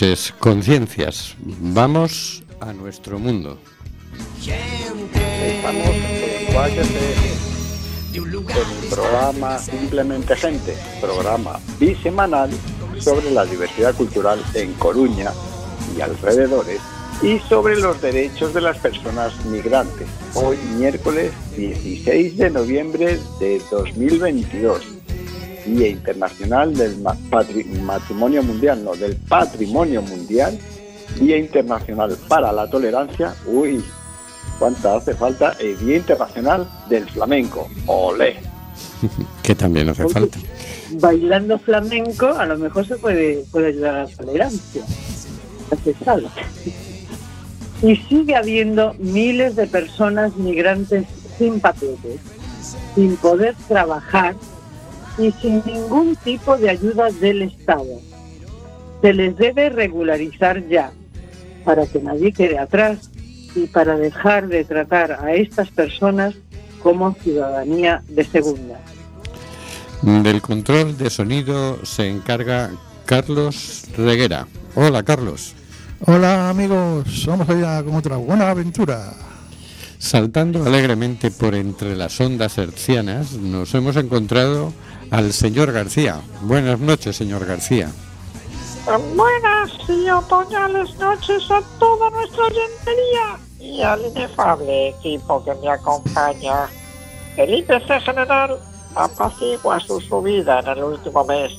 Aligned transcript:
Noches, 0.00 0.32
conciencias. 0.38 1.34
Vamos 1.40 2.44
a 2.60 2.72
nuestro 2.72 3.18
mundo. 3.18 3.58
Estamos 5.44 5.86
en 5.86 6.86
el 8.14 8.88
programa 8.88 9.58
Simplemente 9.58 10.36
Gente, 10.36 10.76
programa 11.00 11.58
bisemanal 11.80 12.48
sobre 13.00 13.32
la 13.32 13.44
diversidad 13.44 13.92
cultural 13.96 14.40
en 14.54 14.72
Coruña 14.74 15.32
y 15.96 16.00
alrededores 16.00 16.80
y 17.20 17.40
sobre 17.40 17.74
los 17.80 18.00
derechos 18.00 18.54
de 18.54 18.60
las 18.60 18.78
personas 18.78 19.44
migrantes. 19.46 20.06
Hoy 20.34 20.58
miércoles 20.76 21.32
16 21.56 22.36
de 22.36 22.50
noviembre 22.50 23.18
de 23.40 23.60
2022, 23.68 24.97
Día 25.68 25.88
Internacional 25.88 26.74
del 26.74 26.96
Matrimonio 27.82 28.42
Mundial, 28.42 28.84
no, 28.84 28.94
del 28.94 29.16
Patrimonio 29.16 30.02
Mundial, 30.02 30.58
Día 31.20 31.36
Internacional 31.36 32.16
para 32.28 32.52
la 32.52 32.68
Tolerancia, 32.68 33.34
uy, 33.46 33.82
cuánta 34.58 34.96
hace 34.96 35.14
falta, 35.14 35.56
el 35.60 35.78
Día 35.78 35.96
Internacional 35.96 36.68
del 36.88 37.08
Flamenco, 37.08 37.68
olé. 37.86 38.36
que 39.42 39.54
también 39.54 39.88
hace 39.88 40.08
falta. 40.08 40.38
Bailando 40.92 41.58
flamenco 41.58 42.28
a 42.28 42.46
lo 42.46 42.56
mejor 42.56 42.86
se 42.86 42.96
puede, 42.96 43.44
puede 43.50 43.68
ayudar 43.68 43.94
a 43.96 44.04
la 44.04 44.08
tolerancia. 44.08 44.82
Hace 45.70 45.92
falta 45.94 46.30
y 47.82 47.96
sigue 47.96 48.34
habiendo 48.34 48.94
miles 48.98 49.56
de 49.56 49.66
personas 49.66 50.36
migrantes 50.36 51.06
sin 51.38 51.60
papeles, 51.60 52.20
sin 52.94 53.16
poder 53.16 53.54
trabajar 53.68 54.34
y 55.18 55.32
sin 55.32 55.62
ningún 55.64 56.16
tipo 56.16 56.56
de 56.56 56.70
ayuda 56.70 57.10
del 57.10 57.42
Estado. 57.42 58.00
Se 59.02 59.12
les 59.12 59.36
debe 59.36 59.68
regularizar 59.68 60.66
ya 60.68 60.92
para 61.64 61.86
que 61.86 62.00
nadie 62.00 62.32
quede 62.32 62.58
atrás 62.58 63.10
y 63.54 63.66
para 63.66 63.96
dejar 63.96 64.48
de 64.48 64.64
tratar 64.64 65.12
a 65.12 65.34
estas 65.34 65.70
personas 65.70 66.34
como 66.82 67.14
ciudadanía 67.14 68.02
de 68.08 68.24
segunda. 68.24 68.80
Del 70.02 70.40
control 70.40 70.96
de 70.96 71.10
sonido 71.10 71.84
se 71.84 72.08
encarga 72.08 72.70
Carlos 73.04 73.84
Reguera. 73.96 74.46
Hola 74.74 75.02
Carlos. 75.02 75.54
Hola 76.06 76.48
amigos, 76.48 77.24
vamos 77.26 77.48
allá 77.48 77.82
con 77.82 77.96
otra 77.96 78.16
buena 78.16 78.50
aventura. 78.50 79.12
Saltando 79.98 80.64
alegremente 80.64 81.32
por 81.32 81.56
entre 81.56 81.96
las 81.96 82.20
ondas 82.20 82.56
hercianas, 82.56 83.32
nos 83.32 83.74
hemos 83.74 83.96
encontrado 83.96 84.72
al 85.10 85.32
señor 85.32 85.72
García. 85.72 86.20
Buenas 86.42 86.78
noches, 86.78 87.16
señor 87.16 87.46
García. 87.46 87.90
Buenas 89.14 89.70
y 89.88 90.08
otoñales 90.08 90.96
noches 90.96 91.50
a 91.50 91.60
toda 91.78 92.10
nuestra 92.10 92.44
gentería 92.46 93.38
y 93.60 93.82
al 93.82 94.00
inefable 94.06 94.88
equipo 94.88 95.44
que 95.44 95.54
me 95.56 95.68
acompaña. 95.68 96.68
El 97.36 97.54
IPC 97.54 98.00
general 98.02 98.58
apacigua 98.94 99.78
su 99.80 100.00
subida 100.00 100.60
en 100.60 100.68
el 100.68 100.84
último 100.84 101.24
mes, 101.24 101.52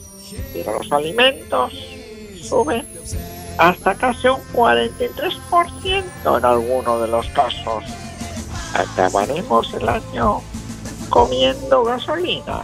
pero 0.54 0.80
los 0.80 0.92
alimentos 0.92 1.72
suben 2.42 2.88
hasta 3.58 3.94
casi 3.96 4.28
un 4.28 4.42
43% 4.54 6.38
en 6.38 6.46
alguno 6.46 7.00
de 7.00 7.08
los 7.08 7.28
casos. 7.28 7.84
Acabaremos 8.74 9.74
el 9.74 9.88
año 9.88 10.42
comiendo 11.09 11.84
gasolina. 11.84 12.64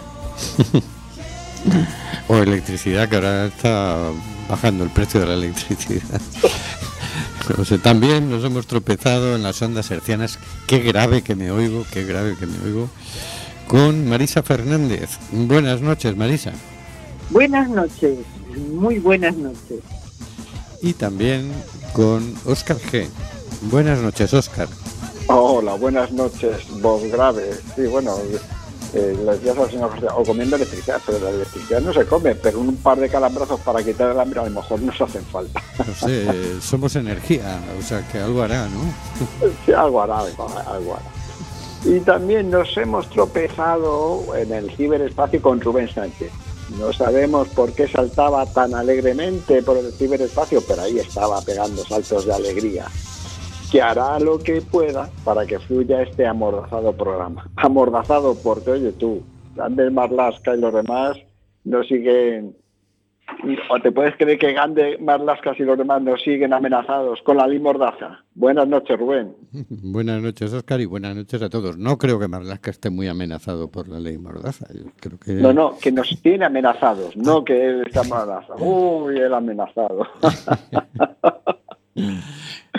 o 2.28 2.38
electricidad, 2.38 3.10
que 3.10 3.16
ahora 3.16 3.46
está 3.46 3.98
bajando 4.50 4.84
el 4.84 4.90
precio 4.90 5.20
de 5.20 5.28
la 5.28 5.34
electricidad. 5.34 6.22
también 7.84 8.30
nos 8.30 8.44
hemos 8.44 8.68
tropezado 8.68 9.36
en 9.36 9.44
las 9.44 9.62
ondas 9.62 9.92
hercianas. 9.92 10.40
Qué 10.68 10.80
grave 10.80 11.22
que 11.22 11.36
me 11.36 11.52
oigo, 11.52 11.86
qué 11.92 12.04
grave 12.04 12.36
que 12.40 12.48
me 12.48 12.58
oigo. 12.66 12.90
Con 13.68 14.08
Marisa 14.10 14.44
Fernández. 14.44 15.18
Buenas 15.32 15.82
noches, 15.82 16.16
Marisa. 16.16 16.54
Buenas 17.30 17.70
noches, 17.70 18.20
muy 18.72 19.00
buenas 19.00 19.36
noches 19.36 19.80
y 20.86 20.94
también 20.94 21.52
con 21.94 22.36
Oscar 22.46 22.78
G. 22.78 23.08
Buenas 23.72 24.00
noches, 24.00 24.34
Oscar. 24.34 24.68
Hola, 25.28 25.74
buenas 25.74 26.12
noches, 26.12 26.58
voz 26.80 27.04
grave. 27.12 27.52
Sí, 27.76 27.88
bueno, 27.88 28.16
eh, 28.96 29.14
le 29.26 29.32
decías 29.34 29.58
al 29.58 29.70
señor 29.70 29.92
o 30.16 30.24
comiendo 30.24 30.56
electricidad, 30.56 31.02
pero 31.06 31.20
la 31.20 31.30
electricidad 31.30 31.82
no 31.82 31.94
se 31.94 32.06
come, 32.06 32.34
pero 32.36 32.60
un 32.60 32.78
par 32.78 32.98
de 32.98 33.10
calambrazos 33.10 33.60
para 33.60 33.84
quitar 33.84 34.12
el 34.12 34.20
hambre 34.20 34.40
a 34.40 34.46
lo 34.46 34.52
mejor 34.52 34.82
nos 34.82 35.00
hacen 35.02 35.24
falta. 35.26 35.62
No 35.86 35.94
sé, 35.94 36.62
somos 36.62 36.96
energía, 36.96 37.60
o 37.78 37.84
sea 37.84 38.08
que 38.08 38.20
algo 38.20 38.42
hará, 38.42 38.68
¿no? 38.70 38.82
Sí, 39.66 39.74
algo 39.74 40.02
hará, 40.02 40.20
algo 40.20 40.94
hará. 40.94 41.16
Y 41.84 42.00
también 42.00 42.50
nos 42.50 42.76
hemos 42.78 43.10
tropezado 43.10 44.24
en 44.36 44.52
el 44.54 44.72
ciberespacio 44.72 45.42
con 45.42 45.62
Rubén 45.62 45.88
Sánchez. 45.88 46.32
No 46.80 46.92
sabemos 46.94 47.48
por 47.50 47.74
qué 47.74 47.88
saltaba 47.88 48.46
tan 48.48 48.74
alegremente 48.74 49.62
por 49.62 49.78
el 49.78 49.92
ciberespacio, 49.94 50.64
pero 50.68 50.82
ahí 50.82 50.98
estaba 51.00 51.42
pegando 51.42 51.84
saltos 51.86 52.26
de 52.26 52.34
alegría. 52.34 52.88
Que 53.76 53.82
hará 53.82 54.18
lo 54.22 54.40
que 54.40 54.62
pueda 54.62 55.10
para 55.26 55.46
que 55.46 55.60
fluya 55.60 56.02
este 56.02 56.26
amordazado 56.26 56.96
programa. 56.96 57.46
Amordazado 57.58 58.34
porque, 58.42 58.72
oye 58.72 58.94
tú, 58.94 59.22
Andrés 59.62 59.92
Marlasca 59.92 60.56
y 60.56 60.62
los 60.62 60.74
demás 60.74 61.18
no 61.66 61.84
siguen 61.84 62.56
¿O 63.70 63.80
te 63.82 63.92
puedes 63.92 64.16
creer 64.16 64.40
que 64.40 64.54
Gande, 64.54 64.98
Marlascas 65.00 65.60
y 65.60 65.64
los 65.64 65.78
demás 65.78 66.02
nos 66.02 66.22
siguen 66.22 66.54
amenazados 66.54 67.22
con 67.24 67.36
la 67.36 67.48
ley 67.48 67.60
Mordaza? 67.60 68.24
Buenas 68.34 68.66
noches, 68.66 68.98
Rubén. 68.98 69.36
buenas 69.70 70.22
noches, 70.22 70.54
Oscar, 70.54 70.80
y 70.80 70.86
buenas 70.86 71.14
noches 71.14 71.42
a 71.42 71.50
todos. 71.50 71.78
No 71.78 71.98
creo 71.98 72.18
que 72.18 72.30
Marlasca 72.30 72.72
esté 72.72 72.90
muy 72.90 73.10
amenazado 73.10 73.70
por 73.70 73.90
la 73.90 74.00
ley 74.00 74.18
Mordaza. 74.18 74.68
creo 75.02 75.20
que... 75.20 75.34
No, 75.34 75.52
no, 75.52 75.78
que 75.82 75.92
nos 75.92 76.08
tiene 76.22 76.46
amenazados, 76.46 77.18
no 77.18 77.44
que 77.44 77.62
él 77.62 77.84
está 77.86 78.00
amenazado. 78.00 78.56
Uy, 78.64 79.18
el 79.18 79.34
amenazado. 79.34 80.08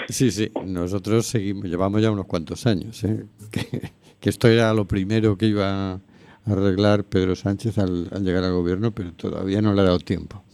sí, 0.09 0.31
sí, 0.31 0.51
nosotros 0.65 1.27
seguimos, 1.27 1.67
llevamos 1.67 2.03
ya 2.03 2.11
unos 2.11 2.27
cuantos 2.27 2.67
años. 2.67 3.03
¿eh? 3.05 3.25
Que, 3.51 3.93
que 4.21 4.31
esto 4.31 4.49
era 4.49 4.73
lo 4.75 4.87
primero 4.87 5.37
que 5.37 5.47
iba 5.47 6.01
arreglar 6.47 7.05
Pedro 7.05 7.35
Sánchez 7.35 7.79
al, 7.79 8.09
llegar 8.23 8.45
al 8.45 8.53
gobierno, 8.53 8.93
pero 8.93 9.13
todavía 9.13 9.61
no 9.61 9.75
le 9.75 9.81
ha 9.81 9.85
dado 9.85 9.99
tiempo. 9.99 10.45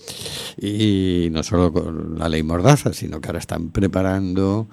Y 0.60 1.28
no 1.30 1.42
solo 1.42 1.72
con 1.72 2.18
la 2.18 2.28
ley 2.28 2.42
Mordaza, 2.42 2.92
sino 2.92 3.20
que 3.20 3.28
ahora 3.28 3.38
están 3.38 3.70
preparando 3.70 4.68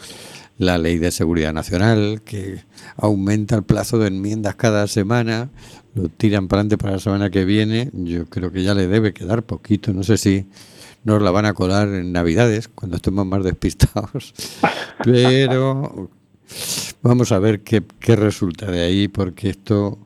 la 0.57 0.77
ley 0.77 0.97
de 0.97 1.11
seguridad 1.11 1.53
nacional, 1.53 2.21
que 2.23 2.63
aumenta 2.97 3.55
el 3.55 3.63
plazo 3.63 3.97
de 3.97 4.07
enmiendas 4.07 4.55
cada 4.55 4.87
semana, 4.87 5.49
lo 5.93 6.09
tiran 6.09 6.47
para 6.47 6.61
adelante 6.61 6.77
para 6.77 6.93
la 6.93 6.99
semana 6.99 7.29
que 7.29 7.45
viene. 7.45 7.89
Yo 7.93 8.25
creo 8.25 8.51
que 8.51 8.63
ya 8.63 8.73
le 8.73 8.87
debe 8.87 9.13
quedar 9.13 9.43
poquito, 9.43 9.93
no 9.93 10.03
sé 10.03 10.17
si 10.17 10.47
nos 11.03 11.21
la 11.21 11.31
van 11.31 11.45
a 11.45 11.53
colar 11.53 11.87
en 11.89 12.11
Navidades, 12.11 12.67
cuando 12.67 12.97
estemos 12.97 13.25
más 13.25 13.43
despistados, 13.43 14.33
pero 15.03 16.09
vamos 17.01 17.31
a 17.31 17.39
ver 17.39 17.61
qué, 17.61 17.83
qué 17.99 18.15
resulta 18.15 18.69
de 18.69 18.81
ahí, 18.81 19.07
porque 19.07 19.49
esto 19.49 19.99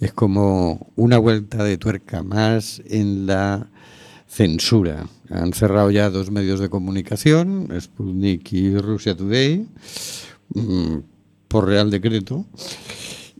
es 0.00 0.12
como 0.12 0.90
una 0.96 1.18
vuelta 1.18 1.62
de 1.62 1.78
tuerca 1.78 2.22
más 2.22 2.82
en 2.86 3.26
la 3.26 3.70
censura. 4.26 5.06
Han 5.28 5.52
cerrado 5.52 5.90
ya 5.90 6.10
dos 6.10 6.30
medios 6.30 6.58
de 6.58 6.70
comunicación, 6.70 7.68
Sputnik 7.78 8.52
y 8.52 8.76
Russia 8.78 9.16
Today, 9.16 9.66
mm, 10.54 10.96
por 11.48 11.66
real 11.66 11.90
decreto, 11.90 12.46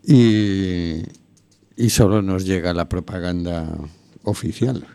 y, 0.06 1.02
solo 1.88 2.22
nos 2.22 2.44
llega 2.44 2.74
la 2.74 2.88
propaganda 2.88 3.68
oficial. 4.22 4.86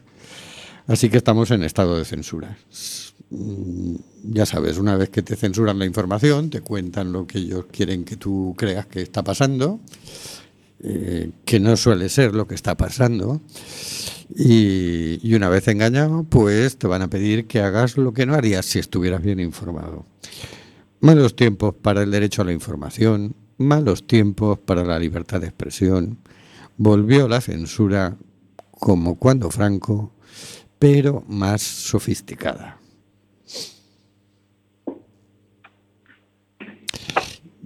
Así 0.87 1.09
que 1.09 1.17
estamos 1.17 1.51
en 1.51 1.63
estado 1.63 1.97
de 1.97 2.05
censura. 2.05 2.57
Mm, 3.29 3.95
ya 4.23 4.45
sabes, 4.45 4.77
una 4.77 4.95
vez 4.95 5.09
que 5.09 5.21
te 5.21 5.35
censuran 5.35 5.77
la 5.77 5.85
información, 5.85 6.49
te 6.49 6.61
cuentan 6.61 7.11
lo 7.11 7.27
que 7.27 7.39
ellos 7.39 7.65
quieren 7.71 8.05
que 8.05 8.15
tú 8.15 8.55
creas 8.57 8.87
que 8.87 9.01
está 9.01 9.23
pasando 9.23 9.79
eh, 10.79 11.31
que 11.43 11.59
no 11.59 11.75
suele 11.75 12.07
ser 12.07 12.35
lo 12.35 12.47
que 12.47 12.53
está 12.55 12.75
pasando. 12.75 13.41
Y, 14.35 15.33
una 15.33 15.49
vez 15.49 15.67
engañado, 15.67 16.23
pues 16.23 16.77
te 16.77 16.85
van 16.87 17.01
a 17.01 17.09
pedir 17.09 17.47
que 17.47 17.61
hagas 17.61 17.97
lo 17.97 18.13
que 18.13 18.25
no 18.25 18.35
harías 18.35 18.65
si 18.65 18.77
estuvieras 18.79 19.23
bien 19.23 19.39
informado. 19.39 20.05
Malos 20.99 21.35
tiempos 21.35 21.73
para 21.81 22.03
el 22.03 22.11
derecho 22.11 22.41
a 22.41 22.45
la 22.45 22.51
información, 22.51 23.35
malos 23.57 24.05
tiempos 24.05 24.59
para 24.59 24.83
la 24.83 24.99
libertad 24.99 25.41
de 25.41 25.47
expresión. 25.47 26.19
Volvió 26.77 27.27
la 27.27 27.41
censura 27.41 28.15
como 28.71 29.17
cuando 29.17 29.49
Franco, 29.49 30.11
pero 30.79 31.23
más 31.27 31.61
sofisticada. 31.61 32.79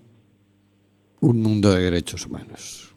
un 1.22 1.42
mundo 1.42 1.72
de 1.72 1.82
derechos 1.82 2.28
humanos. 2.28 2.94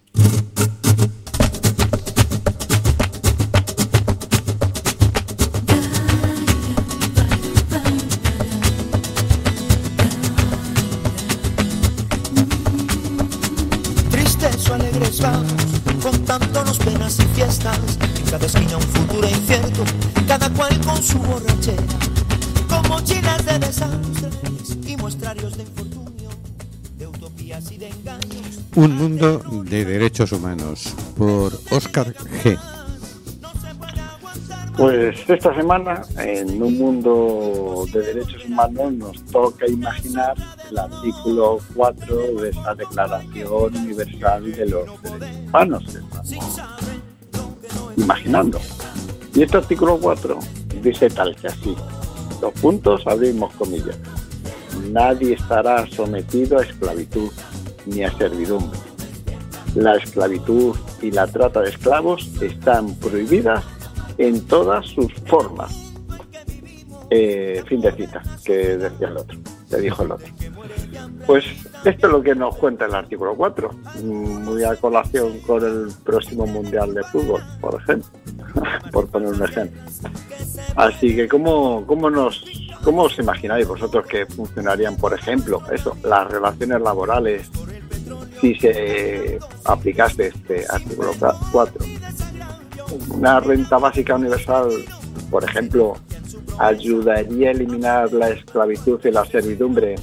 Cada 18.36 18.46
esquina 18.48 18.76
un 18.76 18.82
futuro 18.82 19.26
incierto, 19.26 19.82
cada 20.28 20.50
cual 20.50 20.78
con 20.80 21.02
su 21.02 21.18
borrachera, 21.18 21.82
con 22.68 22.86
mochilas 22.86 23.46
de 23.46 23.58
desastres 23.58 24.76
y 24.86 24.94
muestrarios 24.98 25.56
de 25.56 25.62
infortunio, 25.62 26.28
de 26.98 27.06
utopías 27.06 27.72
y 27.72 27.78
de 27.78 27.88
engaños. 27.88 28.60
Un 28.74 28.94
mundo 28.94 29.38
de 29.64 29.86
derechos 29.86 30.32
humanos 30.32 30.94
por 31.16 31.58
Oscar 31.70 32.12
G. 32.12 32.58
Pues 34.76 35.16
esta 35.26 35.54
semana, 35.54 36.02
en 36.18 36.62
un 36.62 36.76
mundo 36.76 37.86
de 37.90 38.02
derechos 38.02 38.44
humanos, 38.44 38.92
nos 38.92 39.24
toca 39.24 39.66
imaginar 39.66 40.34
el 40.70 40.76
artículo 40.76 41.58
4 41.74 42.16
de 42.42 42.50
esa 42.50 42.74
Declaración 42.74 43.76
Universal 43.76 44.52
de 44.52 44.66
los 44.66 45.02
Derechos 45.02 45.38
Humanos 45.48 45.84
imaginando. 47.96 48.60
Y 49.34 49.42
este 49.42 49.58
artículo 49.58 49.98
4 49.98 50.38
dice 50.82 51.10
tal 51.10 51.36
que 51.36 51.48
así, 51.48 51.76
dos 52.40 52.52
puntos, 52.54 53.06
abrimos 53.06 53.52
comillas. 53.54 53.98
Nadie 54.90 55.34
estará 55.34 55.86
sometido 55.86 56.58
a 56.58 56.62
esclavitud 56.62 57.30
ni 57.86 58.02
a 58.02 58.16
servidumbre. 58.16 58.78
La 59.74 59.96
esclavitud 59.96 60.74
y 61.02 61.10
la 61.10 61.26
trata 61.26 61.60
de 61.60 61.70
esclavos 61.70 62.30
están 62.40 62.94
prohibidas 62.96 63.64
en 64.18 64.40
todas 64.46 64.86
sus 64.86 65.12
formas. 65.26 65.92
Eh, 67.10 67.62
fin 67.68 67.80
de 67.80 67.92
cita, 67.92 68.22
que 68.44 68.76
decía 68.76 69.08
el 69.08 69.16
otro, 69.18 69.38
que 69.70 69.76
dijo 69.76 70.02
el 70.02 70.12
otro. 70.12 70.26
Pues 71.26 71.44
esto 71.84 72.06
es 72.06 72.12
lo 72.12 72.22
que 72.22 72.34
nos 72.34 72.56
cuenta 72.56 72.86
el 72.86 72.94
artículo 72.94 73.34
4, 73.34 73.70
mm, 74.02 74.44
muy 74.44 74.64
a 74.64 74.74
colación 74.76 75.38
con 75.40 75.64
el 75.64 75.92
próximo 76.04 76.46
Mundial 76.46 76.94
de 76.94 77.02
Fútbol, 77.04 77.42
por 77.60 77.80
ejemplo, 77.80 78.10
por 78.92 79.08
poner 79.08 79.28
un 79.28 79.42
ejemplo. 79.42 79.80
Así 80.76 81.14
que, 81.14 81.28
¿cómo, 81.28 81.84
cómo, 81.86 82.10
nos, 82.10 82.44
¿cómo 82.82 83.02
os 83.02 83.18
imagináis 83.18 83.66
vosotros 83.66 84.06
que 84.06 84.26
funcionarían, 84.26 84.96
por 84.96 85.14
ejemplo, 85.14 85.62
eso, 85.72 85.96
las 86.04 86.30
relaciones 86.30 86.80
laborales 86.80 87.50
si 88.40 88.54
se 88.56 89.38
aplicase 89.64 90.28
este 90.28 90.66
artículo 90.68 91.12
4? 91.52 91.84
Una 93.10 93.40
renta 93.40 93.78
básica 93.78 94.14
universal, 94.14 94.68
por 95.30 95.44
ejemplo, 95.44 95.94
ayudaría 96.58 97.48
a 97.48 97.52
eliminar 97.52 98.12
la 98.12 98.30
esclavitud 98.30 99.00
y 99.04 99.10
la 99.10 99.24
servidumbre 99.24 99.96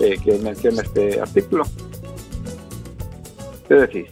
eh, 0.00 0.16
que 0.22 0.38
menciona 0.38 0.82
este 0.82 1.20
artículo. 1.20 1.64
¿Qué 3.68 3.74
decís? 3.74 4.06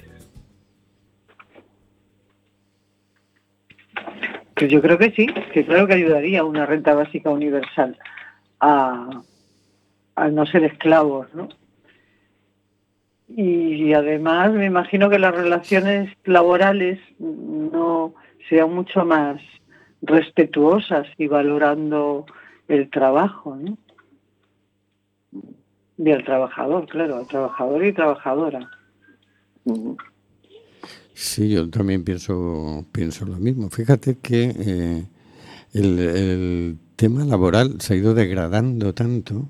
Pues 4.54 4.70
yo 4.70 4.80
creo 4.80 4.98
que 4.98 5.10
sí, 5.12 5.26
que 5.52 5.66
claro 5.66 5.86
que 5.86 5.94
ayudaría 5.94 6.44
una 6.44 6.64
renta 6.64 6.94
básica 6.94 7.30
universal 7.30 7.98
a, 8.60 9.22
a 10.14 10.28
no 10.28 10.46
ser 10.46 10.64
esclavos, 10.64 11.28
¿no? 11.34 11.48
Y 13.28 13.92
además 13.92 14.52
me 14.52 14.66
imagino 14.66 15.10
que 15.10 15.18
las 15.18 15.34
relaciones 15.34 16.10
laborales 16.24 16.98
no 17.18 18.14
sean 18.48 18.72
mucho 18.72 19.04
más 19.04 19.40
respetuosas 20.00 21.06
y 21.18 21.26
valorando 21.26 22.24
el 22.68 22.88
trabajo, 22.88 23.56
¿no? 23.56 23.76
Y 25.98 26.10
el 26.10 26.24
trabajador, 26.24 26.86
claro, 26.86 27.20
el 27.20 27.26
trabajador 27.26 27.84
y 27.84 27.92
trabajadora. 27.92 28.70
Sí, 31.14 31.48
yo 31.48 31.68
también 31.70 32.04
pienso, 32.04 32.84
pienso 32.92 33.24
lo 33.24 33.36
mismo. 33.36 33.70
Fíjate 33.70 34.18
que 34.18 34.54
eh, 34.58 35.06
el, 35.72 35.98
el 35.98 36.78
tema 36.96 37.24
laboral 37.24 37.80
se 37.80 37.94
ha 37.94 37.96
ido 37.96 38.14
degradando 38.14 38.92
tanto. 38.94 39.48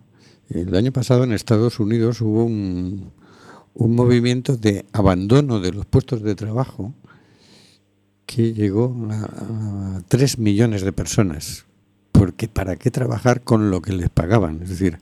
El 0.49 0.75
año 0.77 0.93
pasado 0.93 1.25
en 1.25 1.33
Estados 1.33 1.81
Unidos 1.81 2.21
hubo 2.21 2.45
un, 2.45 3.11
un 3.75 3.95
movimiento 3.97 4.57
de 4.57 4.87
abandono 4.93 5.59
de 5.59 5.73
los 5.73 5.87
puestos 5.87 6.23
de 6.23 6.37
trabajo 6.37 6.95
que 8.27 8.53
llegó 8.53 8.95
a, 9.11 9.97
a 9.97 10.03
3 10.07 10.39
millones 10.39 10.83
de 10.83 10.93
personas. 10.93 11.67
Porque 12.13 12.49
¿para 12.49 12.77
qué 12.77 12.91
trabajar 12.91 13.43
con 13.43 13.71
lo 13.71 13.83
que 13.83 13.93
les 13.93 14.09
pagaban? 14.09 14.63
Es 14.63 14.71
decir, 14.71 14.99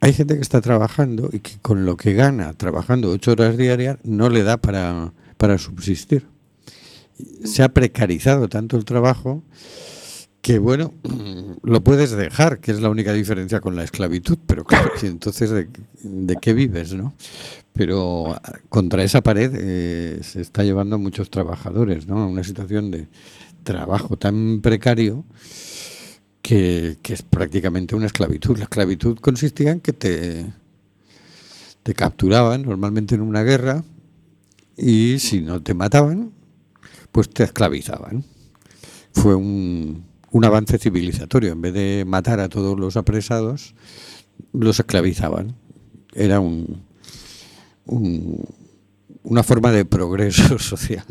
hay 0.00 0.12
gente 0.12 0.34
que 0.34 0.40
está 0.40 0.60
trabajando 0.60 1.28
y 1.32 1.40
que 1.40 1.58
con 1.60 1.84
lo 1.84 1.96
que 1.96 2.14
gana 2.14 2.52
trabajando 2.54 3.10
ocho 3.10 3.32
horas 3.32 3.56
diarias 3.56 3.98
no 4.02 4.30
le 4.30 4.42
da 4.42 4.56
para, 4.56 5.12
para 5.36 5.58
subsistir. 5.58 6.26
Se 7.44 7.62
ha 7.62 7.68
precarizado 7.68 8.48
tanto 8.48 8.78
el 8.78 8.86
trabajo 8.86 9.42
que, 10.40 10.58
bueno, 10.58 10.94
lo 11.62 11.84
puedes 11.84 12.12
dejar, 12.12 12.60
que 12.60 12.72
es 12.72 12.80
la 12.80 12.88
única 12.88 13.12
diferencia 13.12 13.60
con 13.60 13.76
la 13.76 13.84
esclavitud, 13.84 14.38
pero 14.46 14.64
claro, 14.64 14.90
entonces 15.02 15.50
¿de, 15.50 15.68
de 16.02 16.36
qué 16.36 16.54
vives, 16.54 16.94
no? 16.94 17.12
Pero 17.74 18.40
contra 18.70 19.04
esa 19.04 19.20
pared 19.20 19.52
eh, 19.54 20.20
se 20.22 20.40
está 20.40 20.64
llevando 20.64 20.96
a 20.96 20.98
muchos 20.98 21.28
trabajadores, 21.28 22.06
¿no? 22.06 22.22
A 22.22 22.26
una 22.26 22.42
situación 22.42 22.90
de 22.90 23.08
trabajo 23.64 24.16
tan 24.16 24.62
precario 24.62 25.24
que, 26.42 26.98
que 27.02 27.14
es 27.14 27.22
prácticamente 27.22 27.94
una 27.94 28.06
esclavitud. 28.06 28.56
La 28.58 28.64
esclavitud 28.64 29.18
consistía 29.18 29.70
en 29.72 29.80
que 29.80 29.92
te, 29.92 30.46
te 31.82 31.94
capturaban 31.94 32.62
normalmente 32.62 33.14
en 33.14 33.20
una 33.22 33.42
guerra 33.42 33.84
y 34.76 35.18
si 35.18 35.40
no 35.42 35.62
te 35.62 35.74
mataban, 35.74 36.32
pues 37.12 37.28
te 37.30 37.44
esclavizaban. 37.44 38.24
Fue 39.12 39.34
un, 39.34 40.04
un 40.30 40.44
avance 40.44 40.78
civilizatorio. 40.78 41.52
En 41.52 41.60
vez 41.60 41.74
de 41.74 42.04
matar 42.06 42.40
a 42.40 42.48
todos 42.48 42.78
los 42.78 42.96
apresados, 42.96 43.74
los 44.52 44.78
esclavizaban. 44.80 45.56
Era 46.14 46.40
un, 46.40 46.82
un- 47.86 48.44
una 49.22 49.42
forma 49.42 49.70
de 49.70 49.84
progreso 49.84 50.58
social. 50.58 51.04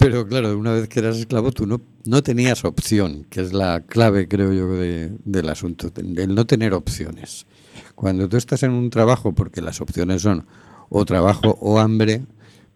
Pero 0.00 0.26
claro, 0.26 0.56
una 0.58 0.72
vez 0.72 0.88
que 0.88 0.98
eras 1.00 1.18
esclavo, 1.18 1.52
tú 1.52 1.66
no, 1.66 1.78
no 2.06 2.22
tenías 2.22 2.64
opción, 2.64 3.26
que 3.28 3.42
es 3.42 3.52
la 3.52 3.82
clave, 3.82 4.28
creo 4.28 4.50
yo, 4.54 4.66
de- 4.72 5.12
del 5.26 5.48
asunto, 5.50 5.92
el 5.94 6.34
no 6.34 6.46
tener 6.46 6.72
opciones. 6.72 7.46
Cuando 7.94 8.26
tú 8.26 8.38
estás 8.38 8.62
en 8.62 8.70
un 8.70 8.88
trabajo, 8.88 9.34
porque 9.34 9.60
las 9.60 9.82
opciones 9.82 10.22
son 10.22 10.46
o 10.88 11.04
trabajo 11.04 11.58
o 11.60 11.78
hambre, 11.78 12.22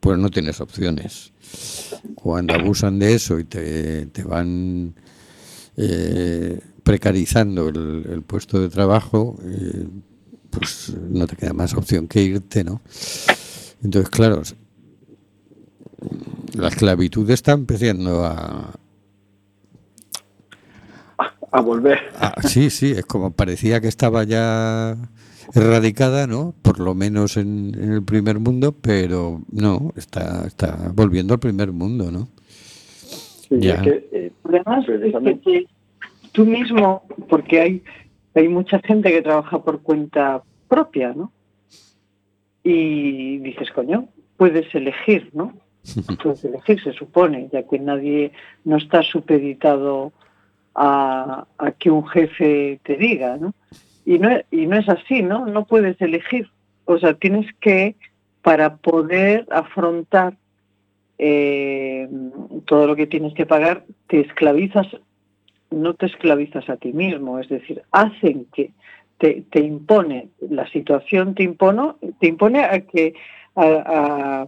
pues 0.00 0.18
no 0.18 0.28
tienes 0.28 0.60
opciones. 0.60 1.32
Cuando 2.14 2.52
abusan 2.54 2.98
de 2.98 3.14
eso 3.14 3.38
y 3.38 3.44
te, 3.44 4.04
te 4.06 4.22
van 4.22 4.94
eh, 5.78 6.60
precarizando 6.82 7.70
el, 7.70 8.04
el 8.06 8.22
puesto 8.22 8.60
de 8.60 8.68
trabajo, 8.68 9.38
eh, 9.44 9.88
pues 10.50 10.92
no 11.10 11.26
te 11.26 11.36
queda 11.36 11.54
más 11.54 11.72
opción 11.72 12.06
que 12.06 12.22
irte, 12.22 12.62
¿no? 12.64 12.82
Entonces, 13.82 14.10
claro, 14.10 14.42
la 16.54 16.68
esclavitud 16.68 17.28
está 17.30 17.52
empezando 17.52 18.24
a, 18.24 18.72
A 21.52 21.60
volver. 21.60 21.98
Ah, 22.18 22.34
sí, 22.42 22.70
sí, 22.70 22.90
es 22.92 23.06
como 23.06 23.32
parecía 23.32 23.80
que 23.80 23.86
estaba 23.88 24.24
ya 24.24 24.96
erradicada, 25.54 26.26
¿no? 26.26 26.52
Por 26.62 26.80
lo 26.80 26.94
menos 26.94 27.36
en, 27.36 27.72
en 27.80 27.92
el 27.92 28.02
primer 28.02 28.40
mundo, 28.40 28.72
pero 28.72 29.42
no, 29.52 29.92
está, 29.96 30.46
está 30.46 30.90
volviendo 30.94 31.34
al 31.34 31.40
primer 31.40 31.70
mundo, 31.72 32.10
¿no? 32.10 32.28
Sí, 33.48 33.58
Ya. 33.60 33.74
es 33.74 33.82
que, 33.82 34.08
eh, 34.12 34.32
Además, 34.44 34.80
es 34.80 34.86
que 34.86 34.98
Precisamente. 34.98 35.50
te- 35.50 35.66
tú 36.32 36.44
mismo, 36.44 37.02
porque 37.28 37.60
hay, 37.60 37.82
hay 38.34 38.48
mucha 38.48 38.80
gente 38.80 39.10
que 39.12 39.22
trabaja 39.22 39.62
por 39.62 39.80
cuenta 39.82 40.42
propia, 40.68 41.12
¿no? 41.14 41.30
Y 42.64 43.38
dices, 43.38 43.68
coño, 43.74 44.08
puedes 44.36 44.74
elegir, 44.74 45.30
¿no? 45.34 45.52
Puedes 46.22 46.44
elegir, 46.44 46.82
se 46.82 46.92
supone, 46.92 47.48
ya 47.52 47.62
que 47.64 47.78
nadie 47.78 48.32
no 48.64 48.76
está 48.76 49.02
supeditado 49.02 50.12
a, 50.74 51.46
que 51.78 51.90
un 51.90 52.06
jefe 52.06 52.80
te 52.82 52.96
diga, 52.96 53.36
¿no? 53.36 53.54
Y 54.04 54.18
no, 54.18 54.30
y 54.50 54.66
no 54.66 54.76
es 54.76 54.88
así, 54.88 55.22
¿no? 55.22 55.46
No 55.46 55.64
puedes 55.66 56.00
elegir. 56.00 56.50
O 56.84 56.98
sea, 56.98 57.14
tienes 57.14 57.46
que, 57.60 57.96
para 58.42 58.76
poder 58.76 59.46
afrontar 59.50 60.36
eh, 61.18 62.08
todo 62.66 62.86
lo 62.86 62.96
que 62.96 63.06
tienes 63.06 63.32
que 63.34 63.46
pagar, 63.46 63.84
te 64.08 64.20
esclavizas 64.20 64.86
no 65.74 65.94
te 65.94 66.06
esclavizas 66.06 66.68
a 66.70 66.76
ti 66.76 66.92
mismo, 66.92 67.38
es 67.38 67.48
decir, 67.48 67.82
hacen 67.90 68.46
que 68.54 68.72
te, 69.18 69.44
te 69.50 69.60
impone, 69.60 70.28
la 70.48 70.68
situación 70.70 71.34
te 71.34 71.42
impone, 71.42 71.92
te 72.20 72.28
impone 72.28 72.64
a 72.64 72.80
que 72.80 73.14
a, 73.56 74.46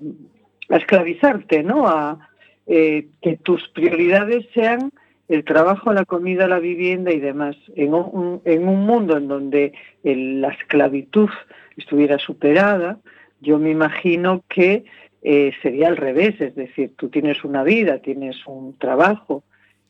esclavizarte, 0.68 1.62
¿no? 1.62 1.86
A 1.86 2.28
eh, 2.66 3.06
que 3.22 3.36
tus 3.36 3.68
prioridades 3.68 4.44
sean 4.52 4.90
el 5.28 5.44
trabajo, 5.44 5.92
la 5.92 6.04
comida, 6.04 6.48
la 6.48 6.58
vivienda 6.58 7.12
y 7.12 7.20
demás. 7.20 7.56
En 7.76 7.94
un, 7.94 8.40
mundo 8.84 9.16
en 9.16 9.28
donde 9.28 9.72
la 10.02 10.48
esclavitud 10.48 11.28
estuviera 11.76 12.18
superada, 12.18 12.98
yo 13.40 13.58
me 13.58 13.70
imagino 13.70 14.42
que 14.48 14.84
eh, 15.22 15.52
sería 15.62 15.88
al 15.88 15.96
revés, 15.96 16.40
es 16.40 16.56
decir, 16.56 16.92
tú 16.96 17.08
tienes 17.08 17.44
una 17.44 17.62
vida, 17.62 17.98
tienes 17.98 18.36
un 18.46 18.76
trabajo 18.78 19.44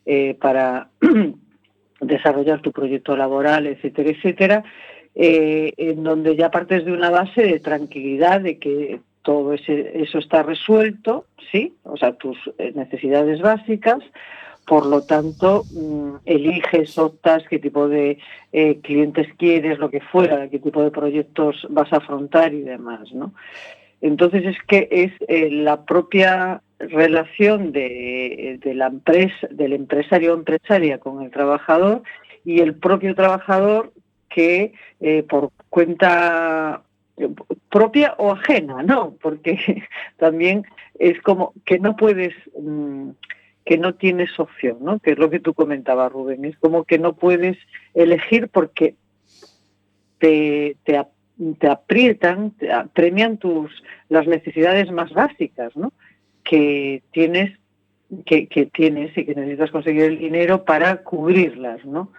eh, 0.04 0.34
para 0.38 0.90
desarrollar 2.00 2.60
tu 2.60 2.72
proyecto 2.72 3.16
laboral, 3.16 3.66
etcétera, 3.66 4.10
etcétera, 4.10 4.64
en 5.14 6.02
donde 6.02 6.36
ya 6.36 6.50
partes 6.50 6.84
de 6.84 6.92
una 6.92 7.08
base 7.08 7.42
de 7.42 7.58
tranquilidad, 7.58 8.42
de 8.42 8.58
que 8.58 9.00
todo 9.26 9.52
eso 9.52 10.18
está 10.18 10.44
resuelto, 10.44 11.26
¿sí? 11.50 11.74
O 11.82 11.96
sea, 11.96 12.12
tus 12.12 12.38
necesidades 12.74 13.40
básicas, 13.40 13.98
por 14.66 14.86
lo 14.86 15.02
tanto, 15.02 15.64
mm, 15.72 16.18
eliges, 16.24 16.96
optas 16.96 17.42
qué 17.50 17.58
tipo 17.58 17.88
de 17.88 18.18
eh, 18.52 18.78
clientes 18.82 19.26
quieres, 19.36 19.80
lo 19.80 19.90
que 19.90 20.00
fuera, 20.00 20.48
qué 20.48 20.60
tipo 20.60 20.80
de 20.80 20.92
proyectos 20.92 21.66
vas 21.70 21.92
a 21.92 21.96
afrontar 21.96 22.54
y 22.54 22.62
demás, 22.62 23.12
¿no? 23.12 23.34
Entonces 24.00 24.44
es 24.44 24.56
que 24.68 24.88
es 24.92 25.12
eh, 25.26 25.50
la 25.50 25.84
propia 25.84 26.62
relación 26.78 27.72
de, 27.72 28.60
la 28.64 28.86
empresa, 28.86 29.48
del 29.50 29.72
empresario 29.72 30.34
o 30.34 30.36
empresaria 30.36 30.98
con 30.98 31.22
el 31.22 31.32
trabajador 31.32 32.02
y 32.44 32.60
el 32.60 32.74
propio 32.74 33.16
trabajador 33.16 33.92
que 34.28 34.72
eh, 35.00 35.24
por 35.28 35.50
cuenta 35.68 36.82
propia 37.70 38.14
o 38.18 38.32
ajena, 38.32 38.82
¿no? 38.82 39.16
Porque 39.20 39.84
también 40.16 40.64
es 40.98 41.20
como 41.22 41.52
que 41.64 41.78
no 41.78 41.96
puedes 41.96 42.34
mm, 42.58 43.10
que 43.66 43.78
no 43.78 43.94
tienes 43.94 44.38
opción, 44.38 44.78
¿no? 44.80 45.00
Que 45.00 45.10
es 45.12 45.18
lo 45.18 45.28
que 45.28 45.40
tú 45.40 45.52
comentabas, 45.52 46.12
Rubén. 46.12 46.44
Es 46.44 46.56
como 46.58 46.84
que 46.84 46.98
no 46.98 47.14
puedes 47.14 47.58
elegir 47.94 48.48
porque 48.48 48.94
te, 50.18 50.76
te, 50.84 51.68
aprietan, 51.68 52.52
te 52.52 52.70
premian 52.94 53.38
tus 53.38 53.82
las 54.08 54.26
necesidades 54.28 54.90
más 54.92 55.12
básicas, 55.12 55.76
¿no? 55.76 55.92
Que 56.44 57.02
tienes 57.10 57.58
que, 58.24 58.46
que 58.46 58.66
tienes 58.66 59.18
y 59.18 59.24
que 59.24 59.34
necesitas 59.34 59.72
conseguir 59.72 60.04
el 60.04 60.18
dinero 60.18 60.64
para 60.64 61.02
cubrirlas, 61.02 61.84
¿no? 61.84 62.12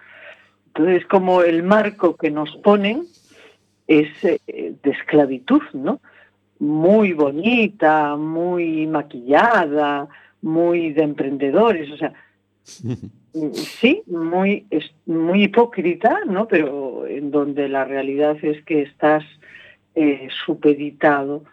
Entonces, 0.66 1.06
como 1.06 1.42
el 1.42 1.62
marco 1.62 2.14
que 2.16 2.30
nos 2.30 2.54
ponen 2.56 3.04
es 3.88 4.08
eh, 4.22 4.38
de 4.82 4.90
esclavitud, 4.90 5.62
¿no? 5.72 6.00
Muy 6.60 7.14
bonita, 7.14 8.16
muy 8.16 8.86
maquillada, 8.86 10.08
muy 10.42 10.92
de 10.92 11.02
emprendedores, 11.02 11.90
o 11.90 11.96
sea, 11.96 12.12
sí, 13.54 14.02
muy, 14.06 14.66
muy 15.06 15.44
hipócrita, 15.44 16.20
¿no? 16.26 16.46
Pero 16.46 17.06
en 17.06 17.30
donde 17.30 17.68
la 17.68 17.84
realidad 17.84 18.36
es 18.42 18.62
que 18.64 18.82
estás 18.82 19.24
eh, 19.94 20.28
supeditado 20.44 21.44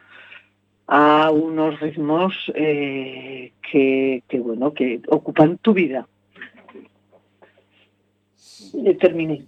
a 0.88 1.32
unos 1.32 1.80
ritmos 1.80 2.52
eh, 2.54 3.54
que, 3.72 4.22
bueno, 4.40 4.74
que 4.74 5.02
ocupan 5.08 5.58
tu 5.60 5.74
vida. 5.74 6.08
terminé. 9.00 9.46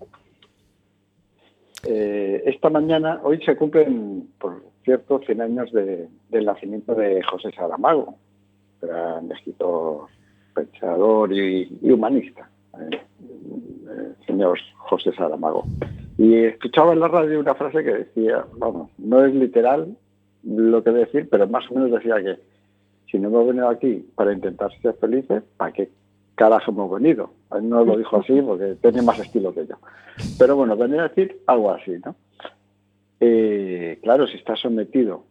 Eh, 1.86 2.44
esta 2.46 2.70
mañana, 2.70 3.20
hoy 3.24 3.40
se 3.44 3.56
cumplen, 3.56 4.30
por 4.40 4.64
cierto, 4.84 5.20
100 5.20 5.42
años 5.42 5.72
de, 5.72 6.08
del 6.30 6.46
nacimiento 6.46 6.96
de 6.96 7.22
José 7.24 7.52
Saramago, 7.52 8.16
gran 8.82 9.32
escritor, 9.32 10.08
pensador 10.54 11.32
y, 11.34 11.78
humanista, 11.84 12.50
eh, 12.80 13.00
el 13.90 14.26
señor 14.26 14.60
José 14.78 15.12
Saramago. 15.14 15.66
Y 16.18 16.36
escuchaba 16.46 16.94
en 16.94 17.00
la 17.00 17.08
radio 17.08 17.40
una 17.40 17.54
frase 17.54 17.84
que 17.84 17.94
decía, 17.94 18.46
vamos, 18.58 18.90
no 18.98 19.24
es 19.24 19.34
literal 19.36 19.96
lo 20.44 20.84
que 20.84 20.92
decir, 20.92 21.28
pero 21.30 21.48
más 21.48 21.70
o 21.70 21.76
menos 21.76 21.92
decía 21.92 22.16
que 22.24 22.40
si 23.12 23.20
no 23.20 23.28
hemos 23.30 23.48
venido 23.48 23.70
aquí 23.70 24.06
para 24.16 24.34
intentar 24.34 24.72
ser 24.82 24.96
felices, 24.96 25.44
¿para 25.58 25.72
qué 25.72 25.90
carajo 26.38 26.72
hemos 26.72 26.90
venido? 26.92 27.32
no 27.62 27.84
lo 27.84 27.98
dijo 27.98 28.18
así 28.18 28.42
porque 28.42 28.76
tiene 28.82 29.02
más 29.02 29.20
estilo 29.20 29.54
que 29.54 29.68
yo. 29.68 29.76
Pero 30.40 30.56
bueno, 30.56 30.78
venía 30.78 31.02
a 31.02 31.08
decir 31.10 31.42
algo 31.48 31.72
así, 31.72 31.92
¿no? 32.06 32.16
Eh, 33.20 34.00
claro, 34.04 34.28
si 34.28 34.38
estás 34.38 34.60
sometido 34.60 35.24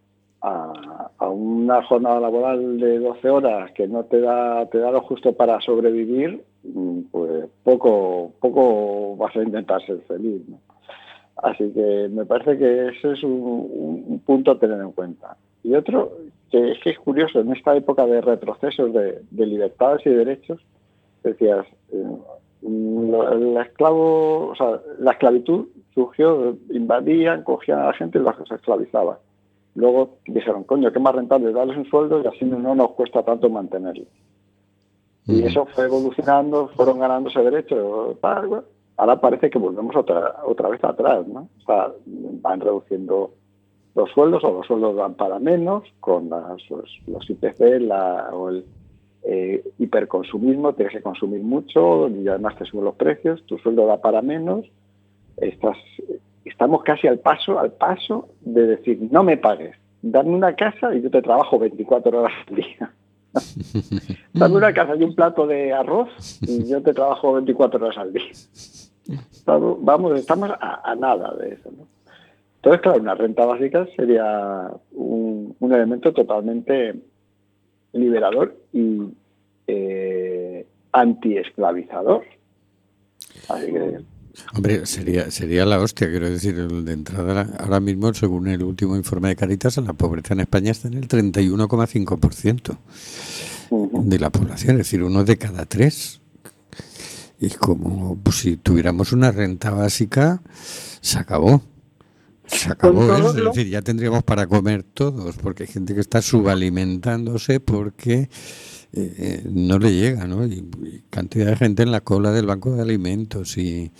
a, 0.43 1.31
una 1.31 1.83
jornada 1.85 2.21
laboral 2.21 2.79
de 2.79 2.99
12 2.99 3.31
horas 3.31 3.73
que 3.73 3.89
no 3.89 4.05
te 4.05 4.21
da, 4.21 4.67
te 4.67 4.79
da 4.79 4.91
lo 4.91 5.01
justo 5.03 5.33
para 5.33 5.61
sobrevivir, 5.61 6.43
mm, 6.65 7.01
pues 7.11 7.47
poco, 7.63 8.33
poco 8.41 9.17
vas 9.17 9.35
a 9.37 9.43
intentar 9.43 9.85
ser 9.87 10.01
feliz. 10.03 10.43
Así 11.37 11.71
que 11.73 12.09
me 12.11 12.25
parece 12.25 12.57
que 12.59 12.89
ese 12.89 13.13
es 13.13 13.23
un, 13.23 14.23
punto 14.25 14.53
a 14.53 14.59
tener 14.59 14.81
en 14.81 14.93
cuenta. 14.93 15.37
Y 15.63 15.75
otro, 15.75 16.13
que 16.51 16.73
es 16.73 16.79
que 16.81 16.91
es 16.91 16.99
curioso, 16.99 17.41
en 17.41 17.53
esta 17.53 17.77
época 17.77 18.07
de 18.07 18.21
retrocesos 18.21 18.93
de, 18.93 19.23
libertades 19.33 20.07
y 20.07 20.11
derechos, 20.11 20.61
decías, 21.30 21.66
eh, 21.92 22.16
la, 22.62 23.62
esclavo, 23.62 24.49
o 24.49 24.54
sea, 24.56 24.80
la 24.99 25.12
esclavitud 25.12 25.68
surgió, 25.95 26.56
invadían, 26.71 27.42
cogían 27.42 27.80
a 27.80 27.87
la 27.87 27.92
gente 27.92 28.18
y 28.18 28.23
las 28.23 28.37
esclavizaban. 28.50 29.18
Luego 29.75 30.16
dijeron, 30.26 30.64
coño, 30.64 30.90
qué 30.92 30.99
más 30.99 31.14
rentable 31.14 31.52
darles 31.52 31.76
un 31.76 31.87
sueldo 31.87 32.23
y 32.23 32.26
así 32.26 32.45
no 32.45 32.75
nos 32.75 32.92
cuesta 32.92 33.23
tanto 33.23 33.50
mantenerlos. 33.50 34.09
Y 35.26 35.42
eso 35.42 35.66
fue 35.66 35.85
evolucionando, 35.85 36.68
fueron 36.68 37.00
ganando 37.00 37.28
ese 37.28 37.40
derecho. 37.40 38.16
Ahora 38.97 39.21
parece 39.21 39.50
que 39.50 39.59
volvemos 39.59 39.95
otra, 39.97 40.37
otra 40.45 40.68
vez 40.68 40.83
atrás, 40.85 41.26
¿no? 41.26 41.49
O 41.62 41.66
sea, 41.66 41.92
van 42.06 42.61
reduciendo 42.61 43.33
los 43.95 44.11
sueldos 44.11 44.45
o 44.45 44.52
los 44.52 44.66
sueldos 44.66 44.95
van 44.95 45.14
para 45.14 45.38
menos 45.38 45.83
con 46.00 46.30
las, 46.30 46.62
los, 46.71 47.30
IPC 47.30 47.80
la, 47.80 48.30
o 48.33 48.50
el 48.50 48.64
eh, 49.28 49.64
hiperconsumismo, 49.78 50.75
tienes 50.75 50.95
que 50.95 51.02
consumir 51.02 51.42
mucho 51.42 52.09
y 52.09 52.28
además 52.28 52.56
te 52.56 52.64
suben 52.64 52.85
los 52.85 52.95
precios, 52.95 53.42
tu 53.47 53.59
sueldo 53.59 53.87
da 53.87 54.00
para 54.00 54.23
menos, 54.23 54.66
estás 55.37 55.76
estamos 56.45 56.83
casi 56.85 57.06
al 57.06 57.18
paso, 57.18 57.59
al 57.59 57.73
paso 57.73 58.28
de 58.40 58.66
decir, 58.66 58.99
no 59.11 59.23
me 59.23 59.37
pagues, 59.37 59.76
dame 60.00 60.30
una 60.30 60.54
casa 60.54 60.95
y 60.95 61.02
yo 61.02 61.11
te 61.11 61.21
trabajo 61.21 61.59
24 61.59 62.18
horas 62.18 62.33
al 62.49 62.54
día. 62.54 62.92
dame 64.33 64.56
una 64.56 64.73
casa 64.73 64.97
y 64.97 65.02
un 65.02 65.14
plato 65.14 65.47
de 65.47 65.73
arroz 65.73 66.09
y 66.42 66.66
yo 66.66 66.80
te 66.83 66.95
trabajo 66.95 67.35
24 67.35 67.85
horas 67.85 67.99
al 67.99 68.12
día. 68.12 68.33
Vamos, 69.47 70.18
estamos 70.18 70.50
a, 70.59 70.95
nada 70.97 71.35
de 71.35 71.54
eso. 71.54 71.71
¿no? 71.76 71.87
Entonces, 72.56 72.80
claro, 72.80 73.00
una 73.00 73.14
renta 73.14 73.45
básica 73.45 73.87
sería 73.97 74.71
un, 74.92 75.54
elemento 75.61 76.12
totalmente 76.12 76.95
liberador 77.97 78.57
y 78.73 79.03
eh, 79.67 80.67
anti-esclavizador. 80.93 82.25
Así 83.49 83.67
que 83.67 83.99
Hombre, 84.55 84.87
sería, 84.87 85.31
sería 85.31 85.65
la 85.65 85.81
hostia, 85.81 86.11
quiero 86.11 86.29
decir, 86.29 86.55
de 86.57 86.93
entrada, 86.93 87.49
ahora 87.59 87.81
mismo, 87.81 88.12
según 88.15 88.49
el 88.49 88.62
último 88.62 88.97
informe 88.97 89.29
de 89.29 89.37
Caritas, 89.37 89.76
la 89.79 89.93
pobreza 89.93 90.35
en 90.35 90.41
España 90.41 90.73
está 90.73 90.88
en 90.88 90.95
el 90.95 91.09
31,5% 91.09 92.76
de 94.05 94.19
la 94.19 94.31
población, 94.31 94.73
es 94.73 94.79
decir, 94.79 95.03
uno 95.03 95.25
de 95.25 95.38
cada 95.38 95.65
tres. 95.67 96.21
Y 97.41 97.50
como 97.50 98.17
pues, 98.23 98.37
si 98.37 98.57
tuviéramos 98.57 99.12
una 99.12 99.31
renta 99.31 99.71
básica, 99.71 100.41
se 101.00 101.19
acabó. 101.19 101.62
Se 102.47 102.71
acabó, 102.71 103.17
es 103.17 103.35
decir, 103.35 103.69
ya 103.69 103.83
tendríamos 103.83 104.23
para 104.23 104.47
comer 104.47 104.83
todos, 104.83 105.37
porque 105.37 105.65
hay 105.65 105.69
gente 105.69 105.95
que 105.95 106.00
está 106.00 106.23
subalimentándose 106.23 107.61
porque 107.61 108.15
eh, 108.21 108.29
eh, 108.93 109.43
no 109.50 109.79
le 109.79 109.93
llega, 109.93 110.26
¿no? 110.26 110.47
y, 110.47 110.65
cantidad 111.11 111.47
de 111.47 111.57
gente 111.57 111.83
en 111.83 111.91
la 111.91 112.03
cola 112.03 112.31
del 112.31 112.47
banco 112.47 112.75
de 112.75 112.83
alimentos 112.83 113.59
y 113.59 113.91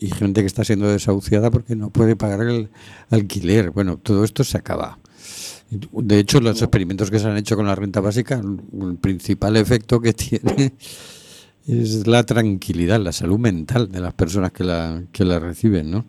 y 0.00 0.10
gente 0.10 0.40
que 0.40 0.46
está 0.46 0.64
siendo 0.64 0.88
desahuciada 0.88 1.50
porque 1.50 1.76
no 1.76 1.90
puede 1.90 2.16
pagar 2.16 2.40
el 2.48 2.70
alquiler. 3.10 3.70
Bueno, 3.70 3.98
todo 3.98 4.24
esto 4.24 4.44
se 4.44 4.56
acaba. 4.56 4.98
De 5.70 6.18
hecho, 6.18 6.40
los 6.40 6.60
experimentos 6.62 7.10
que 7.10 7.18
se 7.18 7.28
han 7.28 7.36
hecho 7.36 7.54
con 7.54 7.66
la 7.66 7.74
renta 7.74 8.00
básica, 8.00 8.40
el 8.40 8.96
principal 8.96 9.56
efecto 9.56 10.00
que 10.00 10.12
tiene 10.14 10.72
es 11.66 12.06
la 12.06 12.24
tranquilidad, 12.24 13.00
la 13.00 13.12
salud 13.12 13.38
mental 13.38 13.90
de 13.90 14.00
las 14.00 14.14
personas 14.14 14.52
que 14.52 14.64
la, 14.64 15.02
que 15.12 15.24
la 15.24 15.38
reciben, 15.38 15.90
¿no? 15.90 16.06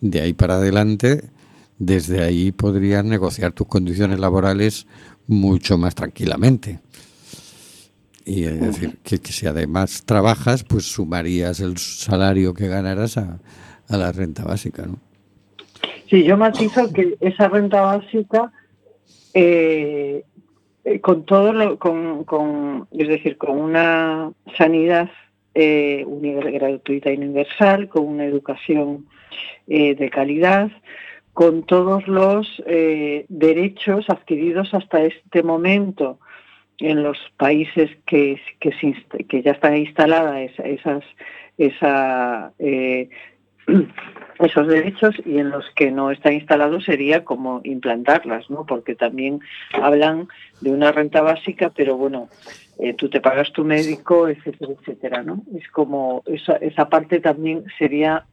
De 0.00 0.20
ahí 0.20 0.32
para 0.32 0.56
adelante, 0.56 1.30
desde 1.78 2.22
ahí 2.22 2.52
podrías 2.52 3.04
negociar 3.04 3.52
tus 3.52 3.66
condiciones 3.66 4.18
laborales 4.18 4.86
mucho 5.26 5.78
más 5.78 5.94
tranquilamente. 5.94 6.80
Y 8.24 8.44
es 8.44 8.60
decir, 8.60 8.98
que, 9.02 9.18
que 9.18 9.32
si 9.32 9.46
además 9.46 10.04
trabajas, 10.04 10.62
pues 10.64 10.84
sumarías 10.84 11.60
el 11.60 11.78
salario 11.78 12.54
que 12.54 12.68
ganarás 12.68 13.16
a, 13.16 13.40
a 13.88 13.96
la 13.96 14.12
renta 14.12 14.44
básica, 14.44 14.86
¿no? 14.86 14.98
Sí, 16.08 16.24
yo 16.24 16.36
matizo 16.36 16.92
que 16.92 17.16
esa 17.20 17.48
renta 17.48 17.82
básica, 17.82 18.52
eh, 19.32 20.24
eh, 20.90 21.00
con 21.00 21.24
todo 21.24 21.52
lo, 21.52 21.78
con, 21.78 22.24
con, 22.24 22.86
es 22.90 23.08
decir, 23.08 23.36
con 23.38 23.58
una 23.60 24.32
sanidad 24.56 25.08
eh, 25.54 26.04
gratuita 26.06 27.10
y 27.12 27.16
universal, 27.16 27.88
con 27.88 28.06
una 28.06 28.24
educación 28.24 29.06
eh, 29.68 29.94
de 29.94 30.10
calidad, 30.10 30.70
con 31.32 31.64
todos 31.64 32.06
los 32.08 32.62
eh, 32.66 33.24
derechos 33.28 34.08
adquiridos 34.10 34.74
hasta 34.74 35.02
este 35.02 35.42
momento 35.42 36.18
en 36.78 37.02
los 37.02 37.18
países 37.36 37.90
que, 38.06 38.40
que, 38.58 38.70
que 39.28 39.42
ya 39.42 39.52
están 39.52 39.76
instaladas 39.76 40.50
esa- 40.50 40.66
esas, 40.76 41.04
esa, 41.58 42.52
esos 44.40 44.66
derechos 44.66 45.14
y 45.24 45.38
en 45.38 45.50
los 45.50 45.64
que 45.76 45.90
no 45.90 46.10
están 46.10 46.34
instalados 46.34 46.84
sería 46.84 47.24
como 47.24 47.60
implantarlas, 47.64 48.48
¿no? 48.50 48.64
Porque 48.66 48.94
también 48.94 49.40
hablan 49.72 50.28
de 50.60 50.70
una 50.72 50.92
renta 50.92 51.20
básica, 51.22 51.70
pero 51.74 51.96
bueno, 51.96 52.28
eh, 52.78 52.94
tú 52.94 53.08
te 53.10 53.20
pagas 53.20 53.52
tu 53.52 53.64
médico, 53.64 54.28
etcétera, 54.28 54.72
etcétera, 54.72 55.22
¿no? 55.22 55.42
Es 55.54 55.68
como 55.70 56.22
esa, 56.26 56.54
esa 56.56 56.88
parte 56.88 57.20
también 57.20 57.64
sería 57.78 58.24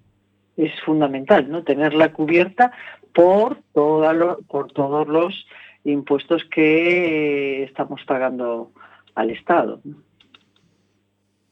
es 0.55 0.71
fundamental, 0.81 1.49
¿no? 1.51 1.63
Tenerla 1.63 2.13
cubierta 2.13 2.71
por 3.13 3.57
toda 3.73 4.13
lo- 4.13 4.39
por 4.47 4.71
todos 4.71 5.07
los 5.07 5.45
impuestos 5.83 6.43
que 6.45 7.63
estamos 7.63 8.03
pagando 8.05 8.71
al 9.15 9.29
Estado. 9.31 9.81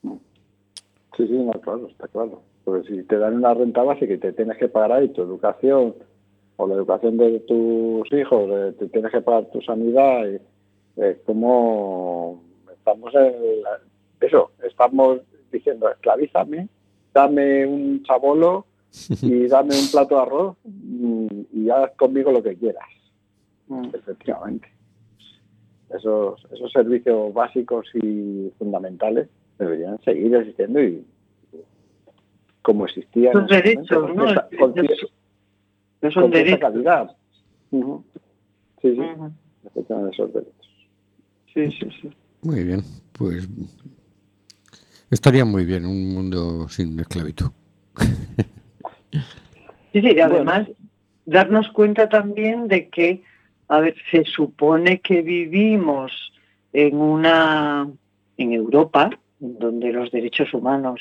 Sí, 0.03 1.27
sí, 1.27 1.33
no, 1.33 1.51
claro, 1.53 1.87
está 1.87 2.07
claro. 2.07 2.41
Porque 2.65 2.87
si 2.89 3.03
te 3.03 3.17
dan 3.17 3.35
una 3.35 3.53
renta 3.53 3.83
básica 3.83 4.13
y 4.13 4.17
te 4.17 4.33
tienes 4.33 4.57
que 4.57 4.67
pagar 4.67 4.91
ahí 4.93 5.09
tu 5.09 5.21
educación 5.21 5.95
o 6.57 6.67
la 6.67 6.75
educación 6.75 7.15
de 7.17 7.39
tus 7.41 8.11
hijos, 8.11 8.49
eh, 8.51 8.73
te 8.79 8.87
tienes 8.89 9.11
que 9.11 9.21
pagar 9.21 9.45
tu 9.51 9.61
sanidad, 9.61 10.25
y, 10.27 10.39
eh, 11.01 11.21
como 11.25 12.41
estamos 12.73 13.13
en 13.15 13.61
la- 13.61 13.79
eso, 14.21 14.51
estamos 14.67 15.19
diciendo 15.51 15.89
esclavízame, 15.89 16.67
dame 17.13 17.65
un 17.67 18.03
chabolo 18.03 18.65
y 19.21 19.47
dame 19.47 19.75
un 19.79 19.87
plato 19.91 20.15
de 20.15 20.21
arroz 20.21 20.57
mm, 20.63 21.27
y 21.53 21.69
haz 21.69 21.91
conmigo 21.97 22.31
lo 22.31 22.41
que 22.43 22.55
quieras, 22.55 22.83
Mm. 23.67 23.89
efectivamente. 23.93 24.67
Esos, 25.89 26.43
esos 26.51 26.71
servicios 26.71 27.33
básicos 27.33 27.85
y 27.95 28.51
fundamentales 28.57 29.27
deberían 29.59 30.01
seguir 30.03 30.35
existiendo 30.35 30.81
y 30.81 31.05
como 32.65 32.85
existían 32.85 33.31
Son 33.31 33.45
derechos, 33.45 33.87
¿no? 33.91 34.15
con 34.15 34.25
cierta- 34.25 34.49
con 34.57 34.73
No 36.01 36.11
son 36.11 36.23
con 36.23 36.31
cierta 36.31 36.37
derechos. 36.37 36.59
calidad. 36.59 37.15
Sí, 38.81 38.95
sí, 38.95 39.01
esos 40.11 40.33
derechos. 40.33 40.87
Sí, 41.53 41.71
sí, 41.71 41.87
sí. 42.01 42.09
Muy 42.41 42.63
bien, 42.63 42.81
pues 43.13 43.47
estaría 45.11 45.45
muy 45.45 45.63
bien 45.65 45.85
un 45.85 46.13
mundo 46.13 46.67
sin 46.69 46.99
esclavitud. 46.99 47.51
Sí, 49.93 50.01
sí, 50.01 50.11
y 50.13 50.19
además 50.19 50.67
darnos 51.25 51.69
cuenta 51.69 52.09
también 52.09 52.67
de 52.67 52.89
que, 52.89 53.23
a 53.69 53.79
ver, 53.79 53.95
se 54.11 54.25
supone 54.25 54.99
que 54.99 55.21
vivimos 55.21 56.11
en 56.73 56.97
una, 56.97 57.87
en 58.35 58.51
Europa, 58.51 59.09
donde 59.39 59.93
los 59.93 60.11
derechos 60.11 60.53
humanos 60.53 60.99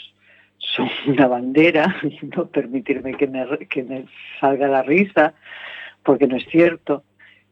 son 0.59 0.89
una 1.07 1.27
bandera, 1.27 1.97
y 2.03 2.19
no 2.37 2.47
permitirme 2.47 3.15
que 3.15 3.27
me, 3.27 3.47
que 3.69 3.83
me 3.83 4.07
salga 4.41 4.69
la 4.69 4.83
risa, 4.83 5.35
porque 6.03 6.27
no 6.27 6.37
es 6.37 6.47
cierto. 6.47 7.03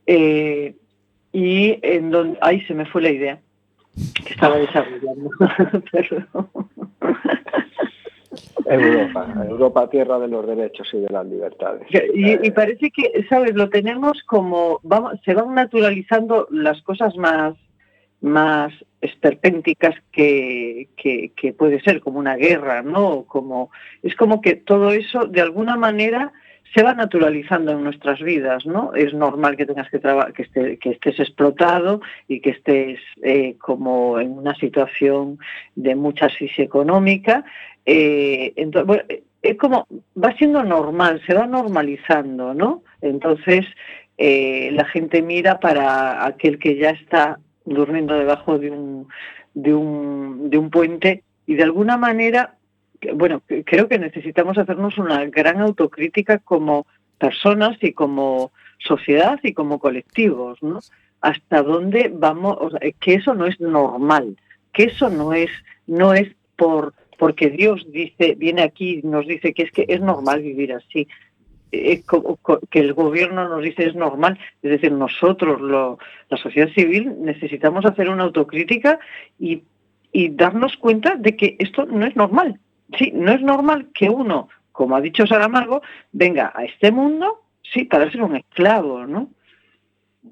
Eh, 0.06 0.74
y 1.32 1.78
en 1.82 2.10
donde, 2.10 2.38
ay, 2.42 2.60
se 2.62 2.74
me 2.74 2.84
fue 2.86 3.02
la 3.02 3.10
idea 3.10 3.38
que 4.24 4.34
estaba 4.34 4.56
desarrollando. 4.56 5.30
Perdón. 5.92 6.48
Europa, 8.64 9.34
Europa, 9.48 9.90
tierra 9.90 10.18
de 10.18 10.28
los 10.28 10.46
derechos 10.46 10.88
y 10.92 11.00
de 11.00 11.08
las 11.10 11.26
libertades. 11.26 11.86
Y, 12.14 12.46
y 12.46 12.50
parece 12.52 12.90
que, 12.90 13.24
¿sabes? 13.28 13.54
Lo 13.54 13.68
tenemos 13.68 14.22
como, 14.26 14.80
vamos, 14.82 15.14
se 15.24 15.34
van 15.34 15.54
naturalizando 15.54 16.46
las 16.50 16.80
cosas 16.82 17.16
más, 17.16 17.54
más 18.20 18.72
esperpénticas 19.02 19.96
que, 20.12 20.88
que, 20.96 21.52
puede 21.52 21.80
ser, 21.82 22.00
como 22.00 22.18
una 22.18 22.36
guerra, 22.36 22.82
¿no? 22.82 23.24
Como, 23.24 23.70
es 24.02 24.14
como 24.14 24.40
que 24.40 24.54
todo 24.54 24.92
eso, 24.92 25.26
de 25.26 25.40
alguna 25.40 25.76
manera, 25.76 26.32
se 26.74 26.82
va 26.82 26.94
naturalizando 26.94 27.72
en 27.72 27.84
nuestras 27.84 28.20
vidas, 28.20 28.64
¿no? 28.64 28.94
Es 28.94 29.12
normal 29.12 29.56
que 29.56 29.66
tengas 29.66 29.90
que 29.90 29.98
trabajar, 29.98 30.32
que, 30.32 30.42
esté, 30.42 30.78
que 30.78 30.90
estés 30.90 31.20
explotado 31.20 32.00
y 32.28 32.40
que 32.40 32.50
estés 32.50 32.98
eh, 33.22 33.56
como 33.58 34.18
en 34.18 34.30
una 34.38 34.54
situación 34.54 35.38
de 35.74 35.94
mucha 35.94 36.28
crisis 36.28 36.60
económica. 36.60 37.44
Eh, 37.84 38.54
entonces, 38.56 39.04
es 39.42 39.58
como 39.58 39.86
va 40.16 40.34
siendo 40.36 40.62
normal, 40.62 41.20
se 41.26 41.34
va 41.34 41.46
normalizando, 41.46 42.54
¿no? 42.54 42.84
Entonces 43.00 43.66
eh, 44.16 44.70
la 44.72 44.84
gente 44.84 45.20
mira 45.20 45.58
para 45.58 46.24
aquel 46.24 46.58
que 46.58 46.76
ya 46.76 46.90
está 46.90 47.40
durmiendo 47.64 48.14
debajo 48.14 48.58
de 48.58 48.70
un 48.70 49.08
de 49.54 49.74
un 49.74 50.50
de 50.50 50.58
un 50.58 50.70
puente 50.70 51.24
y 51.46 51.54
de 51.54 51.62
alguna 51.62 51.96
manera 51.96 52.56
bueno, 53.14 53.42
creo 53.64 53.88
que 53.88 53.98
necesitamos 53.98 54.58
hacernos 54.58 54.96
una 54.98 55.24
gran 55.26 55.60
autocrítica 55.60 56.38
como 56.38 56.86
personas 57.18 57.76
y 57.80 57.92
como 57.92 58.52
sociedad 58.78 59.40
y 59.42 59.52
como 59.52 59.78
colectivos, 59.78 60.62
¿no? 60.62 60.80
Hasta 61.20 61.62
dónde 61.62 62.12
vamos, 62.14 62.56
o 62.60 62.70
sea, 62.70 62.80
que 63.00 63.14
eso 63.14 63.34
no 63.34 63.46
es 63.46 63.60
normal, 63.60 64.36
que 64.72 64.84
eso 64.84 65.08
no 65.08 65.32
es, 65.32 65.50
no 65.86 66.14
es 66.14 66.28
por 66.56 66.94
porque 67.18 67.50
Dios 67.50 67.86
dice, 67.92 68.34
viene 68.34 68.62
aquí 68.62 68.98
y 68.98 69.06
nos 69.06 69.28
dice 69.28 69.54
que 69.54 69.62
es 69.62 69.70
que 69.70 69.84
es 69.86 70.00
normal 70.00 70.42
vivir 70.42 70.72
así. 70.72 71.06
Que 71.72 72.80
el 72.80 72.92
gobierno 72.92 73.48
nos 73.48 73.62
dice 73.62 73.86
es 73.86 73.94
normal, 73.94 74.38
es 74.62 74.70
decir, 74.70 74.92
nosotros, 74.92 75.60
lo, 75.60 75.98
la 76.28 76.36
sociedad 76.36 76.68
civil, 76.74 77.14
necesitamos 77.20 77.86
hacer 77.86 78.10
una 78.10 78.24
autocrítica 78.24 78.98
y, 79.38 79.62
y 80.12 80.28
darnos 80.28 80.76
cuenta 80.76 81.16
de 81.16 81.34
que 81.34 81.56
esto 81.58 81.86
no 81.86 82.04
es 82.04 82.14
normal, 82.14 82.60
Sí, 82.98 83.10
no 83.14 83.32
es 83.32 83.40
normal 83.40 83.88
que 83.94 84.10
uno, 84.10 84.48
como 84.72 84.96
ha 84.96 85.00
dicho 85.00 85.26
Saramago, 85.26 85.82
venga 86.12 86.52
a 86.54 86.64
este 86.64 86.92
mundo, 86.92 87.42
sí, 87.62 87.84
para 87.84 88.10
ser 88.10 88.22
un 88.22 88.36
esclavo, 88.36 89.06
¿no? 89.06 89.30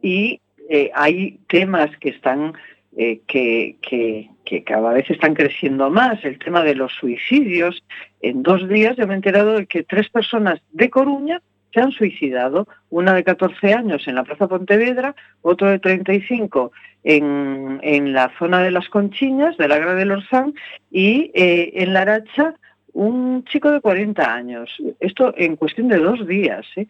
Y 0.02 0.40
eh, 0.68 0.90
hay 0.94 1.38
temas 1.48 1.96
que 1.98 2.10
están, 2.10 2.54
eh, 2.96 3.20
que, 3.26 3.76
que, 3.82 4.28
cada 4.64 4.92
vez 4.92 5.08
están 5.08 5.34
creciendo 5.34 5.90
más, 5.90 6.24
el 6.24 6.38
tema 6.38 6.62
de 6.62 6.74
los 6.74 6.92
suicidios. 6.92 7.84
En 8.20 8.42
dos 8.42 8.68
días 8.68 8.96
yo 8.96 9.06
me 9.06 9.14
he 9.14 9.16
enterado 9.16 9.54
de 9.54 9.66
que 9.66 9.82
tres 9.82 10.08
personas 10.10 10.60
de 10.72 10.90
Coruña 10.90 11.40
se 11.72 11.80
han 11.80 11.92
suicidado, 11.92 12.66
una 12.90 13.14
de 13.14 13.24
14 13.24 13.74
años 13.74 14.06
en 14.08 14.16
la 14.16 14.24
Plaza 14.24 14.48
Pontevedra, 14.48 15.14
otro 15.42 15.68
de 15.68 15.78
35 15.78 16.72
en, 17.04 17.78
en 17.82 18.12
la 18.12 18.32
zona 18.38 18.60
de 18.60 18.72
las 18.72 18.88
Conchiñas, 18.88 19.56
de 19.56 19.68
la 19.68 19.78
Gra 19.78 19.94
del 19.94 20.10
Orzán, 20.10 20.54
y 20.90 21.30
eh, 21.34 21.72
en 21.74 21.92
La 21.92 22.02
Aracha 22.02 22.54
un 22.92 23.44
chico 23.44 23.70
de 23.70 23.80
40 23.80 24.34
años. 24.34 24.70
Esto 24.98 25.32
en 25.36 25.56
cuestión 25.56 25.88
de 25.88 25.98
dos 25.98 26.26
días. 26.26 26.66
¿eh? 26.76 26.88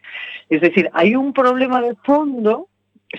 Es 0.49 0.62
decir, 0.62 0.88
hay 0.95 1.14
un 1.14 1.35
problema 1.35 1.83
de 1.83 1.95
fondo, 2.05 2.69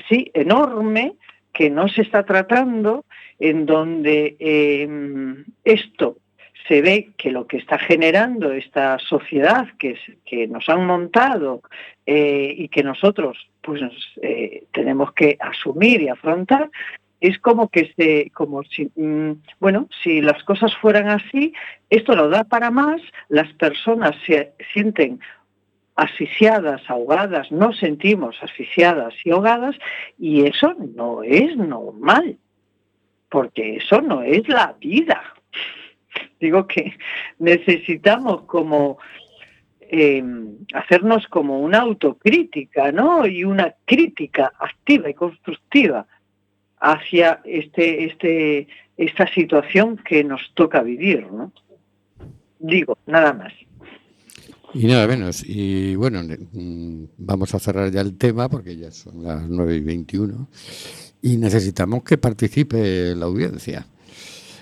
sí, 0.10 0.32
enorme, 0.34 1.14
que 1.54 1.70
no 1.70 1.88
se 1.90 2.02
está 2.02 2.24
tratando, 2.24 3.06
en 3.40 3.66
donde 3.66 4.36
eh, 4.40 4.88
esto 5.64 6.18
se 6.68 6.82
ve 6.82 7.10
que 7.18 7.32
lo 7.32 7.48
que 7.48 7.58
está 7.58 7.78
generando 7.78 8.52
esta 8.52 8.98
sociedad 9.00 9.68
que, 9.78 9.98
que 10.26 10.48
nos 10.48 10.70
han 10.70 10.86
montado 10.86 11.62
eh, 12.06 12.54
y 12.58 12.68
que 12.70 12.84
nosotros 12.84 13.38
pues 13.62 13.82
eh, 14.22 14.66
tenemos 14.72 15.14
que 15.14 15.38
asumir 15.40 16.02
y 16.02 16.10
afrontar 16.10 16.70
es 17.20 17.38
como 17.40 17.70
que 17.70 17.94
se 17.96 18.32
como 18.32 18.64
si 18.64 18.92
mmm, 18.96 19.34
bueno 19.60 19.88
si 20.04 20.22
las 20.22 20.44
cosas 20.44 20.76
fueran 20.76 21.08
así 21.10 21.54
esto 21.90 22.16
lo 22.16 22.30
da 22.30 22.44
para 22.44 22.72
más 22.72 23.02
las 23.30 23.52
personas 23.54 24.16
se 24.26 24.54
sienten 24.74 25.20
asfixiadas, 25.96 26.82
ahogadas, 26.90 27.52
nos 27.52 27.78
sentimos 27.78 28.36
asfixiadas 28.42 29.14
y 29.24 29.32
ahogadas 29.32 29.76
y 30.18 30.46
eso 30.48 30.76
no 30.96 31.22
es 31.22 31.56
normal 31.56 32.38
porque 33.30 33.78
eso 33.78 34.02
no 34.02 34.24
es 34.24 34.48
la 34.48 34.76
vida 34.80 35.22
digo 36.40 36.68
que 36.68 36.94
necesitamos 37.40 38.44
como 38.44 38.98
eh, 39.82 40.24
hacernos 40.74 41.28
como 41.28 41.60
una 41.60 41.80
autocrítica, 41.80 42.92
¿no? 42.92 43.26
Y 43.26 43.44
una 43.44 43.76
crítica 43.86 44.52
activa 44.60 45.10
y 45.10 45.14
constructiva 45.14 46.08
hacia 46.80 47.42
este, 47.46 48.06
este, 48.06 48.68
esta 48.98 49.28
situación 49.34 49.98
que 49.98 50.24
nos 50.24 50.54
toca 50.54 50.82
vivir, 50.82 51.28
¿no? 51.32 51.52
Digo, 52.60 52.98
nada 53.06 53.34
más. 53.34 53.54
Y 54.74 54.88
nada 54.88 55.08
menos. 55.08 55.44
Y 55.46 55.96
bueno, 55.96 56.22
mm, 56.24 57.04
vamos 57.18 57.54
a 57.54 57.60
cerrar 57.60 57.92
ya 57.92 58.02
el 58.02 58.18
tema 58.18 58.48
porque 58.48 58.78
ya 58.78 58.92
son 58.92 59.24
las 59.24 59.48
9 59.48 59.76
y 59.76 59.82
21 59.82 60.48
y 61.22 61.38
necesitamos 61.38 62.04
que 62.04 62.18
participe 62.18 63.16
la 63.16 63.26
audiencia. 63.26 63.86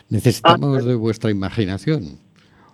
Necesitamos 0.10 0.86
de 0.86 0.96
vuestra 0.96 1.30
imaginación. 1.30 2.20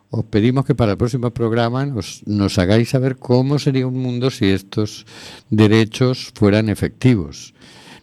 Os 0.10 0.24
pedimos 0.26 0.66
que 0.66 0.76
para 0.76 0.94
el 0.94 0.98
próximo 0.98 1.32
programa 1.32 1.86
nos, 1.86 2.24
nos 2.26 2.58
hagáis 2.58 2.90
saber 2.90 3.18
cómo 3.18 3.60
sería 3.60 3.88
un 3.88 3.98
mundo 3.98 4.30
si 4.30 4.46
estos 4.46 5.06
derechos 5.50 6.32
fueran 6.34 6.70
efectivos. 6.70 7.54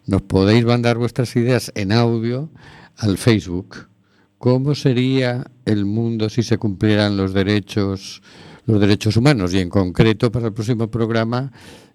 Nos 0.06 0.22
podéis 0.22 0.64
mandar 0.64 0.98
vuestras 0.98 1.34
ideas 1.36 1.72
en 1.74 1.92
audio 1.92 2.50
al 2.96 3.16
Facebook. 3.16 3.88
¿Cómo 4.36 4.74
sería 4.74 5.46
el 5.64 5.86
mundo 5.86 6.28
si 6.28 6.42
se 6.42 6.58
cumplieran 6.58 7.16
los 7.16 7.32
derechos 7.32 8.22
los 8.64 8.80
derechos 8.80 9.16
humanos 9.16 9.52
y 9.54 9.58
en 9.58 9.68
concreto 9.68 10.30
para 10.30 10.46
el 10.46 10.52
próximo 10.52 10.88
programa 10.88 11.52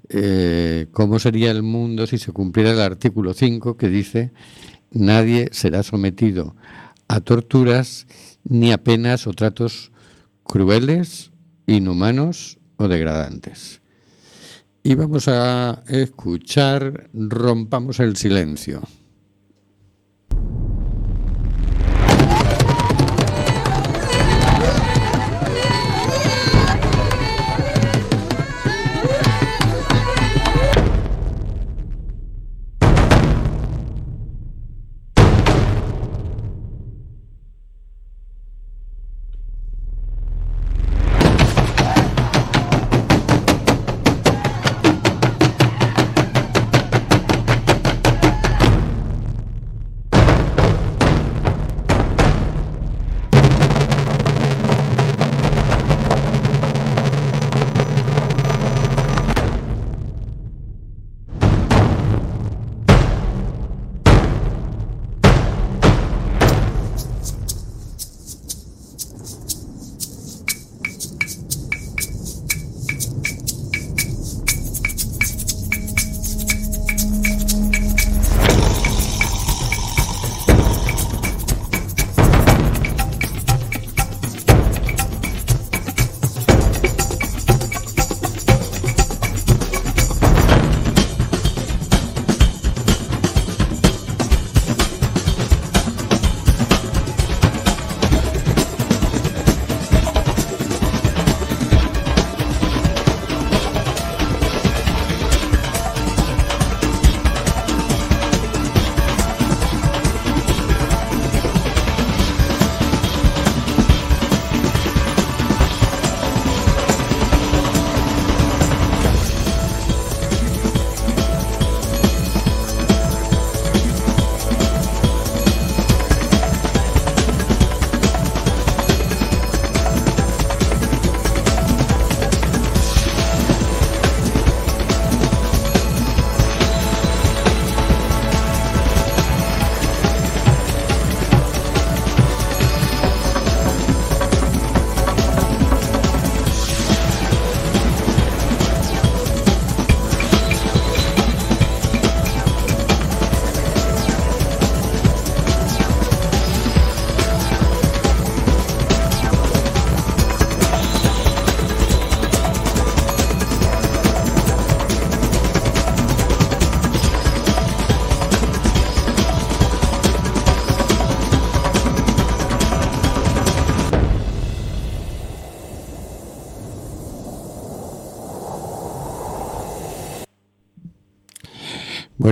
eh, 0.09 0.87
cómo 0.91 1.19
sería 1.19 1.51
el 1.51 1.63
mundo 1.63 2.07
si 2.07 2.17
se 2.17 2.31
cumpliera 2.31 2.71
el 2.71 2.81
artículo 2.81 3.33
5 3.33 3.77
que 3.77 3.87
dice 3.87 4.31
nadie 4.91 5.49
será 5.51 5.83
sometido 5.83 6.55
a 7.07 7.21
torturas 7.21 8.07
ni 8.43 8.71
a 8.71 8.77
penas 8.77 9.27
o 9.27 9.33
tratos 9.33 9.91
crueles, 10.43 11.31
inhumanos 11.65 12.57
o 12.77 12.87
degradantes. 12.87 13.81
Y 14.83 14.95
vamos 14.95 15.27
a 15.27 15.83
escuchar 15.87 17.09
Rompamos 17.13 17.99
el 17.99 18.15
silencio. 18.15 18.81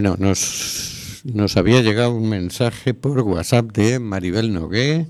Bueno, 0.05 0.17
nos, 0.19 1.57
había 1.57 1.81
llegado 1.81 2.13
un 2.13 2.29
mensaje 2.29 2.93
por 2.93 3.21
WhatsApp 3.21 3.71
de 3.71 3.97
Maribel 3.97 4.53
Nogué 4.53 5.07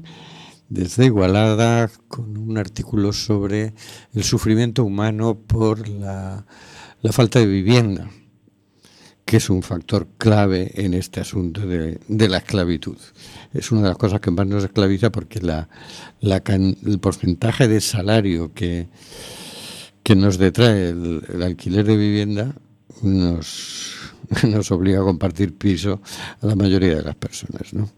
desde 0.69 1.07
Igualada 1.07 1.91
con 2.07 2.37
un 2.37 2.57
artículo 2.57 3.11
sobre 3.11 3.73
el 4.13 4.23
sufrimiento 4.23 4.85
humano 4.85 5.37
por 5.37 5.89
la, 5.89 6.45
falta 7.11 7.39
de 7.39 7.45
vivienda, 7.45 8.09
que 9.25 9.35
es 9.35 9.49
un 9.49 9.63
factor 9.63 10.07
clave 10.17 10.71
en 10.75 10.93
este 10.93 11.19
asunto 11.19 11.67
de, 11.67 11.99
la 12.07 12.37
esclavitud. 12.37 12.97
Es 13.53 13.73
una 13.73 13.81
de 13.81 13.89
las 13.89 13.97
cosas 13.97 14.21
que 14.21 14.31
más 14.31 14.47
nos 14.47 14.63
esclaviza 14.63 15.11
porque 15.11 15.41
el 16.21 16.99
porcentaje 17.01 17.67
de 17.67 17.81
salario 17.81 18.53
que, 18.53 18.87
nos 20.15 20.37
detrae 20.37 20.91
el 20.91 21.43
alquiler 21.43 21.85
de 21.85 21.97
vivienda 21.97 22.55
nos 23.01 24.14
nos 24.47 24.71
obliga 24.71 24.99
a 24.99 25.03
compartir 25.03 25.55
piso 25.55 26.01
a 26.41 26.45
la 26.45 26.55
mayoría 26.55 26.95
de 26.95 27.03
las 27.03 27.15
personas. 27.15 27.73
¿no? 27.73 27.89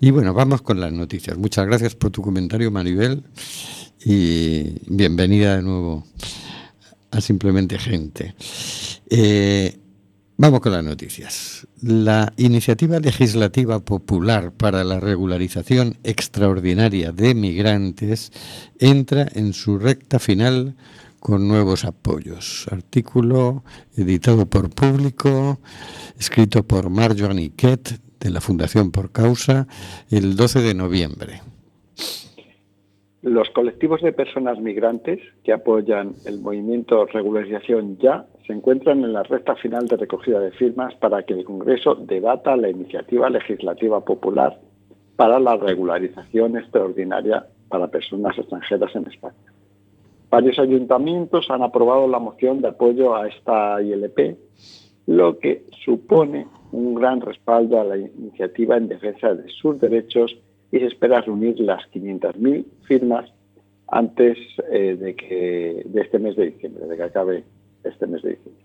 Y 0.00 0.10
bueno, 0.10 0.34
vamos 0.34 0.62
con 0.62 0.80
las 0.80 0.92
noticias. 0.92 1.36
Muchas 1.36 1.66
gracias 1.66 1.94
por 1.94 2.10
tu 2.10 2.22
comentario, 2.22 2.70
Maribel, 2.70 3.24
y 4.04 4.74
bienvenida 4.86 5.56
de 5.56 5.62
nuevo 5.62 6.06
a 7.10 7.20
Simplemente 7.20 7.78
Gente. 7.78 8.34
Eh, 9.08 9.78
vamos 10.36 10.60
con 10.60 10.72
las 10.72 10.84
noticias. 10.84 11.66
La 11.80 12.32
iniciativa 12.36 12.98
legislativa 12.98 13.80
popular 13.80 14.52
para 14.52 14.82
la 14.82 14.98
regularización 14.98 15.98
extraordinaria 16.02 17.12
de 17.12 17.34
migrantes 17.34 18.32
entra 18.78 19.28
en 19.34 19.52
su 19.52 19.78
recta 19.78 20.18
final 20.18 20.74
con 21.22 21.46
nuevos 21.46 21.84
apoyos. 21.84 22.66
Artículo 22.70 23.62
editado 23.96 24.46
por 24.46 24.70
Público, 24.70 25.58
escrito 26.18 26.64
por 26.64 26.90
Marjorie 26.90 27.34
Niquet 27.34 28.00
de 28.18 28.30
la 28.30 28.40
Fundación 28.40 28.90
Por 28.90 29.12
Causa 29.12 29.68
el 30.10 30.34
12 30.34 30.60
de 30.62 30.74
noviembre. 30.74 31.40
Los 33.22 33.50
colectivos 33.50 34.02
de 34.02 34.12
personas 34.12 34.58
migrantes 34.58 35.20
que 35.44 35.52
apoyan 35.52 36.16
el 36.26 36.40
movimiento 36.40 37.06
Regularización 37.06 37.98
Ya 37.98 38.26
se 38.44 38.52
encuentran 38.52 39.04
en 39.04 39.12
la 39.12 39.22
recta 39.22 39.54
final 39.54 39.86
de 39.86 39.96
recogida 39.96 40.40
de 40.40 40.50
firmas 40.50 40.92
para 40.96 41.22
que 41.22 41.34
el 41.34 41.44
Congreso 41.44 41.94
debata 41.94 42.56
la 42.56 42.68
iniciativa 42.68 43.30
legislativa 43.30 44.04
popular 44.04 44.58
para 45.14 45.38
la 45.38 45.56
regularización 45.56 46.56
extraordinaria 46.56 47.46
para 47.68 47.86
personas 47.86 48.36
extranjeras 48.36 48.90
en 48.96 49.06
España. 49.06 49.51
Varios 50.32 50.58
ayuntamientos 50.58 51.48
han 51.50 51.62
aprobado 51.62 52.08
la 52.08 52.18
moción 52.18 52.62
de 52.62 52.68
apoyo 52.68 53.14
a 53.14 53.28
esta 53.28 53.82
ILP, 53.82 54.38
lo 55.06 55.38
que 55.38 55.66
supone 55.84 56.46
un 56.70 56.94
gran 56.94 57.20
respaldo 57.20 57.78
a 57.78 57.84
la 57.84 57.98
iniciativa 57.98 58.78
en 58.78 58.88
defensa 58.88 59.34
de 59.34 59.50
sus 59.50 59.78
derechos 59.78 60.34
y 60.70 60.78
se 60.78 60.86
espera 60.86 61.20
reunir 61.20 61.60
las 61.60 61.82
500.000 61.92 62.64
firmas 62.88 63.30
antes 63.88 64.38
eh, 64.70 64.96
de 64.98 65.14
que 65.14 65.82
de 65.84 66.00
este 66.00 66.18
mes 66.18 66.34
de 66.34 66.46
diciembre, 66.46 66.86
de 66.86 66.96
que 66.96 67.02
acabe 67.02 67.44
este 67.84 68.06
mes 68.06 68.22
de 68.22 68.30
diciembre. 68.30 68.62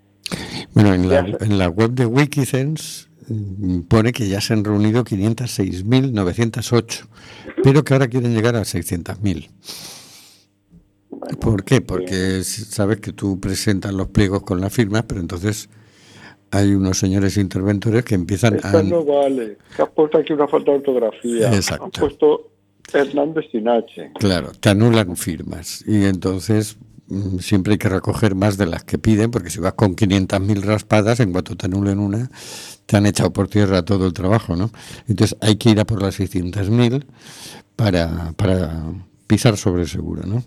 Bueno, 0.73 0.93
en 0.93 1.09
la, 1.09 1.19
en 1.19 1.57
la 1.57 1.67
web 1.67 1.91
de 1.91 2.05
Wikisense 2.05 3.09
mm, 3.27 3.81
pone 3.89 4.13
que 4.13 4.29
ya 4.29 4.39
se 4.39 4.53
han 4.53 4.63
reunido 4.63 5.03
506.908, 5.03 7.07
pero 7.61 7.83
que 7.83 7.93
ahora 7.93 8.07
quieren 8.07 8.33
llegar 8.33 8.55
a 8.55 8.61
600.000. 8.61 9.96
¿Por 11.35 11.63
qué? 11.63 11.81
Porque 11.81 12.43
sabes 12.43 12.99
que 12.99 13.11
tú 13.11 13.39
presentas 13.39 13.93
los 13.93 14.07
pliegos 14.07 14.43
con 14.43 14.61
las 14.61 14.73
firmas, 14.73 15.03
pero 15.07 15.19
entonces 15.19 15.69
hay 16.51 16.73
unos 16.73 16.97
señores 16.97 17.37
interventores 17.37 18.03
que 18.05 18.15
empiezan 18.15 18.55
Esto 18.55 18.77
a... 18.77 18.83
no 18.83 19.03
vale, 19.03 19.57
que 19.75 19.81
has 19.81 19.89
puesto 19.89 20.17
aquí 20.17 20.33
una 20.33 20.47
falta 20.47 20.71
de 20.71 20.77
ortografía, 20.77 21.53
Exacto. 21.53 21.85
has 21.85 21.99
puesto 21.99 22.51
Hernández 22.93 23.45
sin 23.51 23.67
H. 23.67 24.11
Claro, 24.19 24.51
te 24.59 24.69
anulan 24.69 25.17
firmas 25.17 25.83
y 25.85 26.05
entonces 26.05 26.77
mm, 27.07 27.39
siempre 27.39 27.73
hay 27.73 27.77
que 27.77 27.89
recoger 27.89 28.35
más 28.35 28.57
de 28.57 28.65
las 28.65 28.83
que 28.83 28.97
piden, 28.97 29.31
porque 29.31 29.49
si 29.49 29.59
vas 29.59 29.73
con 29.73 29.95
500.000 29.95 30.61
raspadas, 30.61 31.19
en 31.19 31.31
cuanto 31.31 31.55
te 31.57 31.65
anulen 31.65 31.99
una, 31.99 32.29
te 32.85 32.97
han 32.97 33.05
echado 33.05 33.33
por 33.33 33.49
tierra 33.49 33.83
todo 33.83 34.07
el 34.07 34.13
trabajo, 34.13 34.55
¿no? 34.55 34.71
Entonces 35.07 35.37
hay 35.41 35.57
que 35.57 35.71
ir 35.71 35.79
a 35.79 35.85
por 35.85 36.01
las 36.01 36.19
600.000 36.19 37.05
para, 37.75 38.33
para 38.37 38.83
pisar 39.27 39.57
sobre 39.57 39.85
seguro, 39.85 40.23
¿no? 40.25 40.43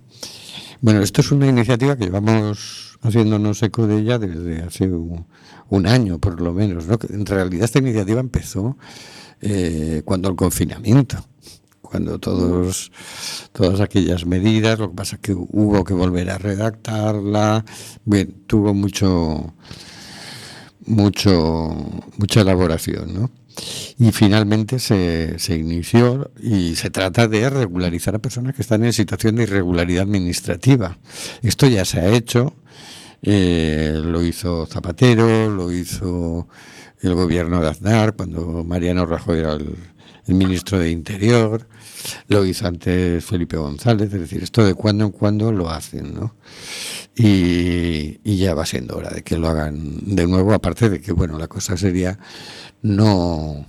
Bueno, 0.82 1.02
esto 1.02 1.20
es 1.20 1.30
una 1.30 1.46
iniciativa 1.46 1.96
que 1.96 2.04
llevamos 2.04 2.98
haciéndonos 3.02 3.62
eco 3.62 3.86
de 3.86 3.98
ella 3.98 4.18
desde 4.18 4.62
hace 4.62 4.88
un, 4.88 5.86
año, 5.86 6.18
por 6.18 6.40
lo 6.40 6.54
menos, 6.54 6.86
¿no? 6.86 6.98
En 7.10 7.26
realidad 7.26 7.64
esta 7.64 7.80
iniciativa 7.80 8.20
empezó 8.20 8.78
eh, 9.42 10.02
cuando 10.04 10.28
el 10.30 10.36
confinamiento 10.36 11.24
cuando 11.82 12.18
todos 12.20 12.92
todas 13.52 13.80
aquellas 13.80 14.24
medidas, 14.24 14.78
lo 14.78 14.90
que 14.90 14.96
pasa 14.96 15.16
es 15.16 15.22
que 15.22 15.32
hubo 15.34 15.82
que 15.82 15.92
volver 15.92 16.30
a 16.30 16.38
redactarla, 16.38 17.64
bien, 18.04 18.44
tuvo 18.46 18.72
mucho 18.72 19.54
mucho 20.86 21.76
mucha 22.16 22.40
elaboración, 22.40 23.12
¿no? 23.12 23.30
Y 23.98 24.12
finalmente 24.12 24.78
se, 24.78 25.38
se 25.38 25.56
inició 25.56 26.30
y 26.40 26.76
se 26.76 26.90
trata 26.90 27.28
de 27.28 27.50
regularizar 27.50 28.14
a 28.14 28.18
personas 28.18 28.54
que 28.54 28.62
están 28.62 28.84
en 28.84 28.92
situación 28.92 29.36
de 29.36 29.42
irregularidad 29.42 30.04
administrativa. 30.04 30.98
Esto 31.42 31.66
ya 31.66 31.84
se 31.84 32.00
ha 32.00 32.08
hecho, 32.08 32.54
eh, 33.22 34.00
lo 34.02 34.22
hizo 34.24 34.66
Zapatero, 34.66 35.50
lo 35.50 35.70
hizo 35.72 36.48
el 37.02 37.14
gobierno 37.14 37.60
de 37.60 37.68
Aznar 37.68 38.14
cuando 38.14 38.64
Mariano 38.64 39.06
Rajoy 39.06 39.40
era 39.40 39.54
el, 39.54 39.76
el 40.30 40.36
ministro 40.36 40.78
de 40.78 40.90
Interior, 40.90 41.66
lo 42.28 42.44
hizo 42.44 42.66
antes 42.66 43.24
Felipe 43.24 43.56
González, 43.56 44.12
es 44.12 44.20
decir, 44.20 44.42
esto 44.42 44.64
de 44.64 44.74
cuando 44.74 45.04
en 45.04 45.10
cuando 45.10 45.52
lo 45.52 45.68
hacen, 45.70 46.14
¿no? 46.14 46.36
Y, 47.16 48.36
ya 48.36 48.54
va 48.54 48.64
siendo 48.64 48.96
hora 48.96 49.10
de 49.10 49.22
que 49.22 49.36
lo 49.36 49.48
hagan 49.48 50.14
de 50.14 50.26
nuevo, 50.26 50.54
aparte 50.54 50.88
de 50.88 51.00
que, 51.00 51.12
bueno, 51.12 51.36
la 51.38 51.48
cosa 51.48 51.76
sería 51.76 52.18
no, 52.80 53.66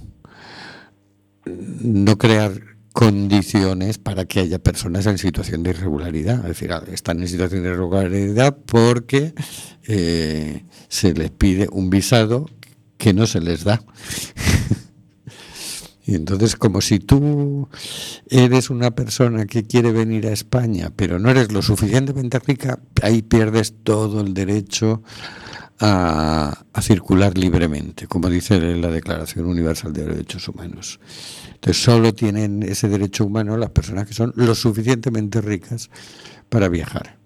no 1.45 2.17
crear 2.17 2.61
condiciones 2.93 3.97
para 3.97 4.25
que 4.25 4.41
haya 4.41 4.59
personas 4.59 5.07
en 5.07 5.17
situación 5.17 5.63
de 5.63 5.71
irregularidad. 5.71 6.39
Es 6.41 6.47
decir, 6.47 6.71
ah, 6.71 6.83
están 6.91 7.19
en 7.21 7.27
situación 7.27 7.63
de 7.63 7.69
irregularidad 7.69 8.55
porque 8.65 9.33
eh, 9.87 10.63
se 10.87 11.13
les 11.13 11.31
pide 11.31 11.67
un 11.71 11.89
visado 11.89 12.49
que 12.97 13.13
no 13.13 13.25
se 13.25 13.41
les 13.41 13.63
da. 13.63 13.81
Y 16.11 16.15
entonces, 16.15 16.57
como 16.57 16.81
si 16.81 16.99
tú 16.99 17.69
eres 18.29 18.69
una 18.69 18.91
persona 18.91 19.45
que 19.45 19.63
quiere 19.63 19.93
venir 19.93 20.27
a 20.27 20.33
España, 20.33 20.91
pero 20.93 21.19
no 21.19 21.29
eres 21.29 21.53
lo 21.53 21.61
suficientemente 21.61 22.37
rica, 22.39 22.79
ahí 23.01 23.21
pierdes 23.21 23.75
todo 23.81 24.19
el 24.19 24.33
derecho 24.33 25.03
a, 25.79 26.65
a 26.73 26.81
circular 26.81 27.37
libremente, 27.37 28.07
como 28.07 28.29
dice 28.29 28.59
la 28.59 28.89
Declaración 28.89 29.45
Universal 29.45 29.93
de 29.93 30.03
Derechos 30.03 30.49
Humanos. 30.49 30.99
Entonces, 31.53 31.81
solo 31.81 32.13
tienen 32.13 32.61
ese 32.61 32.89
derecho 32.89 33.23
humano 33.23 33.55
las 33.55 33.69
personas 33.69 34.05
que 34.05 34.13
son 34.13 34.33
lo 34.35 34.53
suficientemente 34.53 35.39
ricas 35.39 35.89
para 36.49 36.67
viajar. 36.67 37.19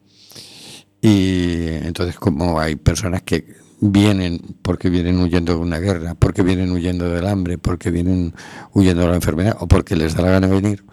Y 1.01 1.69
entonces, 1.69 2.17
como 2.17 2.59
hay 2.59 2.75
personas 2.75 3.23
que 3.23 3.64
vienen 3.79 4.41
porque 4.61 4.89
vienen 4.89 5.19
huyendo 5.19 5.53
de 5.53 5.59
una 5.59 5.79
guerra, 5.79 6.15
porque 6.15 6.41
vienen 6.41 6.71
huyendo 6.71 7.09
del 7.09 7.27
hambre, 7.27 7.57
porque 7.57 7.91
vienen 7.91 8.33
huyendo 8.73 9.03
de 9.03 9.09
la 9.09 9.15
enfermedad 9.15 9.57
o 9.59 9.67
porque 9.67 9.95
les 9.95 10.15
da 10.15 10.23
la 10.23 10.31
gana 10.31 10.47
de 10.47 10.61
venir, 10.61 10.83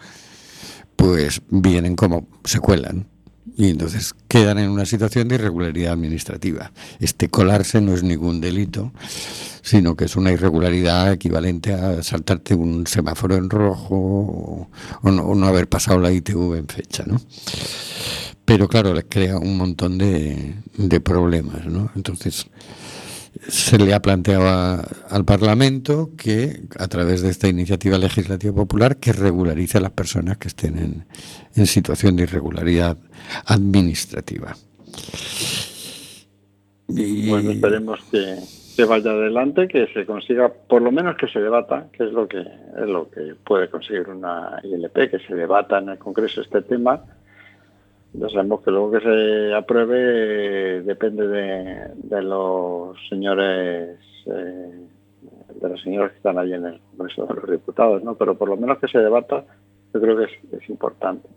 pues 0.95 1.41
vienen 1.49 1.95
como 1.95 2.27
se 2.43 2.59
cuelan 2.59 3.07
y 3.55 3.69
entonces 3.69 4.13
quedan 4.27 4.57
en 4.57 4.69
una 4.69 4.85
situación 4.85 5.27
de 5.27 5.35
irregularidad 5.35 5.93
administrativa. 5.93 6.71
Este 6.99 7.29
colarse 7.29 7.81
no 7.81 7.93
es 7.93 8.03
ningún 8.03 8.41
delito, 8.41 8.91
sino 9.61 9.95
que 9.95 10.05
es 10.05 10.15
una 10.15 10.31
irregularidad 10.31 11.11
equivalente 11.11 11.73
a 11.73 12.01
saltarte 12.03 12.55
un 12.55 12.87
semáforo 12.87 13.35
en 13.35 13.49
rojo 13.49 14.69
o, 15.01 15.11
no, 15.11 15.23
o 15.23 15.35
no 15.35 15.45
haber 15.45 15.67
pasado 15.69 15.99
la 15.99 16.11
ITV 16.11 16.55
en 16.55 16.67
fecha, 16.67 17.03
¿no? 17.05 17.21
Pero 18.45 18.67
claro, 18.67 18.93
les 18.93 19.05
crea 19.07 19.37
un 19.37 19.57
montón 19.57 19.97
de, 19.97 20.55
de 20.77 20.99
problemas, 20.99 21.65
¿no? 21.65 21.89
Entonces, 21.95 22.45
se 23.47 23.77
le 23.77 23.93
ha 23.93 24.01
planteado 24.01 24.47
a- 24.47 24.85
al 25.09 25.23
Parlamento 25.25 26.11
que, 26.17 26.61
a 26.77 26.87
través 26.87 27.21
de 27.21 27.29
esta 27.29 27.47
iniciativa 27.47 27.97
legislativa 27.97 28.53
popular, 28.53 28.97
que 28.97 29.13
regularice 29.13 29.77
a 29.77 29.81
las 29.81 29.91
personas 29.91 30.37
que 30.37 30.49
estén 30.49 30.77
en, 30.77 31.05
en 31.55 31.65
situación 31.67 32.15
de 32.17 32.23
irregularidad 32.23 32.97
administrativa. 33.45 34.55
Y- 36.89 37.29
Bueno, 37.29 37.51
esperemos 37.51 37.99
que, 38.11 38.39
que 38.75 38.83
vaya 38.85 39.11
adelante, 39.11 39.67
que 39.69 39.87
se 39.93 40.05
consiga, 40.05 40.51
por 40.51 40.81
lo 40.81 40.91
menos 40.91 41.15
que 41.17 41.27
se 41.27 41.39
debata, 41.39 41.87
que 41.97 42.03
es 42.05 42.11
lo 42.11 42.27
que 42.27 42.39
es 42.41 42.87
lo 42.87 43.09
que 43.09 43.35
puede 43.45 43.69
conseguir 43.69 44.09
una 44.09 44.59
ILP, 44.63 45.09
que 45.09 45.19
se 45.25 45.33
debata 45.33 45.79
en 45.79 45.89
el 45.89 45.97
Congreso 45.97 46.41
este 46.41 46.61
tema. 46.61 47.01
Ya 48.13 48.29
sabemos 48.29 48.61
que 48.61 48.71
luego 48.71 48.91
que 48.91 49.01
se 49.01 49.53
apruebe 49.53 50.81
depende 50.83 51.27
de, 51.27 51.87
de 51.95 52.21
los 52.21 52.95
señores, 53.09 53.97
eh, 54.27 54.87
de 55.59 55.69
los 55.69 55.81
señores 55.81 56.11
que 56.11 56.17
están 56.17 56.37
allí 56.37 56.53
en 56.53 56.65
el 56.65 56.79
Congreso 56.95 57.25
de 57.25 57.33
los 57.33 57.49
Diputados, 57.49 58.03
¿no? 58.03 58.15
Pero 58.15 58.37
por 58.37 58.49
lo 58.49 58.57
menos 58.57 58.77
que 58.77 58.87
se 58.87 58.99
debata, 58.99 59.43
yo 59.93 60.01
creo 60.01 60.17
que 60.17 60.25
es, 60.25 60.61
es 60.61 60.69
importante. 60.69 61.27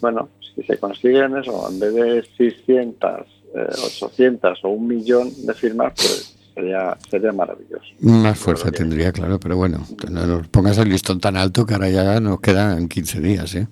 Bueno, 0.00 0.30
si 0.54 0.62
se 0.64 0.78
consiguen 0.78 1.36
eso, 1.36 1.68
en 1.70 1.78
vez 1.78 1.94
de 1.94 2.22
600, 2.36 3.10
eh, 3.54 3.66
800 3.86 4.64
o 4.64 4.68
un 4.68 4.88
millón 4.88 5.28
de 5.46 5.54
firmas, 5.54 5.92
pues 5.94 6.41
sería, 6.54 6.96
sería 7.10 7.32
maravilloso. 7.32 7.84
Más 8.00 8.38
fuerza 8.38 8.70
tendría, 8.70 9.12
claro, 9.12 9.38
pero 9.40 9.56
bueno, 9.56 9.86
no 10.10 10.26
nos 10.26 10.48
pongas 10.48 10.78
el 10.78 10.88
listón 10.88 11.20
tan 11.20 11.36
alto 11.36 11.64
que 11.66 11.74
ahora 11.74 11.88
ya 11.90 12.20
nos 12.20 12.40
quedan 12.40 12.88
15 12.88 13.20
días, 13.20 13.54
¿eh? 13.54 13.68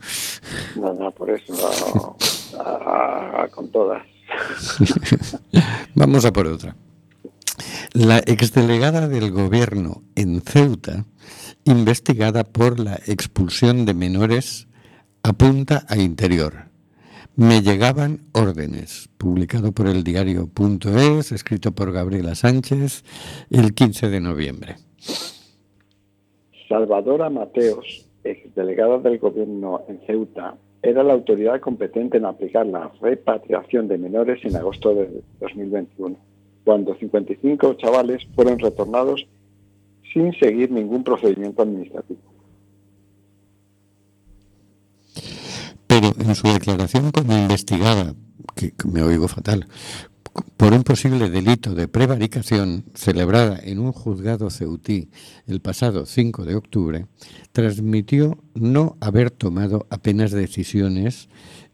No, 0.77 0.93
no, 0.95 1.11
por 1.11 1.31
eso, 1.31 1.53
no, 1.53 2.17
a- 2.61 3.43
a- 3.45 3.49
con 3.49 3.71
todas. 3.71 4.03
Vamos 5.95 6.25
a 6.25 6.33
por 6.33 6.47
otra. 6.47 6.77
La 7.93 8.19
exdelegada 8.19 9.09
del 9.09 9.31
gobierno 9.33 10.03
en 10.15 10.41
Ceuta, 10.41 11.05
investigada 11.65 12.45
por 12.45 12.79
la 12.81 13.01
expulsión 13.07 13.85
de 13.85 13.95
menores, 13.95 14.69
apunta 15.23 15.85
a 15.89 15.97
interior. 15.97 16.70
Me 17.37 17.63
llegaban 17.63 18.21
órdenes, 18.33 19.09
publicado 19.17 19.73
por 19.73 19.87
el 19.87 20.05
diario.es, 20.05 21.33
escrito 21.33 21.73
por 21.73 21.93
Gabriela 21.93 22.35
Sánchez, 22.35 23.05
el 23.51 23.73
15 23.73 24.09
de 24.11 24.21
noviembre. 24.21 24.77
Salvadora 26.69 27.31
Mateos, 27.31 28.07
exdelegada 28.25 28.99
del 28.99 29.19
gobierno 29.19 29.83
en 29.89 30.01
Ceuta, 30.07 30.57
era 30.83 31.03
la 31.03 31.13
autoridad 31.13 31.61
competente 31.61 32.19
en 32.19 32.25
aplicar 32.25 32.67
la 32.67 32.91
repatriación 33.01 33.87
de 33.89 33.99
menores 33.99 34.45
en 34.45 34.57
agosto 34.57 34.95
de 34.95 35.23
2021, 35.41 36.17
cuando 36.65 36.95
55 36.95 37.75
chavales 37.75 38.27
fueron 38.35 38.59
retornados 38.59 39.27
sin 40.13 40.33
seguir 40.35 40.71
ningún 40.71 41.05
procedimiento 41.05 41.63
administrativo. 41.63 42.30
Pero 45.91 46.15
en 46.21 46.37
su 46.37 46.47
declaración 46.47 47.11
como 47.11 47.37
investigada, 47.37 48.15
que, 48.55 48.73
me 48.85 49.03
oigo 49.03 49.27
fatal, 49.27 49.67
por 50.57 50.73
un 50.73 50.85
posible 50.85 51.29
delito 51.31 51.75
de 51.75 51.89
prevaricación 51.89 52.85
celebrada 52.95 53.59
en 53.61 53.81
un 53.81 53.91
juzgado 53.91 54.51
ceutí 54.51 55.11
el 55.49 55.61
pasado 55.61 56.07
5 56.07 56.45
de 56.45 56.55
octubre, 56.55 57.07
transmitió 57.51 58.39
no 58.55 58.99
haber 59.01 59.33
tomado 59.33 59.89
apenas 59.91 60.31
decisiones 60.31 61.29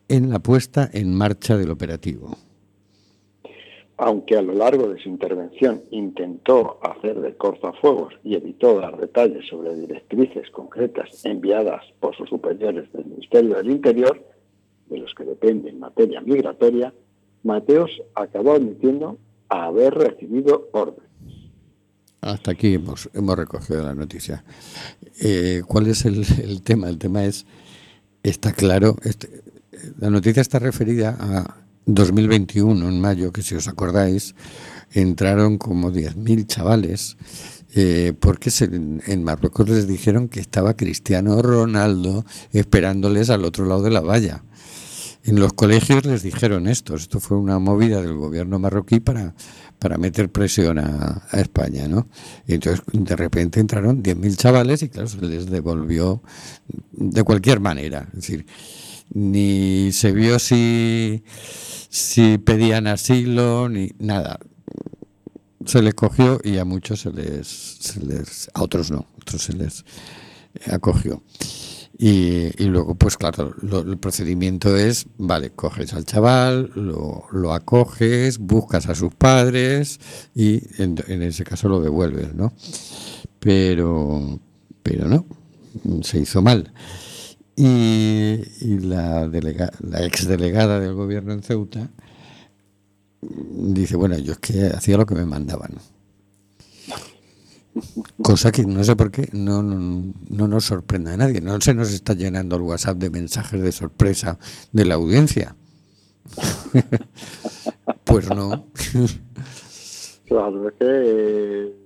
en 0.08 0.30
la 0.30 0.38
puesta 0.38 0.88
en 0.90 1.14
marcha 1.14 1.58
del 1.58 1.70
operativo. 1.70 2.38
Aunque 3.98 4.36
a 4.36 4.42
lo 4.42 4.52
largo 4.52 4.88
de 4.88 5.00
su 5.00 5.08
intervención 5.08 5.82
intentó 5.90 6.78
hacer 6.82 7.20
de 7.20 7.34
cortafuegos 7.34 8.14
y 8.22 8.34
evitó 8.34 8.78
dar 8.78 8.98
detalles 8.98 9.46
sobre 9.48 9.74
directrices 9.74 10.50
concretas 10.50 11.24
enviadas 11.24 11.82
por 11.98 12.14
sus 12.14 12.28
superiores 12.28 12.92
del 12.92 13.06
Ministerio 13.06 13.56
del 13.56 13.70
Interior, 13.70 14.22
de 14.88 14.98
los 14.98 15.14
que 15.14 15.24
depende 15.24 15.70
en 15.70 15.80
materia 15.80 16.20
migratoria, 16.20 16.92
Mateos 17.42 17.90
acabó 18.14 18.52
admitiendo 18.52 19.18
haber 19.48 19.94
recibido 19.94 20.68
órdenes. 20.72 21.06
Hasta 22.20 22.50
aquí 22.50 22.74
hemos, 22.74 23.08
hemos 23.14 23.36
recogido 23.36 23.82
la 23.82 23.94
noticia. 23.94 24.44
Eh, 25.20 25.62
¿Cuál 25.66 25.86
es 25.86 26.04
el, 26.04 26.62
tema? 26.62 26.88
El 26.88 26.98
tema 26.98 27.24
es, 27.24 27.46
está 28.22 28.52
claro, 28.52 28.96
este, 29.04 29.28
la 29.98 30.10
noticia 30.10 30.40
está 30.40 30.58
referida 30.58 31.16
a 31.18 31.65
2021, 31.86 32.88
en 32.88 33.00
mayo, 33.00 33.32
que 33.32 33.42
si 33.42 33.54
os 33.54 33.68
acordáis, 33.68 34.34
entraron 34.92 35.58
como 35.58 35.92
10.000 35.92 36.46
chavales, 36.46 37.16
eh, 37.74 38.12
porque 38.18 38.50
se, 38.50 38.64
en 38.64 39.24
Marruecos 39.24 39.68
les 39.68 39.86
dijeron 39.86 40.28
que 40.28 40.40
estaba 40.40 40.76
Cristiano 40.76 41.40
Ronaldo 41.42 42.24
esperándoles 42.52 43.30
al 43.30 43.44
otro 43.44 43.66
lado 43.66 43.82
de 43.82 43.90
la 43.90 44.00
valla. 44.00 44.42
En 45.24 45.40
los 45.40 45.54
colegios 45.54 46.06
les 46.06 46.22
dijeron 46.22 46.68
esto, 46.68 46.94
esto 46.94 47.18
fue 47.18 47.36
una 47.36 47.58
movida 47.58 48.00
del 48.00 48.14
gobierno 48.14 48.60
marroquí 48.60 49.00
para, 49.00 49.34
para 49.78 49.98
meter 49.98 50.30
presión 50.30 50.78
a, 50.78 51.26
España, 51.32 51.88
¿no? 51.88 52.06
Entonces 52.46 52.84
de 52.92 53.16
repente 53.16 53.58
entraron 53.58 54.02
10.000 54.04 54.36
chavales 54.36 54.82
y 54.82 54.88
claro, 54.88 55.08
se 55.08 55.20
les 55.20 55.46
devolvió 55.50 56.22
de 56.92 57.24
cualquier 57.24 57.58
manera, 57.58 58.06
es 58.10 58.20
decir, 58.20 58.46
ni 59.10 59.92
se 59.92 60.12
vio 60.12 60.38
si, 60.38 61.22
si 61.88 62.38
pedían 62.38 62.86
asilo, 62.86 63.68
ni 63.68 63.90
nada. 63.98 64.38
Se 65.64 65.82
les 65.82 65.94
cogió 65.94 66.40
y 66.44 66.58
a 66.58 66.64
muchos 66.64 67.00
se 67.00 67.12
les, 67.12 68.50
a 68.54 68.62
otros 68.62 68.90
no, 68.90 68.98
a 68.98 69.20
otros 69.20 69.42
se 69.42 69.52
les 69.52 69.84
acogió. 70.70 71.22
Y, 71.98 72.62
y, 72.62 72.66
luego, 72.66 72.94
pues 72.94 73.16
claro, 73.16 73.54
lo, 73.62 73.80
el 73.80 73.96
procedimiento 73.96 74.76
es, 74.76 75.06
vale, 75.16 75.50
coges 75.50 75.94
al 75.94 76.04
chaval, 76.04 76.70
lo, 76.74 77.24
lo 77.32 77.54
acoges, 77.54 78.36
buscas 78.38 78.86
a 78.88 78.94
sus 78.94 79.14
padres 79.14 79.98
y 80.34 80.60
en, 80.82 80.96
en, 81.06 81.22
ese 81.22 81.44
caso 81.44 81.70
lo 81.70 81.80
devuelves, 81.80 82.34
¿no? 82.34 82.52
Pero, 83.40 84.40
pero 84.82 85.08
no, 85.08 85.24
se 86.02 86.18
hizo 86.18 86.42
mal. 86.42 86.70
Y, 87.56 88.42
y 88.60 88.78
la, 88.80 89.28
delega, 89.28 89.70
la 89.80 90.04
exdelegada 90.04 90.78
del 90.78 90.92
gobierno 90.94 91.32
en 91.32 91.42
Ceuta 91.42 91.88
dice, 93.20 93.96
bueno, 93.96 94.18
yo 94.18 94.32
es 94.32 94.38
que 94.38 94.66
hacía 94.66 94.96
lo 94.96 95.06
que 95.06 95.14
me 95.14 95.24
mandaban. 95.24 95.72
Cosa 98.22 98.52
que 98.52 98.64
no 98.64 98.82
sé 98.84 98.96
por 98.96 99.10
qué 99.10 99.28
no, 99.32 99.62
no, 99.62 100.12
no, 100.30 100.48
nos 100.48 100.64
sorprende 100.64 101.12
a 101.12 101.16
nadie. 101.16 101.40
No 101.40 101.60
se 101.60 101.74
nos 101.74 101.92
está 101.92 102.14
llenando 102.14 102.56
el 102.56 102.62
WhatsApp 102.62 102.96
de 102.96 103.10
mensajes 103.10 103.60
de 103.60 103.72
sorpresa 103.72 104.38
de 104.72 104.84
la 104.86 104.94
audiencia. 104.94 105.54
pues 108.04 108.28
no. 108.30 108.66
claro, 110.26 110.68
es 110.68 110.74
que. 110.78 111.76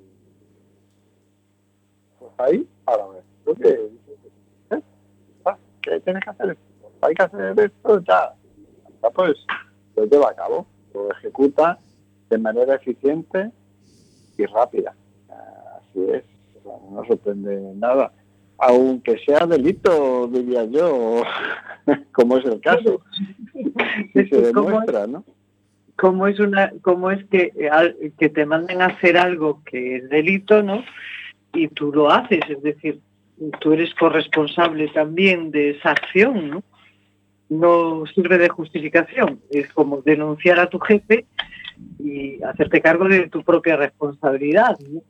Pues 2.18 2.32
ahí, 2.38 2.68
ahora 2.86 3.22
ver, 3.46 3.56
que. 3.56 3.99
¿Eh? 5.90 5.94
¿Qué 5.98 6.00
tienes 6.00 6.24
que 6.24 6.30
hacer? 6.30 6.56
Hay 7.02 7.14
que 7.14 7.22
hacer 7.22 7.60
esto, 7.60 8.00
ya. 8.00 8.34
ya 9.02 9.10
pues 9.10 9.36
lo 9.96 10.04
lleva 10.04 10.30
a 10.30 10.34
cabo, 10.34 10.66
lo 10.94 11.10
ejecuta 11.12 11.78
de 12.28 12.38
manera 12.38 12.74
eficiente 12.76 13.50
y 14.36 14.46
rápida 14.46 14.94
así 15.90 16.00
es, 16.12 16.24
no 16.64 17.04
sorprende 17.06 17.72
nada. 17.76 18.12
Aunque 18.58 19.18
sea 19.24 19.46
delito, 19.46 20.28
diría 20.28 20.64
yo, 20.64 21.22
como 22.12 22.36
es 22.36 22.44
el 22.44 22.60
caso, 22.60 23.00
si 24.12 24.26
se 24.26 24.40
demuestra, 24.40 25.06
¿no? 25.06 25.24
Como 25.96 26.26
es 26.26 26.38
una, 26.40 26.72
como 26.82 27.10
es 27.10 27.24
que, 27.26 27.52
que 28.18 28.28
te 28.30 28.46
manden 28.46 28.80
a 28.80 28.86
hacer 28.86 29.18
algo 29.18 29.62
que 29.64 29.96
es 29.96 30.08
delito, 30.08 30.62
¿no? 30.62 30.82
Y 31.52 31.68
tú 31.68 31.92
lo 31.92 32.10
haces, 32.10 32.40
es 32.48 32.62
decir, 32.62 33.00
tú 33.60 33.72
eres 33.72 33.94
corresponsable 33.94 34.88
también 34.88 35.50
de 35.50 35.70
esa 35.70 35.90
acción, 35.92 36.50
¿no? 36.50 36.62
No 37.48 38.04
sirve 38.14 38.38
de 38.38 38.48
justificación, 38.48 39.40
es 39.50 39.72
como 39.72 40.02
denunciar 40.02 40.60
a 40.60 40.68
tu 40.68 40.78
jefe 40.78 41.26
y 41.98 42.42
hacerte 42.42 42.80
cargo 42.80 43.08
de 43.08 43.28
tu 43.28 43.42
propia 43.42 43.76
responsabilidad, 43.76 44.78
¿no? 44.88 45.00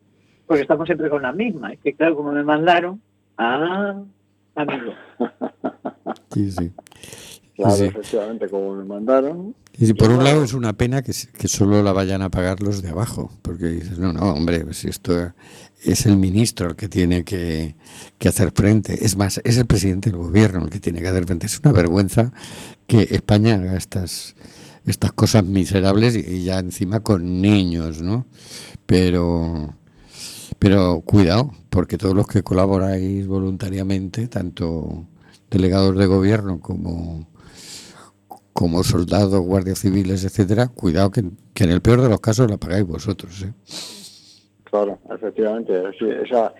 porque 0.47 0.63
estamos 0.63 0.87
siempre 0.87 1.09
con 1.11 1.23
la 1.23 1.33
misma. 1.33 1.73
Es 1.73 1.79
que, 1.81 1.95
claro, 1.95 2.17
como 2.17 2.33
me 2.33 2.43
mandaron, 2.43 3.01
ah, 3.39 4.03
amigo. 4.55 4.93
Sí, 6.33 6.51
sí. 6.51 6.73
Claro, 7.57 7.75
Sí. 7.75 7.85
efectivamente, 7.87 8.49
como 8.49 8.75
me 8.77 8.85
mandaron. 8.85 9.55
Y 9.81 9.87
si 9.87 9.95
por 9.95 10.11
Y 10.11 10.15
un 10.15 10.25
lado 10.25 10.45
es 10.45 10.53
una 10.53 10.75
pena 10.75 11.01
que, 11.01 11.15
que 11.39 11.49
solo 11.49 11.83
la 11.83 11.95
vayan 11.95 12.21
a 12.21 12.31
pagar 12.31 12.61
los 12.61 12.83
de 12.83 12.91
abajo, 12.91 13.33
porque 13.41 13.69
dices, 13.69 13.99
no, 13.99 14.13
no, 14.13 14.35
hombre, 14.35 14.75
si 14.75 14.89
esto 14.89 15.33
es 15.83 16.05
el 16.05 16.19
ministro 16.19 16.69
el 16.69 16.77
que 16.77 16.87
tiene 16.87 17.25
que, 17.25 17.77
que 18.19 18.29
hacer 18.29 18.53
frente. 18.55 19.03
Es 19.03 19.17
más, 19.17 19.41
es 19.43 19.57
el 19.57 19.65
presidente 19.65 20.11
del 20.11 20.19
gobierno 20.19 20.65
el 20.65 20.71
que 20.71 20.81
tiene 20.81 21.01
que 21.01 21.09
hacer 21.09 21.25
frente. 21.25 21.47
Es 21.47 21.61
una 21.65 21.73
vergüenza 21.73 22.31
que 22.87 23.09
España 23.11 23.55
haga 23.55 23.75
estas, 23.75 24.37
estas 24.85 25.13
cosas 25.13 25.47
miserables 25.47 26.15
y, 26.15 26.31
y 26.31 26.45
ya 26.45 26.59
encima 26.59 27.01
con 27.01 27.41
niños, 27.41 28.03
¿no? 28.03 28.27
Pero, 28.85 29.75
pero 30.59 31.01
cuidado, 31.01 31.53
porque 31.71 31.97
todos 31.97 32.15
los 32.15 32.27
que 32.27 32.43
colaboráis 32.43 33.27
voluntariamente, 33.27 34.29
tanto 34.29 35.07
delegados 35.51 35.97
de 35.97 36.05
gobierno 36.05 36.61
como, 36.61 37.30
como 38.61 38.85
soldados, 38.85 39.41
guardias 39.41 39.79
civiles, 39.79 40.23
etcétera, 40.23 40.69
cuidado 40.69 41.11
que, 41.11 41.25
que 41.55 41.65
en 41.65 41.71
el 41.71 41.81
peor 41.81 42.03
de 42.03 42.11
los 42.11 42.21
casos 42.21 42.51
la 42.51 42.59
pagáis 42.59 42.87
vosotros. 42.87 43.43
¿eh? 43.43 43.55
Claro, 44.65 44.99
efectivamente. 45.11 45.73
Sí, 45.99 46.05
o 46.05 46.27
sea, 46.27 46.53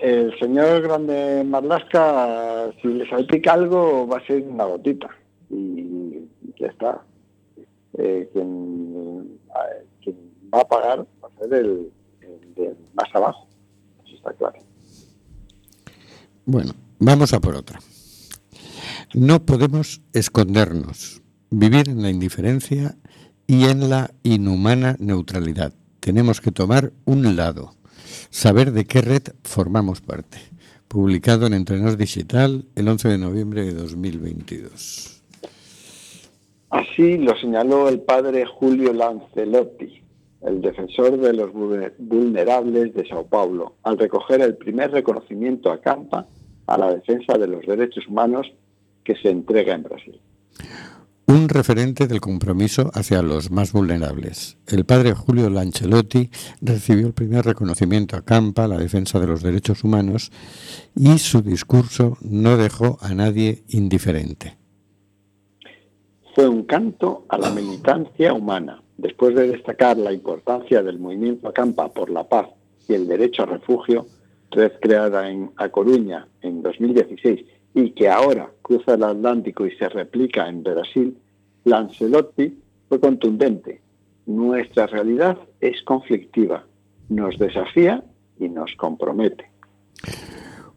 el 0.00 0.32
señor 0.38 0.80
Grande 0.82 1.42
Marlasca, 1.44 2.70
si 2.80 2.86
le 2.86 3.10
salpica 3.10 3.54
algo, 3.54 4.06
va 4.06 4.18
a 4.18 4.26
ser 4.28 4.42
una 4.42 4.62
gotita. 4.62 5.10
Y 5.50 6.20
ya 6.56 6.68
está. 6.68 7.02
Eh, 7.98 8.30
quien, 8.32 9.40
quien 10.04 10.16
va 10.54 10.60
a 10.60 10.68
pagar 10.68 11.00
va 11.00 11.28
a 11.34 11.38
ser 11.40 11.52
el, 11.52 11.90
el 12.20 12.54
de 12.54 12.76
más 12.94 13.12
abajo. 13.12 13.48
Eso 14.06 14.14
está 14.14 14.32
claro. 14.34 14.60
Bueno, 16.44 16.74
vamos 17.00 17.32
a 17.32 17.40
por 17.40 17.56
otra. 17.56 17.80
No 19.14 19.44
podemos 19.44 20.00
escondernos, 20.12 21.19
vivir 21.50 21.88
en 21.88 22.02
la 22.02 22.10
indiferencia 22.10 22.96
y 23.46 23.64
en 23.64 23.90
la 23.90 24.10
inhumana 24.22 24.96
neutralidad. 25.00 25.72
Tenemos 25.98 26.40
que 26.40 26.52
tomar 26.52 26.92
un 27.04 27.36
lado, 27.36 27.74
saber 28.30 28.72
de 28.72 28.84
qué 28.84 29.02
red 29.02 29.22
formamos 29.42 30.00
parte. 30.00 30.38
Publicado 30.88 31.46
en 31.46 31.54
Entrenos 31.54 31.98
Digital 31.98 32.64
el 32.74 32.88
11 32.88 33.08
de 33.08 33.18
noviembre 33.18 33.64
de 33.64 33.74
2022. 33.74 35.22
Así 36.70 37.18
lo 37.18 37.36
señaló 37.36 37.88
el 37.88 38.00
padre 38.00 38.44
Julio 38.46 38.92
Lancelotti, 38.92 40.02
el 40.42 40.62
defensor 40.62 41.18
de 41.18 41.32
los 41.32 41.50
vulnerables 41.52 42.94
de 42.94 43.06
Sao 43.08 43.26
Paulo, 43.26 43.74
al 43.82 43.98
recoger 43.98 44.40
el 44.40 44.56
primer 44.56 44.92
reconocimiento 44.92 45.72
a 45.72 45.80
Campa 45.80 46.26
a 46.66 46.78
la 46.78 46.94
defensa 46.94 47.36
de 47.36 47.48
los 47.48 47.66
derechos 47.66 48.06
humanos 48.06 48.46
que 49.02 49.16
se 49.16 49.30
entrega 49.30 49.74
en 49.74 49.82
Brasil. 49.82 50.20
Un 51.30 51.48
referente 51.48 52.08
del 52.08 52.20
compromiso 52.20 52.90
hacia 52.92 53.22
los 53.22 53.52
más 53.52 53.72
vulnerables. 53.72 54.58
El 54.66 54.84
padre 54.84 55.12
Julio 55.12 55.48
Lancelotti 55.48 56.28
recibió 56.60 57.06
el 57.06 57.12
primer 57.12 57.44
reconocimiento 57.44 58.16
a 58.16 58.22
Campa, 58.22 58.66
la 58.66 58.78
defensa 58.78 59.20
de 59.20 59.28
los 59.28 59.40
derechos 59.40 59.84
humanos, 59.84 60.32
y 60.96 61.18
su 61.18 61.40
discurso 61.40 62.18
no 62.20 62.56
dejó 62.56 62.98
a 63.00 63.14
nadie 63.14 63.62
indiferente. 63.68 64.56
Fue 66.34 66.48
un 66.48 66.64
canto 66.64 67.26
a 67.28 67.38
la 67.38 67.50
militancia 67.50 68.34
humana. 68.34 68.82
Después 68.98 69.36
de 69.36 69.52
destacar 69.52 69.98
la 69.98 70.12
importancia 70.12 70.82
del 70.82 70.98
movimiento 70.98 71.46
Acampa 71.46 71.92
por 71.92 72.10
la 72.10 72.28
paz 72.28 72.48
y 72.88 72.94
el 72.94 73.06
derecho 73.06 73.44
a 73.44 73.46
refugio, 73.46 74.04
red 74.50 74.72
creada 74.80 75.30
en 75.30 75.52
A 75.58 75.68
Coruña 75.68 76.26
en 76.42 76.60
2016 76.60 77.59
y 77.74 77.90
que 77.90 78.08
ahora 78.08 78.50
cruza 78.62 78.94
el 78.94 79.04
Atlántico 79.04 79.66
y 79.66 79.76
se 79.76 79.88
replica 79.88 80.48
en 80.48 80.62
Brasil, 80.62 81.16
Lancelotti 81.64 82.58
fue 82.88 83.00
contundente. 83.00 83.80
nuestra 84.26 84.86
realidad 84.86 85.38
es 85.60 85.82
conflictiva, 85.82 86.64
nos 87.08 87.36
desafía 87.38 88.04
y 88.38 88.48
nos 88.48 88.74
compromete. 88.76 89.50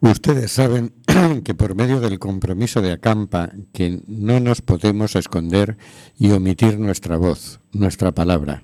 Ustedes 0.02 0.52
saben 0.52 0.94
que 1.46 1.54
por 1.54 1.76
medio 1.76 2.00
del 2.00 2.20
compromiso 2.20 2.82
de 2.82 2.92
Acampa, 2.92 3.52
que 3.74 4.02
no 4.08 4.40
nos 4.40 4.62
podemos 4.62 5.16
esconder 5.16 5.78
y 6.18 6.32
omitir 6.32 6.80
nuestra 6.80 7.18
voz, 7.18 7.62
nuestra 7.72 8.12
palabra. 8.12 8.64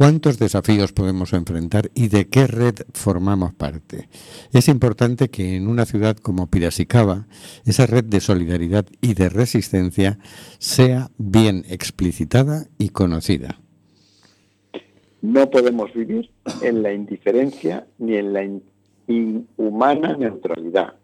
¿Cuántos 0.00 0.38
desafíos 0.38 0.94
podemos 0.94 1.34
enfrentar 1.34 1.90
y 1.94 2.08
de 2.08 2.26
qué 2.26 2.46
red 2.46 2.74
formamos 2.94 3.52
parte? 3.52 4.08
Es 4.50 4.66
importante 4.68 5.28
que 5.28 5.56
en 5.56 5.68
una 5.68 5.84
ciudad 5.84 6.16
como 6.16 6.46
Piracicaba, 6.46 7.26
esa 7.66 7.84
red 7.84 8.04
de 8.04 8.20
solidaridad 8.20 8.86
y 9.02 9.12
de 9.12 9.28
resistencia 9.28 10.16
sea 10.58 11.10
bien 11.18 11.66
explicitada 11.68 12.64
y 12.78 12.88
conocida. 12.88 13.60
No 15.20 15.50
podemos 15.50 15.92
vivir 15.92 16.30
en 16.62 16.82
la 16.82 16.94
indiferencia 16.94 17.86
ni 17.98 18.16
en 18.16 18.32
la 18.32 18.48
inhumana 19.06 20.16
neutralidad. 20.16 20.94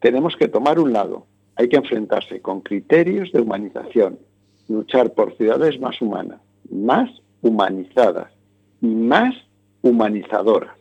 Tenemos 0.00 0.34
que 0.34 0.48
tomar 0.48 0.80
un 0.80 0.92
lado. 0.92 1.28
Hay 1.54 1.68
que 1.68 1.76
enfrentarse 1.76 2.40
con 2.40 2.60
criterios 2.60 3.30
de 3.30 3.42
humanización, 3.42 4.18
luchar 4.66 5.14
por 5.14 5.36
ciudades 5.36 5.78
más 5.78 6.02
humanas, 6.02 6.40
más 6.68 7.08
humanizadas 7.42 8.32
y 8.80 8.86
más 8.86 9.34
humanizadoras. 9.82 10.76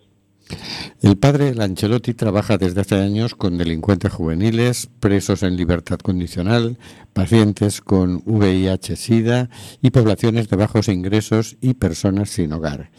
El 1.02 1.18
padre 1.18 1.54
Lancelotti 1.54 2.14
trabaja 2.14 2.58
desde 2.58 2.82
hace 2.82 2.96
años 2.96 3.36
con 3.36 3.58
delincuentes 3.58 4.12
juveniles, 4.12 4.90
presos 5.00 5.44
en 5.44 5.56
libertad 5.56 6.00
condicional, 6.00 6.78
pacientes 7.14 7.82
con 7.82 8.24
VIH-Sida 8.26 9.50
y 9.82 9.92
poblaciones 9.92 10.50
de 10.50 10.58
bajos 10.58 10.88
ingresos 10.88 11.58
y 11.62 11.76
personas 11.76 12.30
sin 12.30 12.54
hogar. 12.54 12.92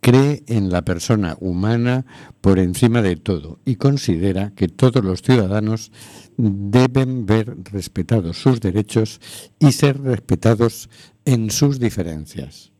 Cree 0.00 0.42
en 0.48 0.70
la 0.70 0.82
persona 0.82 1.36
humana 1.40 2.06
por 2.40 2.58
encima 2.58 3.02
de 3.02 3.16
todo 3.16 3.60
y 3.64 3.76
considera 3.76 4.52
que 4.54 4.68
todos 4.68 5.04
los 5.04 5.22
ciudadanos 5.22 5.92
deben 6.36 7.24
ver 7.26 7.56
respetados 7.70 8.38
sus 8.38 8.60
derechos 8.60 9.20
y 9.58 9.72
ser 9.72 10.00
respetados 10.00 10.90
en 11.24 11.50
sus 11.50 11.78
diferencias. 11.78 12.71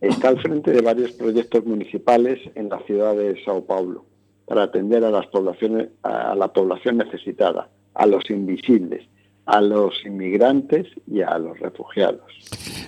Está 0.00 0.28
al 0.28 0.40
frente 0.40 0.72
de 0.72 0.80
varios 0.80 1.12
proyectos 1.12 1.64
municipales 1.66 2.38
en 2.54 2.70
la 2.70 2.78
ciudad 2.80 3.14
de 3.14 3.42
Sao 3.44 3.64
Paulo 3.66 4.06
para 4.46 4.64
atender 4.64 5.04
a 5.04 5.10
las 5.10 5.26
poblaciones 5.26 5.90
a 6.02 6.34
la 6.34 6.52
población 6.52 6.96
necesitada, 6.96 7.68
a 7.94 8.06
los 8.06 8.28
invisibles, 8.30 9.06
a 9.50 9.60
los 9.60 9.94
inmigrantes 10.06 10.86
y 11.08 11.22
a 11.22 11.36
los 11.38 11.58
refugiados. 11.58 12.22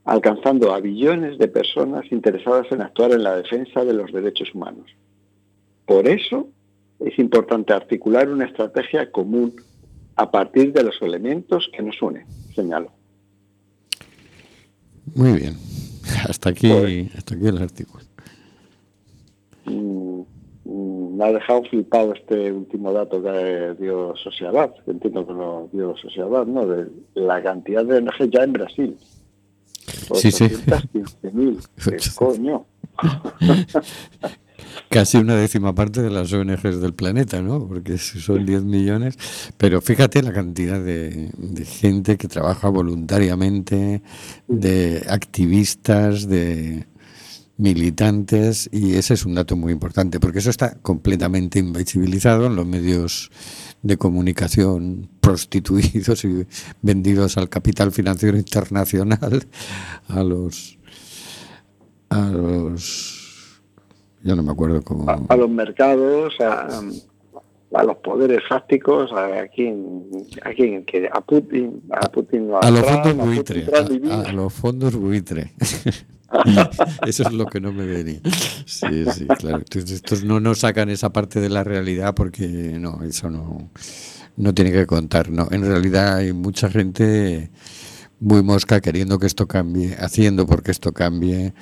alcanzando 0.04 0.74
a 0.74 0.80
billones 0.80 1.38
de 1.38 1.48
personas 1.48 2.04
interesadas 2.10 2.66
en 2.70 2.82
actuar 2.82 3.12
en 3.12 3.22
la 3.22 3.36
defensa 3.36 3.84
de 3.84 3.92
los 3.92 4.12
derechos 4.12 4.54
humanos. 4.54 4.86
Por 5.86 6.08
eso 6.08 6.48
es 7.00 7.18
importante 7.18 7.72
articular 7.72 8.28
una 8.28 8.46
estrategia 8.46 9.10
común 9.10 9.54
a 10.16 10.30
partir 10.30 10.72
de 10.72 10.84
los 10.84 11.00
elementos 11.02 11.68
que 11.74 11.82
nos 11.82 12.00
unen, 12.00 12.24
señalo. 12.54 12.92
Muy 15.14 15.32
bien. 15.32 15.56
Hasta 16.28 16.50
aquí, 16.50 16.70
pues- 16.70 17.14
hasta 17.16 17.34
aquí 17.34 17.46
el 17.46 17.58
artículo. 17.58 18.04
Mm, 19.66 20.22
mm, 20.64 21.16
me 21.16 21.24
ha 21.24 21.32
dejado 21.32 21.62
flipado 21.64 22.12
este 22.14 22.52
último 22.52 22.92
dato 22.92 23.22
que 23.22 23.76
dio 23.80 24.14
Sociedad, 24.16 24.72
que 24.84 24.90
entiendo 24.90 25.26
que 25.26 25.32
lo 25.32 25.68
dio 25.72 25.96
Sociedad, 25.96 26.46
¿no? 26.46 26.66
De 26.66 26.88
la 27.14 27.42
cantidad 27.42 27.84
de 27.84 27.98
ONG 27.98 28.30
ya 28.30 28.44
en 28.44 28.52
Brasil. 28.52 28.96
Sí, 30.14 30.30
sí. 30.30 30.48
coño? 32.16 32.66
Casi 34.88 35.18
una 35.18 35.36
décima 35.36 35.74
parte 35.74 36.02
de 36.02 36.10
las 36.10 36.32
ONGs 36.32 36.80
del 36.80 36.94
planeta, 36.94 37.42
¿no? 37.42 37.66
Porque 37.66 37.98
son 37.98 38.46
10 38.46 38.64
millones. 38.64 39.16
Pero 39.56 39.80
fíjate 39.80 40.22
la 40.22 40.32
cantidad 40.32 40.80
de, 40.80 41.30
de 41.36 41.64
gente 41.64 42.16
que 42.16 42.28
trabaja 42.28 42.68
voluntariamente, 42.68 44.02
de 44.48 45.04
activistas, 45.08 46.28
de 46.28 46.86
militantes 47.62 48.68
y 48.72 48.96
ese 48.96 49.14
es 49.14 49.24
un 49.24 49.36
dato 49.36 49.54
muy 49.54 49.72
importante 49.72 50.18
porque 50.18 50.40
eso 50.40 50.50
está 50.50 50.74
completamente 50.82 51.60
invisibilizado 51.60 52.46
en 52.46 52.56
los 52.56 52.66
medios 52.66 53.30
de 53.82 53.96
comunicación 53.96 55.08
prostituidos 55.20 56.24
y 56.24 56.44
vendidos 56.82 57.38
al 57.38 57.48
capital 57.48 57.92
financiero 57.92 58.36
internacional 58.36 59.46
a 60.08 60.22
los 60.24 60.76
a 62.10 62.28
los 62.30 63.62
yo 64.24 64.36
no 64.36 64.44
me 64.44 64.52
acuerdo 64.52 64.82
cómo. 64.82 65.06
A, 65.28 65.36
los 65.36 65.50
mercados 65.50 66.34
a, 66.40 66.80
a, 67.74 67.84
los 67.84 67.96
poderes 67.98 68.40
fácticos 68.48 69.12
a, 69.12 69.46
quien 69.48 70.04
a 70.44 70.50
quien 70.50 70.84
que 70.84 71.08
a 71.12 71.20
Putin 71.20 71.80
a 71.92 72.08
Putin 72.10 72.50
a, 72.60 72.70
los 72.72 72.82
fondos 72.82 73.16
buitre 73.16 73.66
a, 74.10 74.32
los 74.32 74.52
fondos 74.52 74.96
buitre 74.96 75.52
Eso 77.06 77.22
es 77.24 77.32
lo 77.32 77.46
que 77.46 77.60
no 77.60 77.72
me 77.72 77.86
venía. 77.86 78.20
Sí, 78.66 79.04
sí, 79.12 79.26
claro. 79.26 79.62
estos 79.74 80.24
no 80.24 80.40
nos 80.40 80.60
sacan 80.60 80.88
esa 80.90 81.12
parte 81.12 81.40
de 81.40 81.48
la 81.48 81.64
realidad 81.64 82.14
porque 82.14 82.46
no, 82.46 83.02
eso 83.02 83.30
no, 83.30 83.70
no 84.36 84.54
tiene 84.54 84.72
que 84.72 84.86
contar. 84.86 85.30
No, 85.30 85.48
en 85.50 85.62
realidad 85.62 86.16
hay 86.16 86.32
mucha 86.32 86.70
gente 86.70 87.50
muy 88.20 88.42
mosca 88.42 88.80
queriendo 88.80 89.18
que 89.18 89.26
esto 89.26 89.46
cambie, 89.46 89.96
haciendo 89.98 90.46
porque 90.46 90.70
esto 90.70 90.92
cambie 90.92 91.54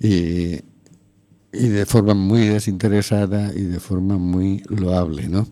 y, 0.00 0.60
y 1.52 1.68
de 1.68 1.86
forma 1.86 2.14
muy 2.14 2.46
desinteresada 2.46 3.52
y 3.54 3.62
de 3.62 3.80
forma 3.80 4.18
muy 4.18 4.62
loable, 4.68 5.28
¿no? 5.28 5.46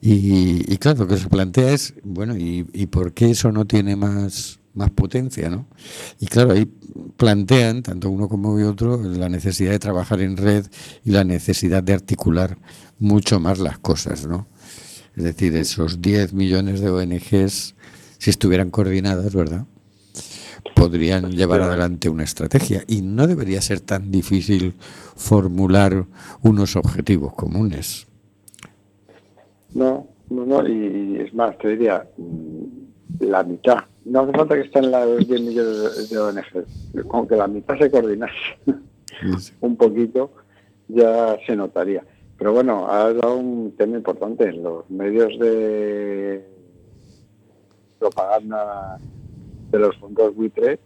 Y, 0.00 0.72
y 0.72 0.78
claro, 0.78 1.00
lo 1.00 1.08
que 1.08 1.16
se 1.16 1.28
plantea 1.28 1.72
es, 1.72 1.94
bueno, 2.04 2.36
¿y, 2.36 2.66
¿y 2.72 2.86
por 2.86 3.12
qué 3.12 3.30
eso 3.30 3.50
no 3.50 3.66
tiene 3.66 3.96
más 3.96 4.57
más 4.78 4.90
potencia, 4.90 5.50
¿no? 5.50 5.66
Y 6.20 6.26
claro, 6.26 6.52
ahí 6.52 6.64
plantean, 7.16 7.82
tanto 7.82 8.08
uno 8.08 8.28
como 8.28 8.54
otro, 8.66 8.96
la 9.02 9.28
necesidad 9.28 9.72
de 9.72 9.78
trabajar 9.78 10.20
en 10.20 10.36
red 10.36 10.64
y 11.04 11.10
la 11.10 11.24
necesidad 11.24 11.82
de 11.82 11.92
articular 11.92 12.56
mucho 12.98 13.40
más 13.40 13.58
las 13.58 13.78
cosas, 13.78 14.26
¿no? 14.26 14.46
Es 15.16 15.24
decir, 15.24 15.54
esos 15.56 16.00
10 16.00 16.32
millones 16.32 16.80
de 16.80 16.90
ONGs, 16.90 17.74
si 18.18 18.30
estuvieran 18.30 18.70
coordinadas, 18.70 19.34
¿verdad? 19.34 19.66
Podrían 20.74 21.32
llevar 21.32 21.60
adelante 21.60 22.08
una 22.08 22.22
estrategia 22.22 22.84
y 22.86 23.02
no 23.02 23.26
debería 23.26 23.60
ser 23.60 23.80
tan 23.80 24.12
difícil 24.12 24.74
formular 25.16 26.06
unos 26.42 26.76
objetivos 26.76 27.34
comunes. 27.34 28.06
No, 29.74 30.06
no, 30.30 30.46
no, 30.46 30.68
y 30.68 31.16
es 31.20 31.34
más, 31.34 31.58
te 31.58 31.68
diría, 31.68 32.06
la 33.20 33.42
mitad 33.42 33.84
no 34.08 34.20
hace 34.20 34.32
falta 34.32 34.54
que 34.54 34.62
estén 34.62 34.90
los 34.90 35.26
10 35.26 35.40
millones 35.42 36.10
de 36.10 36.18
ONG. 36.18 37.06
Con 37.06 37.28
que 37.28 37.36
la 37.36 37.46
mitad 37.46 37.78
se 37.78 37.90
coordinase 37.90 38.32
un 39.60 39.76
poquito, 39.76 40.32
ya 40.88 41.38
se 41.46 41.54
notaría. 41.54 42.04
Pero 42.38 42.52
bueno, 42.52 42.88
ha 42.88 43.12
dado 43.12 43.36
un 43.36 43.74
tema 43.76 43.96
importante. 43.96 44.52
Los 44.52 44.88
medios 44.88 45.38
de 45.38 46.46
propaganda 47.98 48.98
de 49.70 49.78
los 49.78 49.96
fondos 49.96 50.34
buitre 50.34 50.78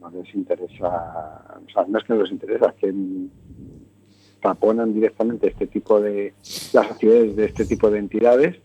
no 0.00 0.10
les 0.10 0.34
interesa, 0.34 1.44
o 1.66 1.72
sea, 1.72 1.86
no 1.88 1.98
es 1.98 2.04
que 2.04 2.12
no 2.12 2.22
les 2.22 2.32
interesa, 2.32 2.66
es 2.66 2.74
que 2.74 2.94
taponan 4.42 4.92
directamente 4.92 5.48
este 5.48 5.66
tipo 5.66 6.00
de 6.00 6.34
las 6.74 6.90
actividades 6.90 7.36
de 7.36 7.44
este 7.46 7.64
tipo 7.64 7.90
de 7.90 7.98
entidades 7.98 8.56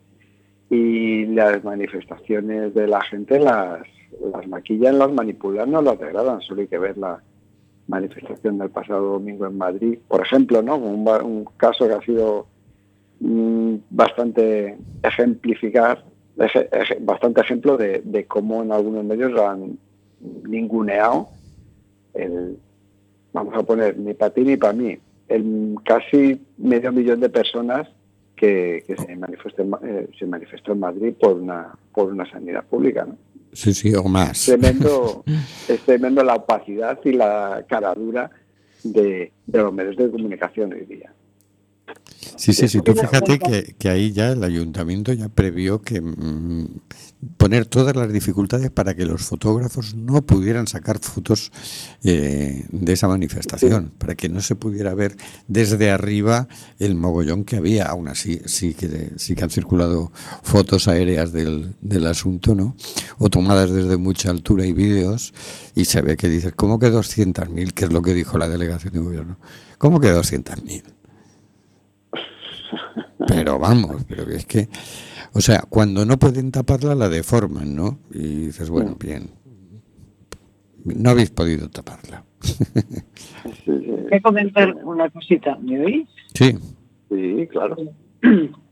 y 0.71 1.25
las 1.25 1.61
manifestaciones 1.65 2.73
de 2.73 2.87
la 2.87 3.01
gente 3.01 3.37
las 3.39 3.81
las 4.33 4.47
maquillan, 4.47 4.97
las 4.99 5.11
manipulan, 5.11 5.69
no 5.71 5.81
las 5.81 5.99
degradan. 5.99 6.41
Solo 6.41 6.61
hay 6.61 6.67
que 6.67 6.77
ver 6.77 6.97
la 6.97 7.21
manifestación 7.87 8.57
del 8.57 8.69
pasado 8.69 9.13
domingo 9.13 9.45
en 9.47 9.57
Madrid, 9.57 9.99
por 10.07 10.21
ejemplo, 10.21 10.61
¿no? 10.61 10.77
Un, 10.77 11.05
un 11.07 11.45
caso 11.57 11.87
que 11.87 11.93
ha 11.93 12.01
sido 12.01 12.45
mm, 13.19 13.75
bastante 13.89 14.77
ejemplificar, 15.03 16.03
eje- 16.37 16.69
eje- 16.71 16.97
bastante 17.01 17.41
ejemplo 17.41 17.75
de, 17.77 18.01
cómo 18.27 18.63
en 18.63 18.71
algunos 18.71 19.03
medios 19.03 19.37
han 19.39 19.77
ninguneado 20.47 21.29
el, 22.13 22.57
vamos 23.33 23.55
a 23.55 23.63
poner, 23.63 23.97
ni 23.97 24.13
para 24.13 24.33
ti 24.33 24.41
ni 24.41 24.55
para 24.57 24.73
mí, 24.73 24.97
el 25.27 25.75
casi 25.83 26.39
medio 26.57 26.91
millón 26.91 27.19
de 27.19 27.29
personas 27.29 27.89
que, 28.41 28.83
que 28.87 28.97
se, 28.97 29.15
manifestó, 29.15 29.61
eh, 29.83 30.09
se 30.17 30.25
manifestó 30.25 30.71
en 30.71 30.79
Madrid 30.79 31.13
por 31.13 31.33
una, 31.33 31.77
por 31.93 32.11
una 32.11 32.27
sanidad 32.27 32.63
pública. 32.65 33.05
¿no? 33.05 33.15
Sí, 33.53 33.71
sí, 33.71 33.93
o 33.93 34.03
más. 34.05 34.45
Tremendo, 34.47 35.23
es 35.69 35.79
tremendo 35.81 36.23
la 36.23 36.33
opacidad 36.33 36.97
y 37.05 37.11
la 37.11 37.63
caradura 37.69 38.31
de, 38.83 39.31
de 39.45 39.59
los 39.59 39.71
medios 39.71 39.95
de 39.95 40.09
comunicación 40.09 40.73
hoy 40.73 40.85
día. 40.87 41.13
Sí, 42.35 42.53
sí, 42.53 42.67
sí. 42.67 42.81
Tú 42.81 42.93
fíjate 42.93 43.39
que, 43.39 43.75
que 43.77 43.89
ahí 43.89 44.11
ya 44.11 44.31
el 44.31 44.43
ayuntamiento 44.43 45.13
ya 45.13 45.29
previó 45.29 45.81
que 45.81 46.01
mm, 46.01 46.67
poner 47.37 47.65
todas 47.65 47.95
las 47.95 48.11
dificultades 48.11 48.71
para 48.71 48.95
que 48.95 49.05
los 49.05 49.21
fotógrafos 49.21 49.95
no 49.95 50.21
pudieran 50.23 50.67
sacar 50.67 50.99
fotos 50.99 51.51
eh, 52.03 52.65
de 52.71 52.93
esa 52.93 53.07
manifestación, 53.07 53.91
para 53.97 54.15
que 54.15 54.29
no 54.29 54.41
se 54.41 54.55
pudiera 54.55 54.93
ver 54.93 55.15
desde 55.47 55.91
arriba 55.91 56.47
el 56.79 56.95
mogollón 56.95 57.43
que 57.43 57.57
había. 57.57 57.85
Aún 57.85 58.07
así, 58.07 58.41
sí 58.45 58.73
que, 58.73 59.11
sí 59.17 59.35
que 59.35 59.43
han 59.43 59.49
circulado 59.49 60.11
fotos 60.43 60.87
aéreas 60.87 61.31
del, 61.31 61.75
del 61.81 62.07
asunto, 62.07 62.55
¿no? 62.55 62.75
O 63.17 63.29
tomadas 63.29 63.71
desde 63.71 63.97
mucha 63.97 64.29
altura 64.29 64.65
y 64.65 64.73
vídeos, 64.73 65.33
y 65.75 65.85
se 65.85 66.01
ve 66.01 66.17
que 66.17 66.29
dices, 66.29 66.53
¿cómo 66.55 66.79
que 66.79 66.91
200.000? 66.91 67.73
Que 67.73 67.85
es 67.85 67.93
lo 67.93 68.01
que 68.01 68.13
dijo 68.13 68.37
la 68.37 68.47
delegación 68.47 68.93
de 68.93 68.99
gobierno. 68.99 69.37
¿Cómo 69.77 69.99
que 69.99 70.11
200.000? 70.11 71.00
Pero 73.27 73.59
vamos, 73.59 74.03
pero 74.07 74.23
es 74.23 74.45
que, 74.45 74.67
o 75.33 75.41
sea, 75.41 75.61
cuando 75.69 76.05
no 76.05 76.17
pueden 76.17 76.51
taparla 76.51 76.95
la 76.95 77.09
deforman, 77.09 77.75
¿no? 77.75 77.99
Y 78.11 78.45
dices, 78.47 78.69
bueno, 78.69 78.95
bien, 78.99 79.29
no 80.85 81.09
habéis 81.11 81.29
podido 81.29 81.69
taparla. 81.69 82.23
Voy 83.65 84.21
comentar 84.21 84.75
una 84.83 85.09
cosita, 85.09 85.57
¿me 85.61 85.85
oís? 85.85 86.09
Sí, 86.33 86.57
Sí, 87.11 87.47
claro. 87.51 87.75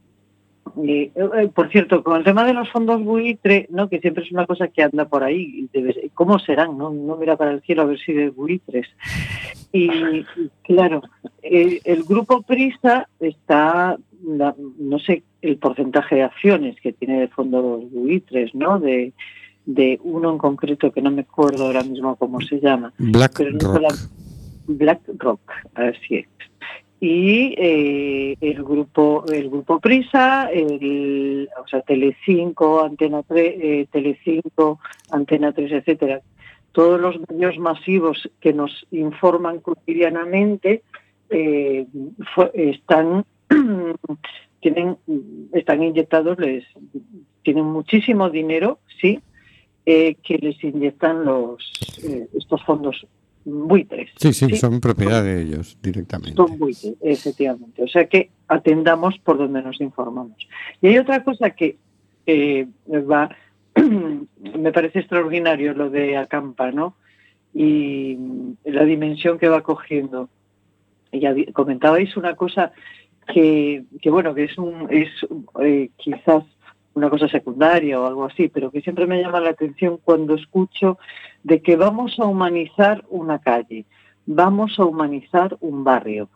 Eh, 0.86 1.12
eh, 1.16 1.50
por 1.54 1.70
cierto, 1.72 2.04
con 2.04 2.18
el 2.18 2.24
tema 2.24 2.46
de 2.46 2.54
los 2.54 2.70
fondos 2.70 3.04
buitre, 3.04 3.68
¿no? 3.70 3.90
que 3.90 4.00
siempre 4.00 4.24
es 4.24 4.32
una 4.32 4.46
cosa 4.46 4.68
que 4.68 4.84
anda 4.84 5.06
por 5.06 5.24
ahí, 5.24 5.68
debe- 5.74 6.10
¿cómo 6.14 6.38
serán? 6.40 6.78
No, 6.78 6.92
no 6.92 7.16
mira 7.18 7.36
para 7.38 7.52
el 7.52 7.62
cielo 7.62 7.82
a 7.82 7.86
ver 7.86 8.00
si 8.00 8.14
de 8.14 8.30
buitres. 8.30 8.88
Y, 9.72 9.86
y, 9.92 10.26
claro, 10.64 11.02
eh, 11.42 11.80
el 11.84 12.04
grupo 12.04 12.42
Prisa 12.44 13.08
está, 13.20 13.98
la- 14.26 14.56
no 14.78 15.00
sé 15.00 15.24
el 15.42 15.58
porcentaje 15.58 16.16
de 16.16 16.24
acciones 16.24 16.76
que 16.82 16.94
tiene 16.94 17.20
de 17.22 17.28
fondos 17.30 17.90
buitres, 17.92 18.54
¿no? 18.54 18.80
De, 18.80 19.14
de 19.66 20.00
uno 20.04 20.32
en 20.32 20.38
concreto 20.38 20.92
que 20.92 21.02
no 21.02 21.12
me 21.12 21.22
acuerdo 21.22 21.66
ahora 21.66 21.84
mismo 21.84 22.16
cómo 22.16 22.42
se 22.42 22.60
llama. 22.60 22.94
Black 22.98 23.34
Pero 23.38 23.52
no 23.52 23.88
Black 24.68 25.02
Rock, 25.18 25.42
así 25.74 26.16
es. 26.16 26.28
Y 27.02 27.56
eh, 27.58 28.36
el 28.42 28.62
grupo 28.64 29.24
el 29.32 29.50
grupo 29.50 29.80
Prisa, 29.80 30.50
el, 30.52 31.48
o 31.64 31.68
sea, 31.68 31.82
Telecinco, 31.82 32.84
Antena 32.84 33.24
3, 33.24 33.54
eh, 33.58 33.88
Telecinco, 33.90 34.80
Antena 35.10 35.54
3, 35.54 35.72
etcétera, 35.72 36.22
todos 36.74 37.00
los 37.00 37.16
medios 37.30 37.58
masivos 37.58 38.30
que 38.42 38.52
nos 38.54 38.86
informan 38.92 39.60
cotidianamente 39.60 40.84
eh, 41.30 41.86
fue- 42.36 42.52
están 42.54 43.26
tienen 44.62 44.98
están 45.54 45.82
inyectados 45.84 46.38
les 46.38 46.66
tienen 47.44 47.66
muchísimo 47.66 48.30
dinero, 48.30 48.80
sí, 49.00 49.20
eh, 49.86 50.16
que 50.22 50.38
les 50.38 50.62
inyectan 50.64 51.24
los 51.24 51.72
eh, 52.04 52.28
estos 52.38 52.62
fondos 52.66 53.08
buitres. 53.46 54.10
Sí, 54.18 54.34
sí, 54.34 54.48
Sí. 54.48 54.56
son 54.58 54.80
propiedad 54.80 55.24
de 55.24 55.42
ellos 55.42 55.78
directamente. 55.82 56.36
Son 56.36 56.58
buitres, 56.58 56.94
efectivamente. 57.02 57.84
O 57.84 57.88
sea 57.88 58.08
que 58.08 58.30
atendamos 58.48 59.18
por 59.20 59.38
donde 59.38 59.62
nos 59.62 59.80
informamos. 59.82 60.38
Y 60.82 60.88
hay 60.88 60.98
otra 60.98 61.24
cosa 61.24 61.52
que 61.52 61.78
eh, 62.26 62.68
va, 62.88 63.30
me 63.76 64.72
parece 64.72 65.00
extraordinario 65.00 65.74
lo 65.74 65.90
de 65.90 66.18
Acampa, 66.18 66.72
¿no? 66.72 66.96
Y 67.54 68.18
la 68.66 68.84
dimensión 68.86 69.40
que 69.40 69.50
va 69.50 69.62
cogiendo. 69.62 70.30
Ya 71.12 71.34
comentabais 71.54 72.16
una 72.18 72.36
cosa 72.36 72.72
que, 73.34 73.84
que 74.02 74.10
bueno, 74.12 74.36
que 74.36 74.44
es 74.44 74.58
un, 74.60 74.88
es 74.92 75.10
eh, 75.62 75.90
quizás 75.98 76.44
una 77.00 77.10
cosa 77.10 77.28
secundaria 77.28 78.00
o 78.00 78.06
algo 78.06 78.26
así, 78.26 78.50
pero 78.50 78.72
que 78.72 78.82
siempre 78.82 79.08
me 79.08 79.22
llama 79.22 79.40
la 79.40 79.52
atención 79.52 80.00
cuando 80.04 80.36
escucho 80.36 80.98
de 81.44 81.62
que 81.62 81.76
vamos 81.76 82.20
a 82.20 82.26
humanizar 82.26 83.06
una 83.10 83.40
calle, 83.40 83.86
vamos 84.26 84.78
a 84.80 84.86
humanizar 84.86 85.58
un 85.62 85.84
barrio. 85.84 86.30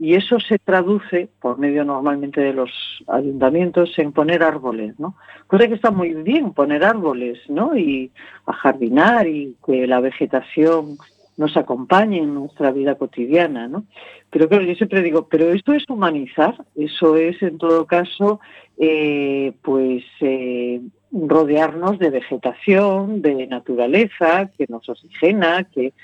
Y 0.00 0.14
eso 0.14 0.38
se 0.38 0.58
traduce, 0.58 1.28
por 1.40 1.58
medio 1.58 1.84
normalmente 1.84 2.40
de 2.40 2.52
los 2.52 2.70
ayuntamientos, 3.08 3.98
en 3.98 4.12
poner 4.12 4.44
árboles, 4.44 4.98
¿no? 4.98 5.16
Cosa 5.48 5.66
que 5.66 5.74
está 5.74 5.90
muy 5.90 6.14
bien 6.14 6.52
poner 6.52 6.84
árboles, 6.84 7.38
¿no? 7.48 7.76
Y 7.76 8.12
ajardinar 8.46 9.26
y 9.26 9.56
que 9.66 9.88
la 9.88 9.98
vegetación 9.98 10.98
nos 11.38 11.56
acompañe 11.56 12.18
en 12.18 12.34
nuestra 12.34 12.70
vida 12.72 12.96
cotidiana, 12.96 13.66
¿no? 13.66 13.84
Pero 14.28 14.48
claro, 14.48 14.64
yo 14.64 14.74
siempre 14.74 15.02
digo, 15.02 15.28
pero 15.28 15.50
esto 15.52 15.72
es 15.72 15.84
humanizar, 15.88 16.54
eso 16.74 17.16
es 17.16 17.40
en 17.42 17.56
todo 17.56 17.86
caso, 17.86 18.40
eh, 18.76 19.52
pues 19.62 20.04
eh, 20.20 20.82
rodearnos 21.10 21.98
de 21.98 22.10
vegetación, 22.10 23.22
de 23.22 23.46
naturaleza, 23.46 24.50
que 24.58 24.66
nos 24.68 24.86
oxigena, 24.88 25.64
que 25.64 25.94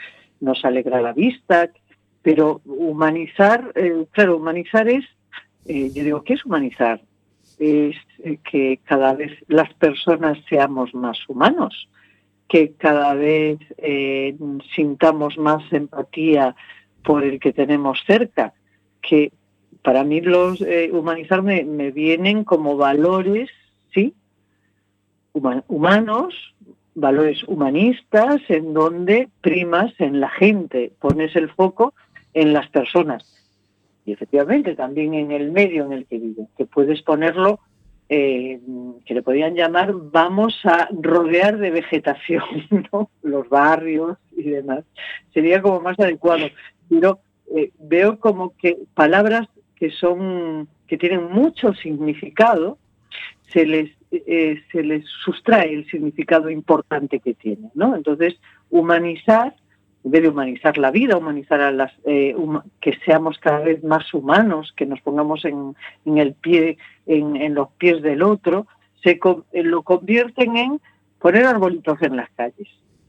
nos 0.41 0.65
alegra 0.65 1.03
la 1.03 1.13
vista, 1.13 1.71
pero 2.25 2.63
humanizar, 2.65 3.73
eh, 3.75 4.07
claro, 4.13 4.39
humanizar 4.39 4.89
es, 4.89 5.05
eh, 5.67 5.91
yo 5.95 6.05
digo, 6.05 6.25
¿qué 6.25 6.33
es 6.33 6.45
humanizar? 6.47 7.03
Es 7.59 7.97
eh, 8.25 8.39
que 8.51 8.81
cada 8.85 9.13
vez 9.13 9.33
las 9.47 9.73
personas 9.75 10.39
seamos 10.49 10.95
más 10.95 11.19
humanos, 11.29 11.89
que 12.55 12.71
cada 12.75 13.15
vez 13.15 13.59
eh, 13.79 14.37
sintamos 14.77 15.37
más 15.39 15.61
empatía 15.73 16.55
por 17.03 17.25
el 17.25 17.41
que 17.41 17.53
tenemos 17.53 17.99
cerca, 18.07 18.55
que 19.03 19.33
para 19.83 20.05
mí 20.05 20.21
los 20.21 20.61
eh, 20.61 20.89
humanizar 20.93 21.43
me, 21.43 21.65
vienen 21.91 22.45
como 22.45 22.77
valores, 22.77 23.51
¿sí? 23.93 24.15
Huma- 25.33 25.65
humanos, 25.67 26.55
valores 26.95 27.43
humanistas, 27.49 28.41
en 28.47 28.73
donde 28.73 29.29
primas 29.41 29.93
en 29.99 30.21
la 30.21 30.29
gente, 30.29 30.93
pones 31.01 31.35
el 31.35 31.51
foco 31.51 31.93
en 32.35 32.53
las 32.53 32.69
personas. 32.69 33.25
Y 34.07 34.13
efectivamente 34.13 34.77
también 34.77 35.15
en 35.15 35.33
el 35.33 35.51
medio 35.51 35.87
en 35.87 35.93
el 35.93 36.07
que 36.07 36.19
viven, 36.19 36.47
que 36.57 36.67
puedes 36.67 37.03
ponerlo, 37.03 37.59
eh, 38.17 38.61
que 39.05 39.15
le 39.15 39.23
podrían 39.23 39.57
llamar, 39.57 39.93
vamos 39.93 40.55
a 40.65 40.89
rodear 40.93 41.59
de 41.59 41.73
vegetación, 41.73 42.45
¿no? 42.93 43.11
Los 43.23 43.49
barrios 43.49 44.19
y 44.37 44.51
demás. 44.51 44.85
Sería 45.33 45.61
como 45.61 45.81
más 45.81 45.99
adecuado. 45.99 46.47
Pero 46.89 47.19
eh, 47.57 47.73
veo 47.81 48.21
como 48.21 48.57
que 48.57 48.79
palabras 48.95 49.49
que 49.75 49.91
son, 49.91 50.69
que 50.87 50.97
tienen 50.97 51.25
mucho 51.25 51.75
significado, 51.75 52.79
se 53.49 53.67
les, 53.67 53.91
eh, 54.13 54.63
se 54.71 54.85
les 54.85 55.05
sustrae 55.25 55.75
el 55.75 55.91
significado 55.91 56.51
importante 56.51 57.19
que 57.19 57.35
tienen, 57.35 57.73
¿no? 57.75 57.97
Entonces, 57.97 58.37
humanizar, 58.71 59.57
en 60.05 60.11
vez 60.11 60.23
de 60.23 60.29
humanizar 60.29 60.77
la 60.79 60.91
vida, 60.91 61.17
humanizar 61.17 61.61
a 61.61 61.71
las, 61.71 61.93
eh, 62.05 62.37
que 62.81 62.97
seamos 63.05 63.39
cada 63.39 63.61
vez 63.61 63.83
más 63.83 64.13
humanos, 64.13 64.73
que 64.77 64.87
nos 64.87 65.01
pongamos 65.01 65.45
en, 65.45 65.75
en 66.05 66.19
el 66.19 66.35
pie, 66.35 66.77
en 67.07 67.55
los 67.55 67.71
pies 67.79 68.03
del 68.03 68.23
otro, 68.23 68.67
se 69.03 69.19
co- 69.19 69.45
eh, 69.53 69.63
lo 69.63 69.83
convierten 69.83 70.57
en 70.57 70.81
poner 71.19 71.45
arbolitos 71.47 72.01
en 72.03 72.17
las 72.17 72.31
calles. 72.31 72.69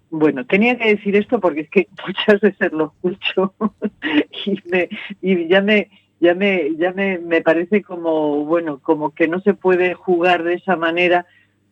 Bueno, 0.09 0.45
tenía 0.45 0.77
que 0.77 0.95
decir 0.95 1.15
esto 1.15 1.39
porque 1.39 1.61
es 1.61 1.69
que 1.69 1.87
muchas 2.07 2.39
veces 2.41 2.71
lo 2.71 2.93
escucho 3.03 3.53
y, 4.45 4.57
me, 4.69 4.89
y 5.21 5.47
ya 5.47 5.61
me 5.61 5.89
ya 6.21 6.33
me 6.33 6.75
ya 6.77 6.93
me, 6.93 7.17
me 7.17 7.41
parece 7.41 7.81
como 7.81 8.45
bueno 8.45 8.79
como 8.79 9.11
que 9.11 9.27
no 9.27 9.41
se 9.41 9.53
puede 9.53 9.95
jugar 9.95 10.43
de 10.43 10.53
esa 10.53 10.77
manera 10.77 11.25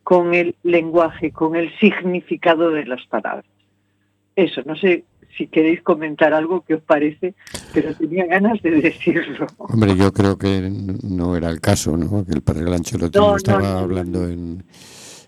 con 0.03 0.33
el 0.33 0.55
lenguaje, 0.63 1.31
con 1.31 1.55
el 1.55 1.71
significado 1.79 2.71
de 2.71 2.85
las 2.85 3.05
palabras. 3.07 3.45
Eso, 4.35 4.61
no 4.65 4.75
sé 4.75 5.05
si 5.37 5.47
queréis 5.47 5.81
comentar 5.81 6.33
algo 6.33 6.61
que 6.61 6.75
os 6.75 6.81
parece, 6.81 7.35
pero 7.73 7.93
tenía 7.95 8.25
ganas 8.25 8.61
de 8.61 8.71
decirlo. 8.81 9.47
Hombre, 9.57 9.95
yo 9.95 10.11
creo 10.11 10.37
que 10.37 10.71
no 11.03 11.35
era 11.35 11.49
el 11.49 11.59
caso, 11.61 11.97
¿no? 11.97 12.25
Que 12.25 12.33
el 12.33 12.41
padre 12.41 12.63
Lanchelotti 12.63 13.17
No, 13.17 13.35
estaba 13.35 13.61
no, 13.61 13.73
no. 13.73 13.79
hablando 13.79 14.27
en, 14.27 14.63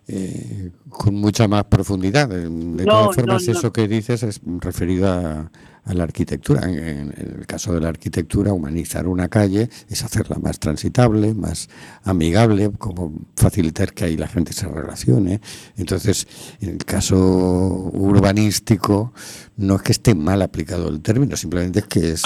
eh, 0.08 0.72
con 0.90 1.16
mucha 1.16 1.48
más 1.48 1.66
profundidad. 1.66 2.30
De 2.30 2.86
todas 2.86 3.16
formas, 3.16 3.48
eso 3.48 3.72
que 3.72 3.88
dices 3.88 4.24
es 4.24 4.42
referido 4.60 5.12
a, 5.12 5.52
a 5.86 5.94
la 5.94 6.04
arquitectura. 6.04 6.68
En, 6.70 7.14
el 7.16 7.46
caso 7.46 7.74
de 7.74 7.82
la 7.82 7.90
arquitectura, 7.90 8.54
humanizar 8.54 9.08
una 9.08 9.30
calle 9.30 9.70
es 9.88 10.04
hacerla 10.04 10.38
más 10.38 10.60
transitable, 10.60 11.34
más 11.34 11.70
amigable, 12.04 12.72
como 12.78 13.14
facilitar 13.36 13.94
que 13.94 14.06
ahí 14.06 14.18
la 14.18 14.28
gente 14.28 14.54
se 14.54 14.68
relacione. 14.68 15.42
Entonces, 15.78 16.28
en 16.60 16.70
el 16.70 16.86
caso 16.86 17.18
urbanístico, 17.18 19.14
no 19.58 19.76
es 19.76 19.82
que 19.84 19.92
esté 19.92 20.16
mal 20.16 20.42
aplicado 20.42 20.90
el 20.90 21.02
término, 21.02 21.38
simplemente 21.38 21.80
es 21.80 21.86
que 21.86 22.12
es, 22.12 22.24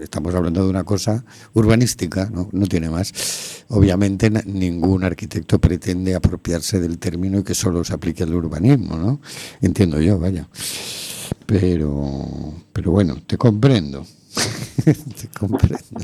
estamos 0.00 0.34
hablando 0.34 0.64
de 0.64 0.70
una 0.70 0.84
cosa 0.84 1.24
urbanística, 1.52 2.28
no, 2.30 2.48
no 2.52 2.66
tiene 2.66 2.90
más. 2.90 3.64
Obviamente, 3.68 4.30
ningún 4.46 5.04
arquitecto 5.04 5.60
pretende 5.60 6.14
apropiarse 6.14 6.80
del 6.80 6.98
término 6.98 7.40
y 7.40 7.44
que 7.44 7.54
solo 7.54 7.84
se 7.84 7.94
aplique 7.94 8.22
al 8.22 8.34
urbanismo, 8.34 8.96
¿no? 8.96 9.20
Entiendo 9.60 10.00
yo, 10.00 10.18
vaya. 10.18 10.48
Pero, 11.46 11.94
pero 12.72 12.90
bueno, 12.90 13.16
te 13.26 13.36
comprendo. 13.36 14.04
te 14.84 15.38
comprendo. 15.38 16.00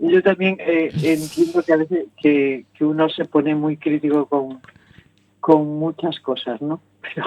Yo 0.00 0.22
también 0.22 0.56
eh, 0.60 0.90
entiendo 1.02 1.62
que 1.62 1.72
a 1.72 1.76
veces 1.76 2.06
que, 2.20 2.66
uno 2.80 3.08
se 3.08 3.24
pone 3.24 3.54
muy 3.54 3.76
crítico 3.76 4.26
con, 4.26 4.60
con 5.40 5.66
muchas 5.78 6.18
cosas, 6.20 6.60
¿no? 6.60 6.80
Pero 7.02 7.26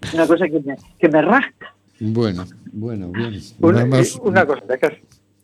es 0.00 0.14
una 0.14 0.26
cosa 0.26 0.46
que 0.46 0.60
me, 0.60 0.76
que 0.98 1.08
me 1.08 1.22
rasca. 1.22 1.74
Bueno, 2.00 2.44
bueno, 2.72 3.08
bien. 3.08 3.40
Una, 3.60 3.84
una 4.22 4.46
cosa, 4.46 4.62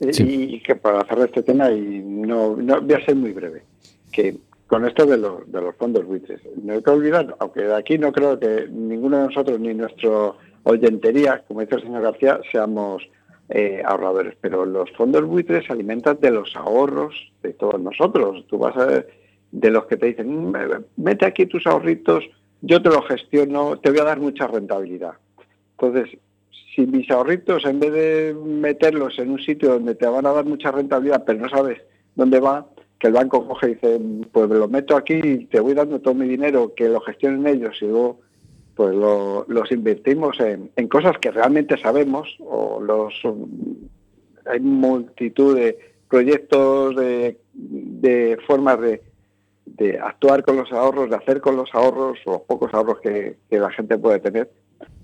y 0.00 0.60
que 0.60 0.76
para 0.76 1.04
cerrar 1.06 1.26
este 1.26 1.42
tema, 1.42 1.70
y 1.70 2.02
no, 2.02 2.56
no 2.56 2.80
voy 2.80 2.94
a 2.94 3.04
ser 3.04 3.16
muy 3.16 3.32
breve, 3.32 3.62
que 4.12 4.38
con 4.66 4.86
esto 4.86 5.06
de 5.06 5.16
los, 5.16 5.50
de 5.50 5.60
los 5.60 5.74
fondos 5.76 6.04
buitres, 6.04 6.40
no 6.62 6.74
hay 6.74 6.82
que 6.82 6.90
olvidar, 6.90 7.34
aunque 7.40 7.62
de 7.62 7.74
aquí 7.74 7.98
no 7.98 8.12
creo 8.12 8.38
que 8.38 8.68
ninguno 8.70 9.18
de 9.18 9.24
nosotros 9.28 9.58
ni 9.58 9.74
nuestro 9.74 10.36
oyentería, 10.68 11.42
como 11.48 11.60
dice 11.60 11.76
el 11.76 11.82
señor 11.82 12.02
García, 12.02 12.40
seamos 12.52 13.02
eh, 13.48 13.82
ahorradores, 13.84 14.34
pero 14.40 14.66
los 14.66 14.90
fondos 14.92 15.24
buitres 15.24 15.66
se 15.66 15.72
alimentan 15.72 16.18
de 16.20 16.30
los 16.30 16.54
ahorros 16.54 17.14
de 17.42 17.54
todos 17.54 17.80
nosotros. 17.80 18.44
Tú 18.46 18.58
vas 18.58 18.76
a 18.76 18.84
ver 18.84 19.08
de 19.50 19.70
los 19.70 19.86
que 19.86 19.96
te 19.96 20.06
dicen, 20.06 20.50
mm, 20.50 20.56
mete 20.96 21.24
aquí 21.24 21.46
tus 21.46 21.66
ahorritos, 21.66 22.24
yo 22.60 22.82
te 22.82 22.90
lo 22.90 23.02
gestiono, 23.02 23.78
te 23.78 23.90
voy 23.90 24.00
a 24.00 24.04
dar 24.04 24.20
mucha 24.20 24.46
rentabilidad. 24.46 25.14
Entonces, 25.78 26.18
si 26.74 26.86
mis 26.86 27.10
ahorritos, 27.10 27.64
en 27.64 27.80
vez 27.80 27.92
de 27.92 28.36
meterlos 28.44 29.18
en 29.18 29.30
un 29.30 29.38
sitio 29.38 29.70
donde 29.70 29.94
te 29.94 30.06
van 30.06 30.26
a 30.26 30.32
dar 30.32 30.44
mucha 30.44 30.70
rentabilidad, 30.70 31.24
pero 31.24 31.40
no 31.40 31.48
sabes 31.48 31.80
dónde 32.14 32.40
va, 32.40 32.66
que 32.98 33.06
el 33.06 33.14
banco 33.14 33.46
coge 33.46 33.70
y 33.70 33.74
dice, 33.74 34.00
pues 34.32 34.50
lo 34.50 34.68
meto 34.68 34.96
aquí 34.96 35.46
te 35.50 35.60
voy 35.60 35.72
dando 35.72 36.00
todo 36.00 36.14
mi 36.14 36.28
dinero, 36.28 36.74
que 36.74 36.88
lo 36.88 37.00
gestionen 37.00 37.46
ellos 37.46 37.76
y 37.80 37.86
luego 37.86 38.20
pues 38.78 38.94
los 38.94 39.72
invertimos 39.72 40.38
en, 40.38 40.70
cosas 40.86 41.18
que 41.18 41.32
realmente 41.32 41.76
sabemos 41.78 42.36
o 42.38 42.80
los 42.80 43.12
hay 44.46 44.60
multitud 44.60 45.56
de 45.56 45.76
proyectos 46.08 46.94
de, 46.94 48.38
formas 48.46 48.78
de, 48.80 49.98
actuar 49.98 50.44
con 50.44 50.58
los 50.58 50.70
ahorros, 50.70 51.10
de 51.10 51.16
hacer 51.16 51.40
con 51.40 51.56
los 51.56 51.74
ahorros 51.74 52.20
o 52.24 52.44
pocos 52.44 52.72
ahorros 52.72 53.00
que, 53.00 53.38
la 53.50 53.68
gente 53.72 53.98
puede 53.98 54.20
tener 54.20 54.48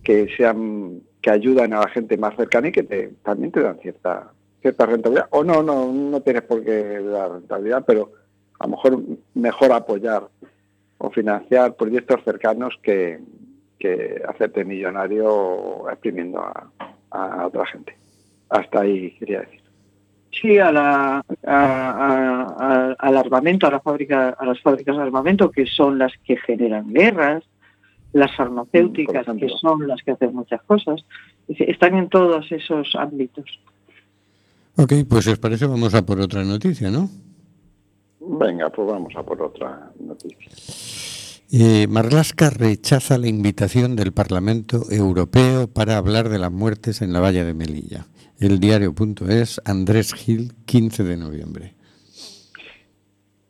que 0.05 0.29
sean 0.37 1.01
que 1.21 1.31
ayudan 1.33 1.73
a 1.73 1.81
la 1.81 1.89
gente 1.89 2.17
más 2.17 2.37
cercana 2.37 2.69
y 2.69 2.73
que 2.73 3.11
también 3.25 3.51
te 3.51 3.61
dan 3.61 3.81
cierta 3.81 4.31
cierta 4.63 4.87
rentabilidad. 4.87 5.27
O 5.31 5.43
no 5.43 5.65
no 5.65 5.93
no 5.93 6.21
tienes 6.21 6.43
por 6.43 6.63
qué 6.63 7.01
dar 7.01 7.33
rentabilidad 7.33 7.83
pero 7.85 8.13
a 8.61 8.69
lo 8.69 8.77
mejor 8.77 9.03
mejor 9.35 9.73
apoyar 9.73 10.29
o 10.99 11.11
financiar 11.11 11.75
proyectos 11.75 12.21
cercanos 12.25 12.79
que, 12.81 13.19
que 13.85 14.23
hacerte 14.27 14.65
millonario 14.65 15.91
exprimiendo 15.91 16.41
a, 17.11 17.47
otra 17.47 17.67
gente. 17.67 17.95
Hasta 18.49 18.81
ahí 18.81 19.11
quería 19.19 19.41
decir. 19.41 19.61
Sí, 20.33 20.59
a 20.59 20.73
la, 20.73 21.23
al 22.99 23.17
armamento, 23.17 23.67
a, 23.67 23.71
la 23.71 23.81
fábrica, 23.81 24.31
a 24.31 24.47
las 24.47 24.61
fábricas 24.63 24.97
de 24.97 25.03
armamento, 25.03 25.51
que 25.51 25.67
son 25.67 25.99
las 25.99 26.13
que 26.25 26.39
generan 26.39 26.93
guerras, 26.93 27.45
las 28.15 28.35
farmacéuticas, 28.35 29.27
que 29.39 29.49
son 29.61 29.87
las 29.87 30.03
que 30.03 30.13
hacen 30.13 30.35
muchas 30.35 30.63
cosas. 30.63 31.05
Están 31.47 31.95
en 31.97 32.09
todos 32.09 32.51
esos 32.51 32.95
ámbitos. 32.97 33.45
Ok, 34.77 34.93
pues 35.09 35.27
si 35.27 35.31
os 35.31 35.39
parece 35.39 35.67
vamos 35.67 35.95
a 35.95 36.05
por 36.05 36.19
otra 36.19 36.43
noticia, 36.43 36.91
¿no? 36.91 37.09
Venga, 38.19 38.71
pues 38.71 38.89
vamos 38.89 39.15
a 39.15 39.23
por 39.23 39.43
otra 39.43 39.93
noticia. 40.01 41.14
Eh, 41.57 41.87
Marlaska 41.87 42.51
rechaza 42.51 43.17
la 43.17 43.29
invitación 43.29 43.95
del 43.95 44.13
Parlamento 44.13 44.91
Europeo 44.91 45.69
para 45.69 45.99
hablar 45.99 46.29
de 46.29 46.41
las 46.41 46.51
muertes 46.51 47.01
en 47.01 47.13
la 47.13 47.21
valla 47.21 47.45
de 47.45 47.55
Melilla. 47.55 48.07
El 48.41 48.59
diario.es, 48.59 49.61
Andrés 49.65 50.15
Gil, 50.15 50.53
15 50.67 51.05
de 51.05 51.17
noviembre. 51.17 51.75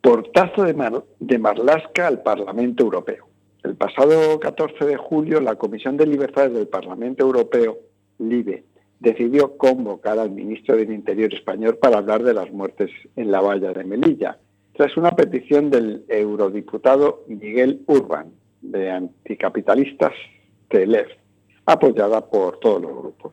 Portazo 0.02 0.64
de, 0.64 0.74
de 1.18 1.38
Marlaska 1.38 2.06
al 2.06 2.22
Parlamento 2.22 2.84
Europeo. 2.84 3.26
El 3.62 3.74
pasado 3.74 4.38
14 4.38 4.84
de 4.84 4.98
julio, 4.98 5.40
la 5.40 5.54
Comisión 5.54 5.96
de 5.96 6.06
Libertades 6.06 6.52
del 6.52 6.68
Parlamento 6.68 7.24
Europeo, 7.24 7.78
LIBE, 8.18 8.64
decidió 9.00 9.56
convocar 9.56 10.18
al 10.18 10.30
ministro 10.30 10.76
del 10.76 10.92
Interior 10.92 11.32
español 11.32 11.78
para 11.78 11.96
hablar 11.96 12.22
de 12.22 12.34
las 12.34 12.52
muertes 12.52 12.90
en 13.16 13.32
la 13.32 13.40
valla 13.40 13.72
de 13.72 13.84
Melilla 13.84 14.36
tras 14.76 14.96
una 14.96 15.12
petición 15.12 15.70
del 15.70 16.04
eurodiputado 16.08 17.24
Miguel 17.28 17.82
Urban, 17.86 18.32
de 18.60 18.90
Anticapitalistas 18.90 20.12
TLF, 20.68 21.10
apoyada 21.66 22.24
por 22.24 22.58
todos 22.58 22.82
los 22.82 22.90
grupos. 22.90 23.32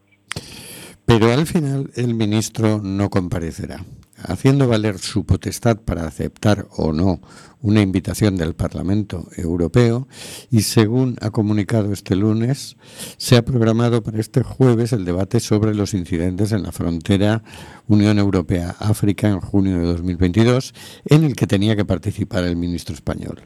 Pero 1.06 1.32
al 1.32 1.46
final 1.46 1.90
el 1.96 2.14
ministro 2.14 2.80
no 2.82 3.10
comparecerá 3.10 3.84
haciendo 4.24 4.68
valer 4.68 4.98
su 4.98 5.26
potestad 5.26 5.78
para 5.78 6.06
aceptar 6.06 6.68
o 6.78 6.94
no 6.94 7.20
una 7.62 7.82
invitación 7.82 8.38
del 8.38 8.56
Parlamento 8.56 9.28
Europeo 9.38 10.08
y 10.50 10.62
según 10.62 11.18
ha 11.22 11.30
comunicado 11.30 11.94
este 11.94 12.16
lunes, 12.16 12.78
se 13.18 13.38
ha 13.38 13.46
programado 13.46 14.04
para 14.04 14.20
este 14.20 14.44
jueves 14.44 14.94
el 14.94 15.06
debate 15.06 15.40
sobre 15.40 15.76
los 15.76 15.94
incidentes 15.94 16.52
en 16.52 16.64
la 16.64 16.72
frontera 16.72 17.44
Unión 17.88 18.20
Europea-África 18.20 19.28
en 19.28 19.40
junio 19.40 19.80
de 19.80 19.86
2022, 19.86 20.74
en 21.06 21.24
el 21.24 21.36
que 21.36 21.48
tenía 21.48 21.76
que 21.76 21.86
participar 21.86 22.44
el 22.46 22.56
ministro 22.56 22.96
español. 22.96 23.44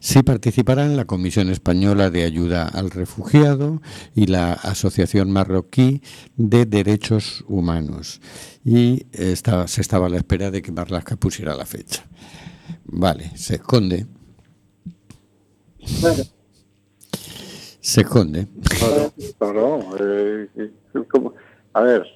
Sí 0.00 0.22
participarán 0.22 0.96
la 0.96 1.04
Comisión 1.04 1.50
Española 1.50 2.10
de 2.10 2.24
Ayuda 2.24 2.66
al 2.66 2.90
Refugiado 2.90 3.82
y 4.14 4.26
la 4.26 4.52
Asociación 4.52 5.30
Marroquí 5.30 6.02
de 6.36 6.66
Derechos 6.66 7.44
Humanos 7.46 8.20
y 8.64 9.06
estaba, 9.12 9.68
se 9.68 9.80
estaba 9.80 10.06
a 10.06 10.08
la 10.08 10.16
espera 10.16 10.50
de 10.50 10.62
que 10.62 10.72
Marlaska 10.72 11.16
pusiera 11.16 11.54
la 11.54 11.66
fecha. 11.66 12.06
Vale, 12.96 13.36
se 13.36 13.56
esconde. 13.56 14.06
Se 17.80 18.00
esconde. 18.02 18.46
Eh, 20.00 20.48
a 21.72 21.80
ver, 21.82 22.06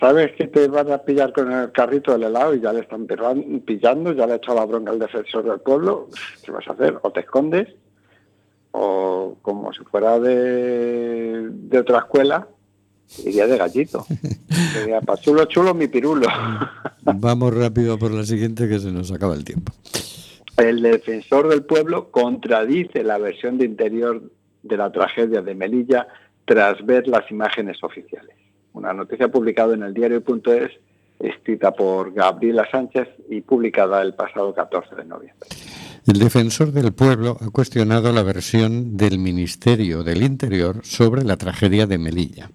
sabes 0.00 0.32
que 0.36 0.48
te 0.48 0.66
van 0.66 0.90
a 0.90 0.98
pillar 0.98 1.32
con 1.32 1.52
el 1.52 1.70
carrito 1.70 2.10
del 2.12 2.24
helado 2.24 2.54
y 2.54 2.60
ya 2.60 2.72
le 2.72 2.80
están 2.80 3.06
pillando, 3.64 4.12
ya 4.12 4.26
le 4.26 4.32
ha 4.32 4.36
echado 4.36 4.58
la 4.58 4.66
bronca 4.66 4.90
al 4.90 4.98
defensor 4.98 5.44
del 5.44 5.60
pueblo. 5.60 6.08
¿Qué 6.44 6.50
vas 6.50 6.66
a 6.66 6.72
hacer? 6.72 6.98
O 7.02 7.12
te 7.12 7.20
escondes, 7.20 7.68
o 8.72 9.36
como 9.42 9.72
si 9.72 9.84
fuera 9.84 10.18
de, 10.18 11.50
de 11.50 11.78
otra 11.78 11.98
escuela, 11.98 12.48
Iría 13.24 13.46
de 13.46 13.56
gallito. 13.56 14.06
Iría 14.82 15.00
para 15.00 15.20
chulo, 15.20 15.44
chulo, 15.46 15.74
mi 15.74 15.88
pirulo. 15.88 16.26
Vamos 17.02 17.54
rápido 17.54 17.98
por 17.98 18.10
la 18.10 18.24
siguiente 18.24 18.68
que 18.68 18.78
se 18.78 18.90
nos 18.90 19.12
acaba 19.12 19.34
el 19.34 19.44
tiempo. 19.44 19.72
El 20.56 20.80
defensor 20.80 21.48
del 21.48 21.64
pueblo 21.64 22.10
contradice 22.10 23.04
la 23.04 23.18
versión 23.18 23.58
de 23.58 23.66
interior 23.66 24.22
de 24.62 24.76
la 24.76 24.90
tragedia 24.90 25.42
de 25.42 25.54
Melilla 25.54 26.08
tras 26.46 26.84
ver 26.84 27.06
las 27.08 27.30
imágenes 27.30 27.82
oficiales. 27.82 28.36
Una 28.72 28.92
noticia 28.92 29.28
publicada 29.28 29.74
en 29.74 29.82
el 29.82 29.92
diario.es, 29.92 30.70
escrita 31.18 31.72
por 31.72 32.12
Gabriela 32.12 32.66
Sánchez 32.70 33.08
y 33.28 33.40
publicada 33.40 34.02
el 34.02 34.14
pasado 34.14 34.54
14 34.54 34.94
de 34.96 35.04
noviembre. 35.04 35.48
El 36.06 36.18
defensor 36.20 36.72
del 36.72 36.92
pueblo 36.92 37.36
ha 37.40 37.50
cuestionado 37.50 38.12
la 38.12 38.22
versión 38.22 38.96
del 38.96 39.18
Ministerio 39.18 40.04
del 40.04 40.22
Interior 40.22 40.80
sobre 40.84 41.24
la 41.24 41.36
tragedia 41.36 41.86
de 41.86 41.98
Melilla. 41.98 42.50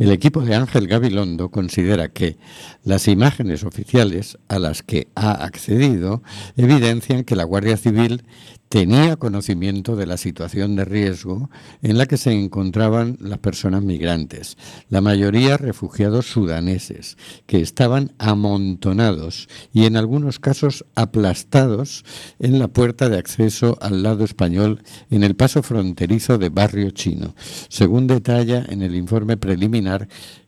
El 0.00 0.10
equipo 0.12 0.40
de 0.40 0.54
Ángel 0.54 0.86
Gabilondo 0.88 1.50
considera 1.50 2.08
que 2.08 2.38
las 2.84 3.06
imágenes 3.06 3.64
oficiales 3.64 4.38
a 4.48 4.58
las 4.58 4.82
que 4.82 5.08
ha 5.14 5.44
accedido 5.44 6.22
evidencian 6.56 7.22
que 7.22 7.36
la 7.36 7.44
Guardia 7.44 7.76
Civil 7.76 8.24
tenía 8.70 9.16
conocimiento 9.16 9.96
de 9.96 10.06
la 10.06 10.16
situación 10.16 10.76
de 10.76 10.84
riesgo 10.84 11.50
en 11.82 11.98
la 11.98 12.06
que 12.06 12.16
se 12.16 12.32
encontraban 12.32 13.16
las 13.20 13.38
personas 13.38 13.82
migrantes, 13.82 14.56
la 14.88 15.00
mayoría 15.00 15.56
refugiados 15.56 16.26
sudaneses, 16.26 17.18
que 17.46 17.60
estaban 17.60 18.12
amontonados 18.18 19.48
y 19.72 19.86
en 19.86 19.96
algunos 19.96 20.38
casos 20.38 20.86
aplastados 20.94 22.04
en 22.38 22.60
la 22.60 22.68
puerta 22.68 23.08
de 23.08 23.18
acceso 23.18 23.76
al 23.80 24.04
lado 24.04 24.22
español 24.22 24.84
en 25.10 25.24
el 25.24 25.34
paso 25.34 25.64
fronterizo 25.64 26.38
de 26.38 26.48
Barrio 26.48 26.92
Chino, 26.92 27.34
según 27.68 28.06
detalla 28.06 28.64
en 28.68 28.82
el 28.82 28.94
informe 28.94 29.36
preliminar 29.36 30.06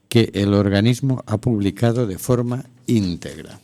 que 0.09 0.31
el 0.35 0.55
organismo 0.55 1.25
ha 1.27 1.39
publicado 1.39 2.07
de 2.07 2.19
forma 2.19 2.67
íntegra. 2.87 3.59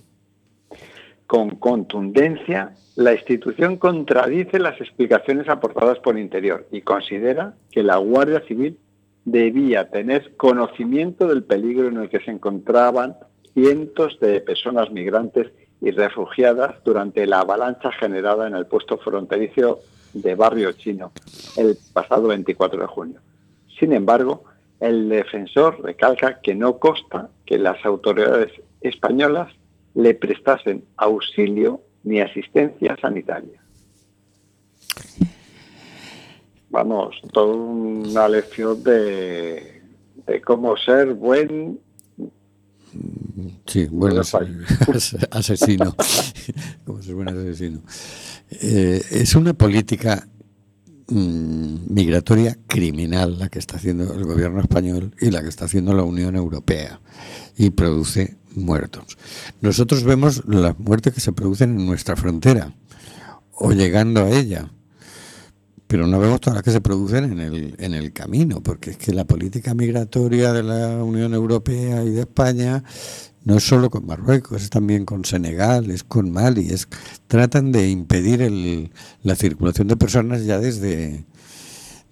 Con 1.29 1.51
contundencia, 1.57 2.75
la 2.99 3.13
institución 3.13 3.77
contradice 3.77 4.59
las 4.59 4.81
explicaciones 4.81 5.49
aportadas 5.49 6.01
por 6.01 6.19
Interior 6.19 6.67
y 6.73 6.81
considera 6.81 7.55
que 7.71 7.85
la 7.85 7.97
Guardia 7.99 8.43
Civil 8.49 8.77
debía 9.25 9.89
tener 9.89 10.35
conocimiento 10.37 11.29
del 11.29 11.45
peligro 11.45 11.87
en 11.87 11.99
el 11.99 12.09
que 12.09 12.19
se 12.19 12.33
encontraban 12.33 13.17
cientos 13.55 14.19
de 14.19 14.41
personas 14.41 14.91
migrantes 14.91 15.47
y 15.81 15.93
refugiadas 15.93 16.75
durante 16.85 17.25
la 17.29 17.39
avalancha 17.39 17.93
generada 17.93 18.49
en 18.49 18.57
el 18.57 18.67
puesto 18.67 18.99
fronterizo 18.99 19.79
de 20.13 20.35
Barrio 20.35 20.73
Chino 20.73 21.13
el 21.57 21.79
pasado 21.93 22.27
24 22.27 22.81
de 22.81 22.87
junio. 22.89 23.21
Sin 23.79 23.93
embargo, 23.93 24.43
el 24.81 25.09
defensor 25.09 25.81
recalca 25.85 26.41
que 26.41 26.57
no 26.57 26.81
consta 26.81 27.29
que 27.47 27.59
las 27.59 27.79
autoridades 27.87 28.51
españolas 28.81 29.53
le 29.95 30.15
prestasen 30.15 30.83
auxilio 30.97 31.83
ni 32.05 32.21
asistencia 32.21 32.97
sanitaria. 33.01 33.61
Vamos, 36.71 37.17
toda 37.33 37.55
una 37.55 38.29
lección 38.29 38.83
de, 38.83 39.83
de 40.27 40.41
cómo 40.43 40.77
ser 40.77 41.15
buen 41.15 41.79
Sí, 43.67 43.87
buen 43.87 44.19
asesino. 45.31 45.95
Como 46.85 47.03
ser 47.03 47.15
buen 47.15 47.29
asesino. 47.29 47.81
Eh, 48.51 49.03
es 49.11 49.35
una 49.35 49.55
política 49.55 50.27
mm, 51.09 51.93
migratoria 51.93 52.57
criminal 52.67 53.39
la 53.39 53.49
que 53.49 53.59
está 53.59 53.77
haciendo 53.77 54.15
el 54.15 54.25
gobierno 54.25 54.61
español 54.61 55.15
y 55.21 55.31
la 55.31 55.43
que 55.43 55.49
está 55.49 55.67
haciendo 55.67 55.93
la 55.93 56.03
Unión 56.03 56.35
Europea 56.37 57.01
y 57.57 57.71
produce 57.71 58.38
muertos. 58.55 59.19
Nosotros 59.61 60.05
vemos 60.05 60.43
las 60.47 60.79
muertes 60.79 61.15
que 61.15 61.21
se 61.21 61.33
producen 61.33 61.79
en 61.79 61.87
nuestra 61.87 62.17
frontera 62.17 62.73
o 63.53 63.73
llegando 63.73 64.25
a 64.25 64.31
ella 64.31 64.71
pero 65.89 66.07
no 66.07 66.21
vemos 66.21 66.41
todas 66.41 66.57
las 66.57 66.63
que 66.63 66.71
se 66.71 66.83
producen 66.83 67.33
en 67.33 67.41
el, 67.41 67.75
en 67.79 67.95
el 67.95 68.13
camino, 68.13 68.63
porque 68.63 68.91
es 68.91 68.99
que 68.99 69.15
la 69.15 69.25
política 69.25 69.75
migratoria 69.75 70.53
de 70.53 70.63
la 70.63 71.03
Unión 71.03 71.33
Europea 71.33 72.05
y 72.05 72.11
de 72.11 72.21
España 72.21 72.85
no 73.45 73.57
es 73.57 73.65
solo 73.65 73.89
con 73.89 74.05
Marruecos, 74.05 74.63
es 74.63 74.69
también 74.69 75.07
con 75.07 75.25
Senegal, 75.25 75.91
es 75.91 76.05
con 76.05 76.31
Mali, 76.31 76.69
es 76.69 76.89
tratan 77.27 77.73
de 77.73 77.89
impedir 77.89 78.43
el, 78.43 78.93
la 79.23 79.35
circulación 79.35 79.89
de 79.89 79.97
personas 79.97 80.45
ya 80.45 80.59
desde, 80.59 81.25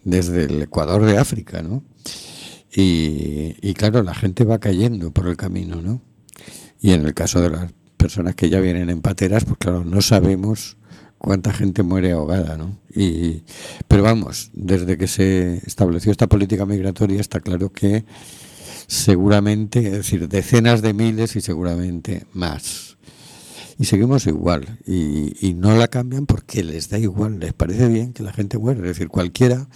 desde 0.05 0.45
el 0.45 0.63
Ecuador 0.63 1.05
de 1.05 1.19
África, 1.19 1.61
¿no? 1.61 1.85
Y, 2.75 3.57
y 3.61 3.75
claro, 3.75 4.03
la 4.03 4.15
gente 4.15 4.45
va 4.45 4.59
cayendo 4.59 5.11
por 5.11 5.29
el 5.29 5.37
camino, 5.37 5.83
¿no? 5.83 6.01
Y 6.81 6.93
en 6.93 7.05
el 7.05 7.15
caso 7.15 7.41
de 7.41 7.51
las 7.51 7.73
personas 7.97 8.35
que 8.35 8.51
ya 8.51 8.61
vienen 8.61 8.91
en 8.91 9.01
pateras, 9.01 9.45
pues 9.45 9.59
claro, 9.59 9.85
no 9.85 10.01
sabemos 10.03 10.77
cuánta 11.19 11.53
gente 11.53 11.83
muere 11.83 12.13
ahogada, 12.13 12.57
¿no? 12.57 12.79
Y, 12.95 13.43
pero 13.89 14.03
vamos, 14.03 14.51
desde 14.53 14.97
que 14.99 15.09
se 15.09 15.63
estableció 15.67 16.13
esta 16.13 16.27
política 16.27 16.67
migratoria 16.67 17.21
está 17.21 17.41
claro 17.41 17.73
que 17.73 18.05
seguramente, 18.87 19.87
es 19.87 19.93
decir, 19.93 20.29
decenas 20.29 20.83
de 20.83 20.95
miles 20.95 21.37
y 21.37 21.41
seguramente 21.41 22.27
más. 22.33 22.96
Y 23.79 23.85
seguimos 23.85 24.27
igual, 24.27 24.79
y, 24.87 25.55
no 25.55 25.77
la 25.77 25.89
cambian 25.89 26.25
porque 26.25 26.65
les 26.65 26.89
da 26.89 26.99
igual, 26.99 27.41
les 27.41 27.53
parece 27.53 27.89
bien 27.89 28.15
que 28.15 28.23
la 28.23 28.33
gente 28.33 28.57
muera. 28.57 28.81
Es 28.81 28.87
decir, 28.87 29.09
cualquiera 29.09 29.69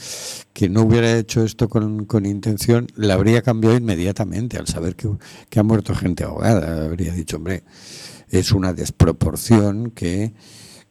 que 0.54 0.70
no 0.70 0.82
hubiera 0.82 1.18
hecho 1.18 1.44
esto 1.44 1.68
con, 1.68 2.06
con 2.06 2.24
intención, 2.24 2.86
la 2.96 3.14
habría 3.14 3.42
cambiado 3.42 3.76
inmediatamente 3.76 4.56
al 4.56 4.66
saber 4.66 4.96
que, 4.96 5.10
que 5.50 5.60
ha 5.60 5.62
muerto 5.62 5.94
gente 5.94 6.24
ahogada. 6.24 6.86
Habría 6.86 7.12
dicho, 7.12 7.36
hombre, 7.36 7.62
es 8.30 8.52
una 8.52 8.72
desproporción 8.72 9.90
que 9.90 10.32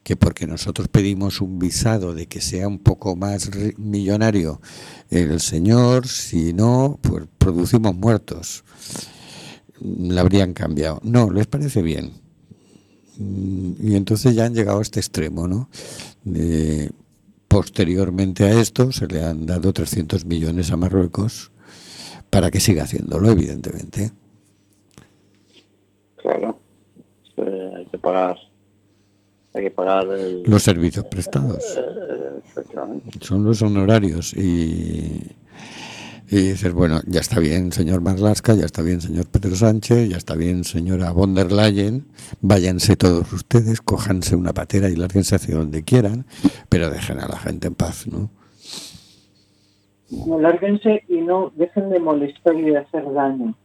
que 0.02 0.16
porque 0.16 0.46
nosotros 0.46 0.88
pedimos 0.88 1.40
un 1.40 1.58
visado 1.58 2.14
de 2.14 2.26
que 2.26 2.40
sea 2.40 2.66
un 2.66 2.78
poco 2.78 3.16
más 3.16 3.50
millonario 3.76 4.60
el 5.10 5.40
señor, 5.40 6.08
si 6.08 6.52
no, 6.52 6.98
pues 7.02 7.24
producimos 7.38 7.94
muertos. 7.94 8.64
La 9.80 10.22
habrían 10.22 10.52
cambiado. 10.52 11.00
No, 11.02 11.30
les 11.30 11.46
parece 11.46 11.82
bien. 11.82 12.19
Y 13.20 13.96
entonces 13.96 14.34
ya 14.34 14.46
han 14.46 14.54
llegado 14.54 14.78
a 14.78 14.82
este 14.82 15.00
extremo, 15.00 15.46
¿no? 15.46 15.68
posteriormente 17.48 18.44
a 18.44 18.60
esto 18.60 18.92
se 18.92 19.08
le 19.08 19.24
han 19.24 19.44
dado 19.44 19.72
300 19.72 20.24
millones 20.24 20.70
a 20.70 20.76
Marruecos 20.76 21.50
para 22.30 22.48
que 22.50 22.60
siga 22.60 22.84
haciéndolo, 22.84 23.28
evidentemente. 23.28 24.12
Claro, 26.16 26.60
hay 27.36 27.86
que 27.86 27.98
pagar 27.98 28.36
hay 29.52 29.64
que 29.64 29.70
pagar 29.72 30.06
los 30.06 30.62
servicios 30.62 31.04
prestados. 31.06 31.76
Eh, 31.76 32.62
Son 33.20 33.42
los 33.44 33.62
honorarios 33.62 34.32
y, 34.34 35.22
y 36.30 36.36
dices, 36.36 36.72
bueno, 36.72 37.00
ya 37.06 37.20
está 37.20 37.40
bien, 37.40 37.72
señor 37.72 38.00
Marlaska, 38.00 38.54
ya 38.54 38.64
está 38.64 38.82
bien, 38.82 39.00
señor 39.00 39.26
Pedro 39.26 39.56
Sánchez, 39.56 40.08
ya 40.08 40.16
está 40.16 40.36
bien, 40.36 40.64
señora 40.64 41.10
von 41.10 41.34
der 41.34 41.50
Leyen, 41.50 42.06
váyanse 42.40 42.96
todos 42.96 43.32
ustedes, 43.32 43.80
cójanse 43.80 44.36
una 44.36 44.52
patera 44.52 44.88
y 44.88 44.96
lárguense 44.96 45.34
hacia 45.34 45.56
donde 45.56 45.82
quieran, 45.82 46.24
pero 46.68 46.88
dejen 46.88 47.18
a 47.18 47.28
la 47.28 47.38
gente 47.38 47.68
en 47.68 47.74
paz, 47.74 48.06
¿no? 48.06 48.30
No, 50.26 50.40
lárguense 50.40 51.04
y 51.08 51.20
no 51.20 51.52
dejen 51.56 51.90
de 51.90 52.00
molestar 52.00 52.54
y 52.54 52.62
de 52.62 52.78
hacer 52.78 53.04
daño. 53.12 53.56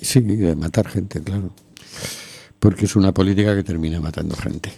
Sí, 0.00 0.20
de 0.20 0.56
matar 0.56 0.88
gente, 0.88 1.22
claro 1.22 1.50
porque 2.60 2.84
es 2.84 2.94
una 2.94 3.12
política 3.12 3.56
que 3.56 3.64
termina 3.64 4.00
matando 4.00 4.36
gente. 4.36 4.70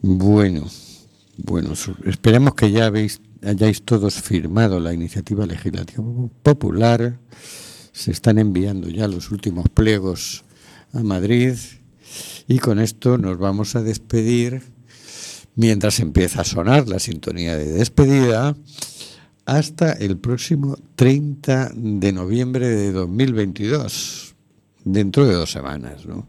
Bueno, 0.00 0.64
bueno, 1.36 1.72
esperemos 2.06 2.54
que 2.54 2.70
ya 2.70 2.86
habéis, 2.86 3.20
hayáis 3.42 3.82
todos 3.82 4.14
firmado 4.14 4.80
la 4.80 4.92
iniciativa 4.92 5.46
legislativa 5.46 6.04
popular. 6.42 7.18
Se 7.92 8.10
están 8.10 8.38
enviando 8.38 8.88
ya 8.88 9.08
los 9.08 9.30
últimos 9.30 9.68
pliegos 9.68 10.44
a 10.92 11.02
Madrid 11.02 11.54
y 12.46 12.58
con 12.58 12.78
esto 12.78 13.18
nos 13.18 13.38
vamos 13.38 13.76
a 13.76 13.82
despedir 13.82 14.62
mientras 15.54 16.00
empieza 16.00 16.42
a 16.42 16.44
sonar 16.44 16.88
la 16.88 16.98
sintonía 16.98 17.56
de 17.56 17.66
despedida 17.66 18.56
hasta 19.44 19.92
el 19.92 20.18
próximo 20.18 20.76
30 20.94 21.72
de 21.74 22.12
noviembre 22.12 22.68
de 22.68 22.92
2022, 22.92 24.34
dentro 24.84 25.26
de 25.26 25.32
dos 25.32 25.50
semanas, 25.50 26.04
¿no? 26.04 26.26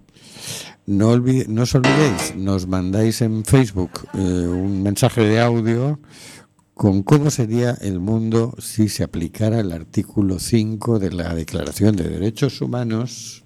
No, 0.85 1.15
no 1.17 1.61
os 1.61 1.75
olvidéis, 1.75 2.35
nos 2.35 2.65
mandáis 2.65 3.21
en 3.21 3.45
Facebook 3.45 3.91
eh, 4.13 4.17
un 4.17 4.81
mensaje 4.81 5.21
de 5.21 5.39
audio 5.39 5.99
con 6.79 7.03
cómo 7.03 7.29
sería 7.29 7.77
el 7.81 7.99
mundo 7.99 8.55
si 8.57 8.87
se 8.87 9.03
aplicara 9.03 9.59
el 9.59 9.73
artículo 9.73 10.39
5 10.39 10.97
de 10.97 11.11
la 11.11 11.35
Declaración 11.35 11.97
de 11.97 12.07
Derechos 12.07 12.61
Humanos, 12.61 13.43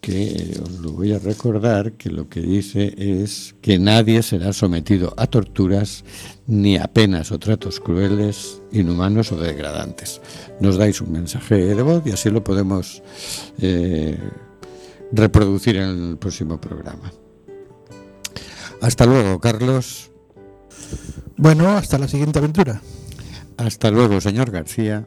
que 0.00 0.58
os 0.62 0.80
lo 0.80 0.92
voy 0.92 1.12
a 1.12 1.18
recordar, 1.18 1.92
que 1.92 2.08
lo 2.08 2.30
que 2.30 2.40
dice 2.40 2.94
es 2.96 3.54
que 3.60 3.78
nadie 3.78 4.22
será 4.22 4.54
sometido 4.54 5.12
a 5.18 5.26
torturas 5.26 6.06
ni 6.46 6.78
a 6.78 6.86
penas 6.86 7.32
o 7.32 7.38
tratos 7.38 7.80
crueles, 7.80 8.62
inhumanos 8.72 9.30
o 9.30 9.36
degradantes. 9.36 10.22
Nos 10.58 10.78
dais 10.78 11.02
un 11.02 11.12
mensaje 11.12 11.56
de 11.56 11.82
voz 11.82 12.02
y 12.06 12.12
así 12.12 12.30
lo 12.30 12.42
podemos... 12.42 13.02
Eh, 13.58 14.16
reproducir 15.12 15.74
en 15.74 16.10
el 16.10 16.18
próximo 16.18 16.60
programa. 16.60 17.12
Hasta 18.80 19.06
luego, 19.06 19.40
Carlos. 19.40 20.09
Bueno, 21.36 21.68
hasta 21.68 21.98
la 21.98 22.08
siguiente 22.08 22.38
aventura. 22.38 22.80
Hasta 23.56 23.90
luego, 23.90 24.20
señor 24.20 24.50
García. 24.50 25.04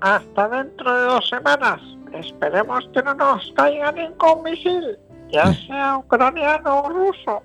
Hasta 0.00 0.48
dentro 0.48 0.94
de 0.94 1.04
dos 1.06 1.28
semanas. 1.28 1.80
Esperemos 2.12 2.88
que 2.92 3.02
no 3.02 3.14
nos 3.14 3.52
caiga 3.56 3.90
ningún 3.92 4.42
misil, 4.44 4.98
ya 5.32 5.50
eh. 5.50 5.66
sea 5.66 5.98
ucraniano 5.98 6.82
o 6.82 6.88
ruso. 6.88 7.42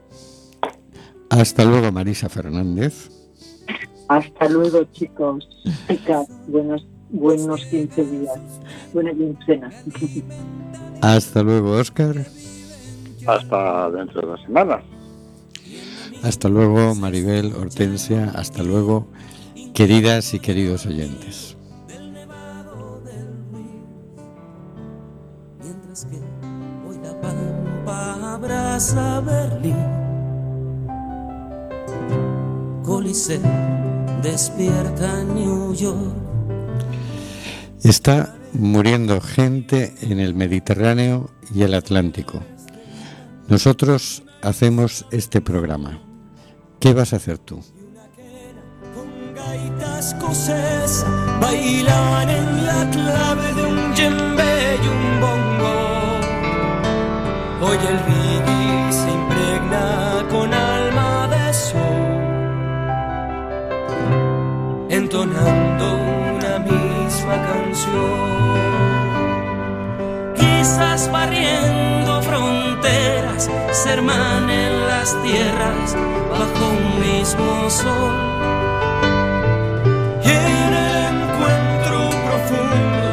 Hasta 1.30 1.66
luego, 1.66 1.92
Marisa 1.92 2.30
Fernández. 2.30 3.10
Hasta 4.10 4.50
luego, 4.50 4.84
chicos. 4.92 5.48
buenos, 6.48 6.86
buenos 7.10 7.66
15 7.66 8.06
días. 8.06 8.40
Buena 8.94 9.12
quincena. 9.12 9.70
Hasta 11.02 11.44
luego, 11.44 11.72
Oscar. 11.72 12.16
Hasta 13.28 13.92
dentro 13.92 14.22
de 14.22 14.28
dos 14.28 14.42
semanas. 14.42 14.84
Hasta 16.24 16.50
luego, 16.50 16.96
Maribel, 16.96 17.54
Hortensia. 17.54 18.32
Hasta 18.36 18.64
luego, 18.64 19.08
queridas 19.74 20.34
y 20.34 20.40
queridos 20.40 20.86
oyentes. 20.86 21.56
Mientras 25.62 26.06
que 26.06 26.18
hoy 26.88 26.98
la 27.04 27.20
pampa 27.22 28.34
abraza 28.34 29.22
Berlín, 29.22 29.76
Coliseo 32.84 33.42
despierta 34.22 35.24
New 35.24 35.74
York 35.74 36.30
Está 37.84 38.36
muriendo 38.54 39.22
gente 39.22 39.94
en 40.02 40.20
el 40.20 40.34
Mediterráneo 40.34 41.30
y 41.56 41.62
el 41.62 41.74
Atlántico. 41.74 42.42
Nosotros 43.48 44.24
hacemos 44.42 45.06
este 45.12 45.40
programa. 45.40 46.09
¿Qué 46.80 46.94
vas 46.94 47.14
a 47.14 47.18
hacer 47.18 47.38
tú? 47.38 47.62
Escocesas 50.00 51.06
bailan 51.42 52.30
en 52.30 52.66
la 52.66 52.90
clave 52.90 53.54
de 53.54 53.64
un 53.66 53.94
djembe 53.94 54.80
y 54.82 54.88
un 54.88 55.20
bongo. 55.20 55.76
Hoy 57.62 57.78
el 57.92 58.00
reggae 58.08 58.94
se 58.94 59.12
impregna 59.12 60.26
con 60.32 60.54
alma 60.54 61.28
de 61.28 61.54
sol, 61.54 62.08
entonando 64.90 65.86
una 66.38 66.60
misma 66.60 67.36
canción. 67.52 68.20
Quizás 70.36 71.12
barriendo 71.12 72.22
fronteras, 72.82 73.50
se 73.72 73.90
hermanen 73.90 74.88
las 74.88 75.16
tierras 75.24 75.96
bajo 76.30 76.70
un 76.70 77.00
mismo 77.00 77.70
sol. 77.70 78.14
Y 80.24 80.30
en 80.30 80.74
el 80.74 80.88
encuentro 81.08 82.10
profundo 82.26 83.08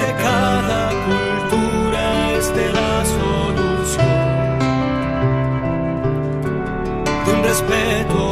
de 0.00 0.08
cada 0.22 0.90
cultura 1.06 2.32
esté 2.38 2.72
la 2.72 3.04
solución 3.04 4.18
de 7.24 7.32
un 7.32 7.42
respeto 7.42 8.31